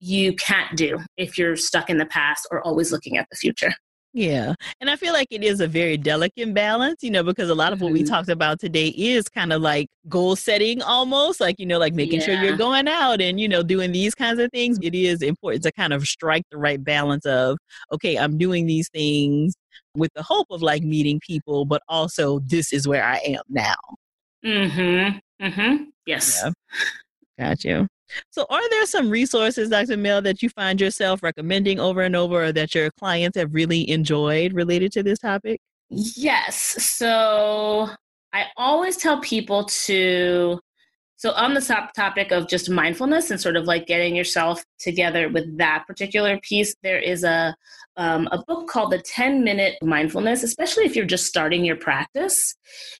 you 0.00 0.34
can't 0.34 0.76
do 0.76 0.98
if 1.16 1.38
you're 1.38 1.56
stuck 1.56 1.90
in 1.90 1.98
the 1.98 2.06
past 2.06 2.46
or 2.50 2.60
always 2.62 2.92
looking 2.92 3.16
at 3.16 3.26
the 3.30 3.36
future. 3.36 3.72
Yeah. 4.16 4.54
And 4.80 4.88
I 4.88 4.94
feel 4.94 5.12
like 5.12 5.26
it 5.32 5.42
is 5.42 5.60
a 5.60 5.66
very 5.66 5.96
delicate 5.96 6.54
balance, 6.54 7.02
you 7.02 7.10
know, 7.10 7.24
because 7.24 7.50
a 7.50 7.54
lot 7.54 7.72
of 7.72 7.80
what 7.80 7.92
we 7.92 8.04
mm-hmm. 8.04 8.14
talked 8.14 8.28
about 8.28 8.60
today 8.60 8.94
is 8.96 9.28
kind 9.28 9.52
of 9.52 9.60
like 9.60 9.88
goal 10.08 10.36
setting 10.36 10.80
almost, 10.82 11.40
like, 11.40 11.58
you 11.58 11.66
know, 11.66 11.80
like 11.80 11.94
making 11.94 12.20
yeah. 12.20 12.26
sure 12.26 12.34
you're 12.36 12.56
going 12.56 12.86
out 12.86 13.20
and, 13.20 13.40
you 13.40 13.48
know, 13.48 13.64
doing 13.64 13.90
these 13.90 14.14
kinds 14.14 14.38
of 14.38 14.52
things. 14.52 14.78
It 14.82 14.94
is 14.94 15.20
important 15.20 15.64
to 15.64 15.72
kind 15.72 15.92
of 15.92 16.06
strike 16.06 16.44
the 16.52 16.58
right 16.58 16.82
balance 16.82 17.26
of, 17.26 17.58
okay, 17.92 18.16
I'm 18.16 18.38
doing 18.38 18.66
these 18.66 18.88
things 18.88 19.56
with 19.96 20.12
the 20.14 20.22
hope 20.22 20.46
of 20.50 20.62
like 20.62 20.84
meeting 20.84 21.18
people, 21.18 21.64
but 21.64 21.82
also 21.88 22.38
this 22.38 22.72
is 22.72 22.86
where 22.86 23.02
I 23.02 23.16
am 23.16 23.42
now. 23.48 23.74
Mm 24.44 24.70
hmm. 24.70 25.44
Mm 25.44 25.52
hmm. 25.54 25.84
Yes. 26.06 26.40
Yeah. 26.40 26.52
Got 27.48 27.64
you. 27.64 27.88
So, 28.30 28.46
are 28.50 28.68
there 28.70 28.86
some 28.86 29.10
resources, 29.10 29.70
Dr. 29.70 29.96
Mel, 29.96 30.22
that 30.22 30.42
you 30.42 30.48
find 30.48 30.80
yourself 30.80 31.22
recommending 31.22 31.80
over 31.80 32.02
and 32.02 32.14
over 32.14 32.44
or 32.44 32.52
that 32.52 32.74
your 32.74 32.90
clients 32.92 33.36
have 33.38 33.54
really 33.54 33.88
enjoyed 33.88 34.52
related 34.52 34.92
to 34.92 35.02
this 35.02 35.18
topic? 35.18 35.60
Yes. 35.88 36.56
So, 36.84 37.88
I 38.32 38.46
always 38.56 38.96
tell 38.96 39.20
people 39.20 39.64
to 39.86 40.58
so, 41.16 41.32
on 41.32 41.54
the 41.54 41.60
top 41.62 41.94
topic 41.94 42.32
of 42.32 42.48
just 42.48 42.68
mindfulness 42.68 43.30
and 43.30 43.40
sort 43.40 43.56
of 43.56 43.64
like 43.64 43.86
getting 43.86 44.14
yourself 44.14 44.62
together 44.78 45.30
with 45.30 45.56
that 45.56 45.84
particular 45.86 46.38
piece, 46.40 46.74
there 46.82 46.98
is 46.98 47.24
a 47.24 47.56
um, 47.96 48.28
a 48.32 48.42
book 48.46 48.68
called 48.68 48.92
The 48.92 48.98
10 48.98 49.44
Minute 49.44 49.76
Mindfulness, 49.82 50.42
especially 50.42 50.84
if 50.84 50.96
you're 50.96 51.04
just 51.04 51.26
starting 51.26 51.64
your 51.64 51.76
practice. 51.76 52.54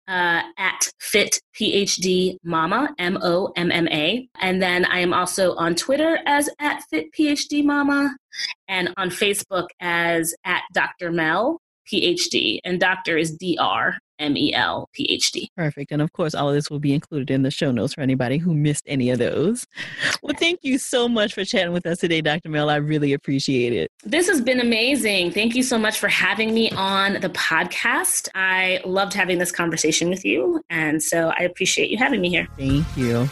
uh, 0.09 0.41
at 0.57 0.91
Fit 0.99 1.41
PhD 1.55 2.37
Mama, 2.43 2.89
M 2.99 3.19
O 3.21 3.53
M 3.55 3.71
M 3.71 3.87
A. 3.89 4.27
And 4.41 4.63
then 4.63 4.87
I 4.87 5.01
am 5.01 5.13
also 5.13 5.55
on 5.57 5.75
Twitter 5.75 6.19
as 6.25 6.49
at 6.59 6.83
Fit 6.89 7.13
PhD 7.13 7.63
Mama 7.63 8.17
and 8.67 8.95
on 8.97 9.11
Facebook 9.11 9.67
as 9.81 10.35
at 10.45 10.63
Dr. 10.73 11.13
Mel 11.13 11.61
PhD. 11.93 12.61
And 12.65 12.81
doctor 12.81 13.19
is 13.19 13.37
D 13.37 13.59
R 13.61 13.99
M 14.19 14.37
E 14.37 14.53
L 14.55 14.89
PhD. 14.99 15.49
Perfect. 15.57 15.93
And 15.93 16.03
of 16.03 16.13
course, 16.13 16.35
all 16.35 16.49
of 16.49 16.55
this 16.55 16.71
will 16.71 16.81
be 16.81 16.95
included 16.95 17.31
in 17.31 17.43
the 17.43 17.51
show 17.51 17.71
notes 17.73 17.95
for 17.95 18.01
anybody 18.01 18.39
who 18.39 18.55
missed 18.55 18.85
any 18.87 19.11
of 19.11 19.19
those. 19.19 19.67
Well, 20.23 20.35
thank 20.39 20.61
you 20.63 20.79
so 20.79 21.09
much 21.09 21.35
for 21.35 21.45
chatting 21.45 21.73
with 21.73 21.87
us 21.87 21.99
today, 21.99 22.21
Dr. 22.21 22.49
Mel. 22.49 22.71
I 22.71 22.77
really 22.77 23.13
appreciate 23.13 23.73
it. 23.73 23.91
This 24.05 24.29
has 24.29 24.41
been 24.41 24.61
amazing. 24.61 25.33
Thank 25.33 25.55
you 25.55 25.63
so 25.63 25.79
much 25.79 25.99
for 25.99 26.09
having 26.09 26.55
me 26.55 26.71
on 26.73 27.15
the 27.15 27.31
podcast. 27.31 28.29
I 28.35 28.81
loved 28.85 29.15
having 29.15 29.39
this 29.39 29.53
conversation 29.53 30.09
with 30.09 30.25
you. 30.25 30.63
And 30.71 31.03
so 31.03 31.33
I 31.39 31.43
appreciate 31.43 31.91
you 31.91 31.99
having 31.99 32.21
me 32.21 32.29
here. 32.29 32.47
Thank 32.57 32.85
you. 32.97 33.29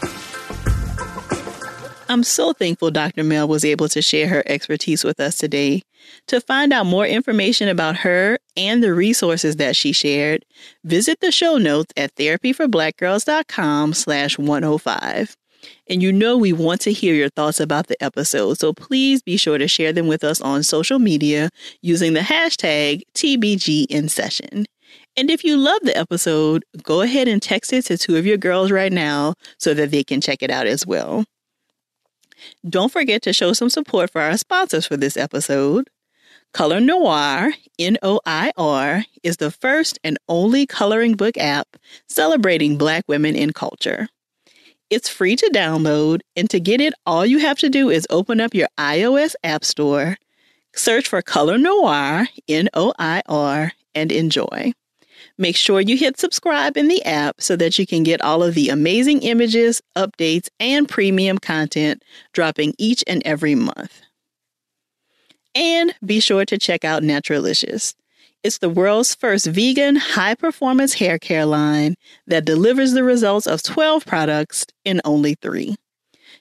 I'm 2.09 2.23
so 2.23 2.53
thankful 2.53 2.91
Dr. 2.91 3.23
Mel 3.23 3.47
was 3.47 3.63
able 3.63 3.87
to 3.89 4.01
share 4.01 4.27
her 4.27 4.43
expertise 4.45 5.03
with 5.03 5.19
us 5.19 5.37
today. 5.37 5.83
To 6.27 6.41
find 6.41 6.73
out 6.73 6.85
more 6.85 7.05
information 7.05 7.69
about 7.69 7.97
her 7.97 8.37
and 8.57 8.83
the 8.83 8.93
resources 8.93 9.55
that 9.55 9.75
she 9.75 9.93
shared, 9.93 10.43
visit 10.83 11.21
the 11.21 11.31
show 11.31 11.57
notes 11.57 11.93
at 11.95 12.13
therapyforblackgirls.com 12.15 13.93
slash 13.93 14.37
105. 14.37 15.37
And 15.89 16.03
you 16.03 16.11
know 16.11 16.37
we 16.37 16.51
want 16.51 16.81
to 16.81 16.91
hear 16.91 17.15
your 17.15 17.29
thoughts 17.29 17.61
about 17.61 17.87
the 17.87 18.01
episode, 18.03 18.59
so 18.59 18.73
please 18.73 19.21
be 19.21 19.37
sure 19.37 19.57
to 19.57 19.67
share 19.67 19.93
them 19.93 20.07
with 20.07 20.25
us 20.25 20.41
on 20.41 20.61
social 20.63 20.99
media 20.99 21.49
using 21.81 22.13
the 22.13 22.19
hashtag 22.19 23.01
TBGInSession. 23.15 24.65
And 25.15 25.29
if 25.29 25.43
you 25.43 25.55
love 25.55 25.79
the 25.83 25.95
episode, 25.97 26.65
go 26.81 27.01
ahead 27.01 27.27
and 27.27 27.41
text 27.41 27.71
it 27.71 27.85
to 27.85 27.97
two 27.97 28.17
of 28.17 28.25
your 28.25 28.37
girls 28.37 28.71
right 28.71 28.91
now 28.91 29.35
so 29.57 29.73
that 29.73 29.91
they 29.91 30.03
can 30.03 30.19
check 30.19 30.43
it 30.43 30.51
out 30.51 30.67
as 30.67 30.85
well. 30.85 31.23
Don't 32.67 32.91
forget 32.91 33.21
to 33.23 33.33
show 33.33 33.53
some 33.53 33.69
support 33.69 34.11
for 34.11 34.21
our 34.21 34.37
sponsors 34.37 34.85
for 34.85 34.97
this 34.97 35.17
episode. 35.17 35.89
Color 36.53 36.81
Noir, 36.81 37.53
N 37.79 37.97
O 38.03 38.19
I 38.25 38.51
R, 38.57 39.05
is 39.23 39.37
the 39.37 39.49
first 39.49 39.97
and 40.03 40.17
only 40.29 40.67
coloring 40.67 41.15
book 41.15 41.37
app 41.37 41.77
celebrating 42.07 42.77
Black 42.77 43.05
women 43.07 43.35
in 43.35 43.53
culture. 43.53 44.07
It's 44.89 45.09
free 45.09 45.35
to 45.35 45.49
download, 45.51 46.21
and 46.35 46.47
to 46.51 46.59
get 46.59 46.79
it, 46.79 46.93
all 47.07 47.25
you 47.25 47.39
have 47.39 47.57
to 47.59 47.69
do 47.69 47.89
is 47.89 48.05
open 48.11 48.39
up 48.39 48.53
your 48.53 48.67
iOS 48.77 49.33
App 49.43 49.65
Store, 49.65 50.17
search 50.75 51.07
for 51.07 51.23
Color 51.23 51.57
Noir, 51.57 52.27
N 52.47 52.69
O 52.75 52.93
I 52.99 53.23
R, 53.27 53.71
and 53.95 54.11
enjoy. 54.11 54.73
Make 55.37 55.55
sure 55.55 55.81
you 55.81 55.97
hit 55.97 56.19
subscribe 56.19 56.77
in 56.77 56.87
the 56.87 57.03
app 57.05 57.41
so 57.41 57.55
that 57.55 57.79
you 57.79 57.87
can 57.87 58.03
get 58.03 58.21
all 58.21 58.43
of 58.43 58.53
the 58.53 58.69
amazing 58.69 59.23
images, 59.23 59.81
updates, 59.97 60.47
and 60.59 60.87
premium 60.87 61.39
content 61.39 62.03
dropping 62.33 62.75
each 62.77 63.03
and 63.07 63.23
every 63.25 63.55
month. 63.55 64.01
And 65.55 65.93
be 66.05 66.19
sure 66.19 66.45
to 66.45 66.57
check 66.57 66.83
out 66.83 67.03
Naturalicious. 67.03 67.95
It's 68.43 68.57
the 68.57 68.69
world's 68.69 69.15
first 69.15 69.47
vegan, 69.47 69.95
high 69.95 70.35
performance 70.35 70.95
hair 70.95 71.17
care 71.17 71.45
line 71.45 71.95
that 72.27 72.45
delivers 72.45 72.91
the 72.91 73.03
results 73.03 73.47
of 73.47 73.63
12 73.63 74.05
products 74.05 74.65
in 74.83 75.01
only 75.05 75.35
three. 75.35 75.75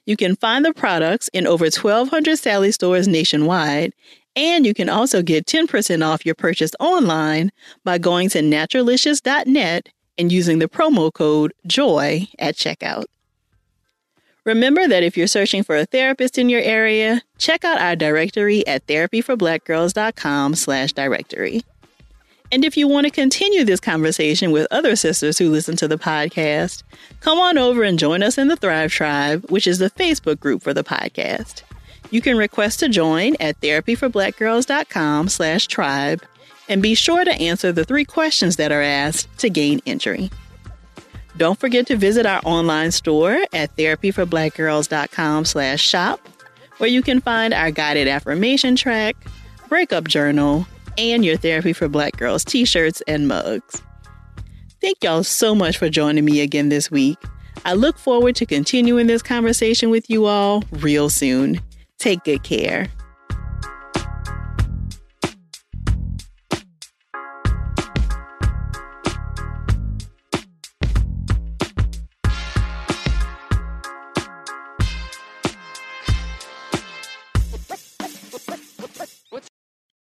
You 0.04 0.16
can 0.16 0.34
find 0.34 0.64
the 0.64 0.74
products 0.74 1.28
in 1.32 1.46
over 1.46 1.66
1,200 1.66 2.36
Sally 2.36 2.72
stores 2.72 3.06
nationwide 3.06 3.92
and 4.36 4.66
you 4.66 4.74
can 4.74 4.88
also 4.88 5.22
get 5.22 5.46
10% 5.46 6.06
off 6.06 6.24
your 6.24 6.34
purchase 6.34 6.72
online 6.80 7.52
by 7.84 7.98
going 7.98 8.28
to 8.30 8.40
naturalicious.net 8.40 9.88
and 10.18 10.32
using 10.32 10.58
the 10.58 10.68
promo 10.68 11.12
code 11.12 11.52
JOY 11.66 12.28
at 12.38 12.56
checkout. 12.56 13.04
Remember 14.44 14.88
that 14.88 15.04
if 15.04 15.16
you're 15.16 15.28
searching 15.28 15.62
for 15.62 15.76
a 15.76 15.86
therapist 15.86 16.36
in 16.36 16.48
your 16.48 16.60
area, 16.60 17.22
check 17.38 17.64
out 17.64 17.80
our 17.80 17.94
directory 17.94 18.66
at 18.66 18.86
therapyforblackgirls.com 18.86 20.56
slash 20.56 20.92
directory. 20.92 21.62
And 22.50 22.64
if 22.64 22.76
you 22.76 22.86
want 22.86 23.06
to 23.06 23.10
continue 23.10 23.64
this 23.64 23.80
conversation 23.80 24.50
with 24.50 24.66
other 24.70 24.94
sisters 24.96 25.38
who 25.38 25.50
listen 25.50 25.76
to 25.76 25.88
the 25.88 25.96
podcast, 25.96 26.82
come 27.20 27.38
on 27.38 27.56
over 27.56 27.82
and 27.82 27.98
join 27.98 28.22
us 28.22 28.36
in 28.36 28.48
the 28.48 28.56
Thrive 28.56 28.92
Tribe, 28.92 29.48
which 29.48 29.66
is 29.66 29.78
the 29.78 29.90
Facebook 29.90 30.38
group 30.38 30.60
for 30.60 30.74
the 30.74 30.84
podcast. 30.84 31.62
You 32.12 32.20
can 32.20 32.36
request 32.36 32.80
to 32.80 32.90
join 32.90 33.36
at 33.40 33.58
therapyforblackgirls.com 33.62 35.28
slash 35.28 35.66
tribe 35.66 36.22
and 36.68 36.82
be 36.82 36.94
sure 36.94 37.24
to 37.24 37.32
answer 37.32 37.72
the 37.72 37.86
three 37.86 38.04
questions 38.04 38.56
that 38.56 38.70
are 38.70 38.82
asked 38.82 39.38
to 39.38 39.48
gain 39.48 39.80
entry. 39.86 40.30
Don't 41.38 41.58
forget 41.58 41.86
to 41.86 41.96
visit 41.96 42.26
our 42.26 42.42
online 42.44 42.90
store 42.90 43.38
at 43.54 43.74
therapyforblackgirls.com 43.76 45.46
slash 45.46 45.82
shop, 45.82 46.20
where 46.76 46.90
you 46.90 47.00
can 47.00 47.22
find 47.22 47.54
our 47.54 47.70
guided 47.70 48.08
affirmation 48.08 48.76
track, 48.76 49.16
breakup 49.70 50.06
journal, 50.06 50.66
and 50.98 51.24
your 51.24 51.38
Therapy 51.38 51.72
for 51.72 51.88
Black 51.88 52.18
Girls 52.18 52.44
t-shirts 52.44 53.00
and 53.08 53.26
mugs. 53.26 53.80
Thank 54.82 55.02
y'all 55.02 55.24
so 55.24 55.54
much 55.54 55.78
for 55.78 55.88
joining 55.88 56.26
me 56.26 56.42
again 56.42 56.68
this 56.68 56.90
week. 56.90 57.16
I 57.64 57.72
look 57.72 57.96
forward 57.96 58.36
to 58.36 58.44
continuing 58.44 59.06
this 59.06 59.22
conversation 59.22 59.88
with 59.88 60.10
you 60.10 60.26
all 60.26 60.62
real 60.72 61.08
soon. 61.08 61.62
Take 62.02 62.24
good 62.24 62.42
care. 62.42 62.88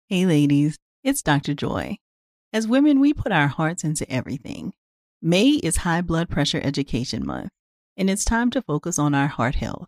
Hey, 0.09 0.25
ladies, 0.25 0.77
it's 1.05 1.21
Dr. 1.21 1.53
Joy. 1.53 1.99
As 2.51 2.67
women, 2.67 2.99
we 2.99 3.13
put 3.13 3.31
our 3.31 3.47
hearts 3.47 3.85
into 3.85 4.09
everything. 4.11 4.73
May 5.21 5.51
is 5.51 5.77
High 5.77 6.01
Blood 6.01 6.29
Pressure 6.29 6.59
Education 6.61 7.25
Month, 7.25 7.51
and 7.95 8.09
it's 8.09 8.25
time 8.25 8.49
to 8.51 8.61
focus 8.61 8.99
on 8.99 9.15
our 9.15 9.27
heart 9.27 9.55
health. 9.55 9.87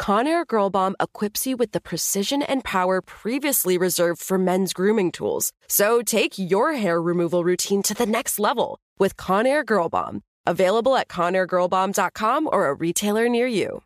Conair 0.00 0.46
Girl 0.46 0.70
Bomb 0.70 0.96
equips 0.98 1.46
you 1.46 1.58
with 1.58 1.72
the 1.72 1.80
precision 1.80 2.42
and 2.42 2.64
power 2.64 3.02
previously 3.02 3.76
reserved 3.76 4.22
for 4.22 4.38
men's 4.38 4.72
grooming 4.72 5.12
tools. 5.12 5.52
So 5.68 6.00
take 6.00 6.38
your 6.38 6.72
hair 6.72 7.02
removal 7.02 7.44
routine 7.44 7.82
to 7.82 7.92
the 7.92 8.06
next 8.06 8.38
level 8.38 8.78
with 8.98 9.18
Conair 9.18 9.64
Girl 9.64 9.90
Bomb. 9.90 10.22
Available 10.46 10.96
at 10.96 11.08
ConairGirlBomb.com 11.08 12.48
or 12.50 12.68
a 12.68 12.74
retailer 12.74 13.28
near 13.28 13.46
you. 13.46 13.82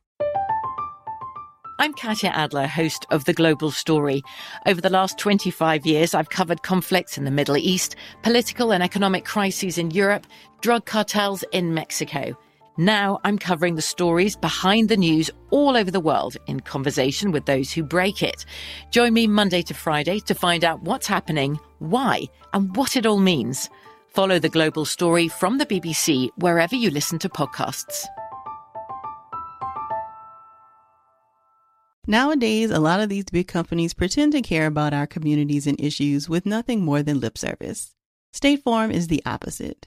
I'm 1.80 1.92
Katya 1.92 2.30
Adler, 2.30 2.68
host 2.68 3.04
of 3.10 3.24
The 3.24 3.32
Global 3.32 3.72
Story. 3.72 4.22
Over 4.66 4.80
the 4.80 4.90
last 4.90 5.18
25 5.18 5.84
years, 5.84 6.14
I've 6.14 6.30
covered 6.30 6.62
conflicts 6.62 7.18
in 7.18 7.24
the 7.24 7.32
Middle 7.32 7.56
East, 7.56 7.96
political 8.22 8.72
and 8.72 8.84
economic 8.84 9.24
crises 9.24 9.78
in 9.78 9.90
Europe, 9.90 10.28
drug 10.60 10.86
cartels 10.86 11.42
in 11.50 11.74
Mexico. 11.74 12.38
Now 12.76 13.20
I'm 13.22 13.38
covering 13.38 13.76
the 13.76 13.82
stories 13.82 14.34
behind 14.34 14.88
the 14.88 14.96
news 14.96 15.30
all 15.50 15.76
over 15.76 15.92
the 15.92 16.00
world 16.00 16.36
in 16.48 16.58
conversation 16.58 17.30
with 17.30 17.46
those 17.46 17.70
who 17.70 17.84
break 17.84 18.20
it. 18.20 18.44
Join 18.90 19.14
me 19.14 19.28
Monday 19.28 19.62
to 19.62 19.74
Friday 19.74 20.18
to 20.20 20.34
find 20.34 20.64
out 20.64 20.82
what's 20.82 21.06
happening, 21.06 21.60
why, 21.78 22.24
and 22.52 22.74
what 22.74 22.96
it 22.96 23.06
all 23.06 23.18
means. 23.18 23.70
Follow 24.08 24.40
the 24.40 24.48
global 24.48 24.84
story 24.84 25.28
from 25.28 25.58
the 25.58 25.66
BBC 25.66 26.30
wherever 26.38 26.74
you 26.74 26.90
listen 26.90 27.18
to 27.20 27.28
podcasts. 27.28 28.06
Nowadays, 32.08 32.70
a 32.70 32.80
lot 32.80 33.00
of 33.00 33.08
these 33.08 33.24
big 33.24 33.46
companies 33.46 33.94
pretend 33.94 34.32
to 34.32 34.42
care 34.42 34.66
about 34.66 34.92
our 34.92 35.06
communities 35.06 35.68
and 35.68 35.80
issues 35.80 36.28
with 36.28 36.44
nothing 36.44 36.84
more 36.84 37.04
than 37.04 37.20
lip 37.20 37.38
service. 37.38 37.94
State 38.32 38.64
Farm 38.64 38.90
is 38.90 39.06
the 39.06 39.22
opposite. 39.24 39.86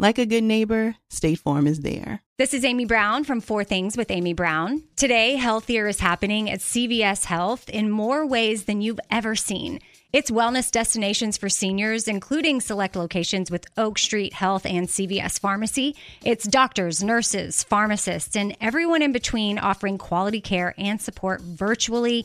Like 0.00 0.16
a 0.16 0.24
good 0.24 0.44
neighbor, 0.44 0.96
State 1.10 1.40
Farm 1.40 1.66
is 1.66 1.80
there. 1.80 2.22
This 2.38 2.54
is 2.54 2.64
Amy 2.64 2.86
Brown 2.86 3.22
from 3.22 3.42
Four 3.42 3.64
Things 3.64 3.98
with 3.98 4.10
Amy 4.10 4.32
Brown. 4.32 4.82
Today, 4.96 5.36
Healthier 5.36 5.86
is 5.88 6.00
happening 6.00 6.48
at 6.48 6.60
CVS 6.60 7.26
Health 7.26 7.68
in 7.68 7.90
more 7.90 8.24
ways 8.26 8.64
than 8.64 8.80
you've 8.80 9.00
ever 9.10 9.36
seen. 9.36 9.78
It's 10.10 10.30
wellness 10.30 10.70
destinations 10.70 11.36
for 11.36 11.50
seniors, 11.50 12.08
including 12.08 12.62
select 12.62 12.96
locations 12.96 13.50
with 13.50 13.66
Oak 13.76 13.98
Street 13.98 14.32
Health 14.32 14.64
and 14.64 14.88
CVS 14.88 15.38
Pharmacy. 15.38 15.94
It's 16.24 16.48
doctors, 16.48 17.04
nurses, 17.04 17.62
pharmacists, 17.62 18.34
and 18.36 18.56
everyone 18.58 19.02
in 19.02 19.12
between 19.12 19.58
offering 19.58 19.98
quality 19.98 20.40
care 20.40 20.74
and 20.78 20.98
support 20.98 21.42
virtually 21.42 22.24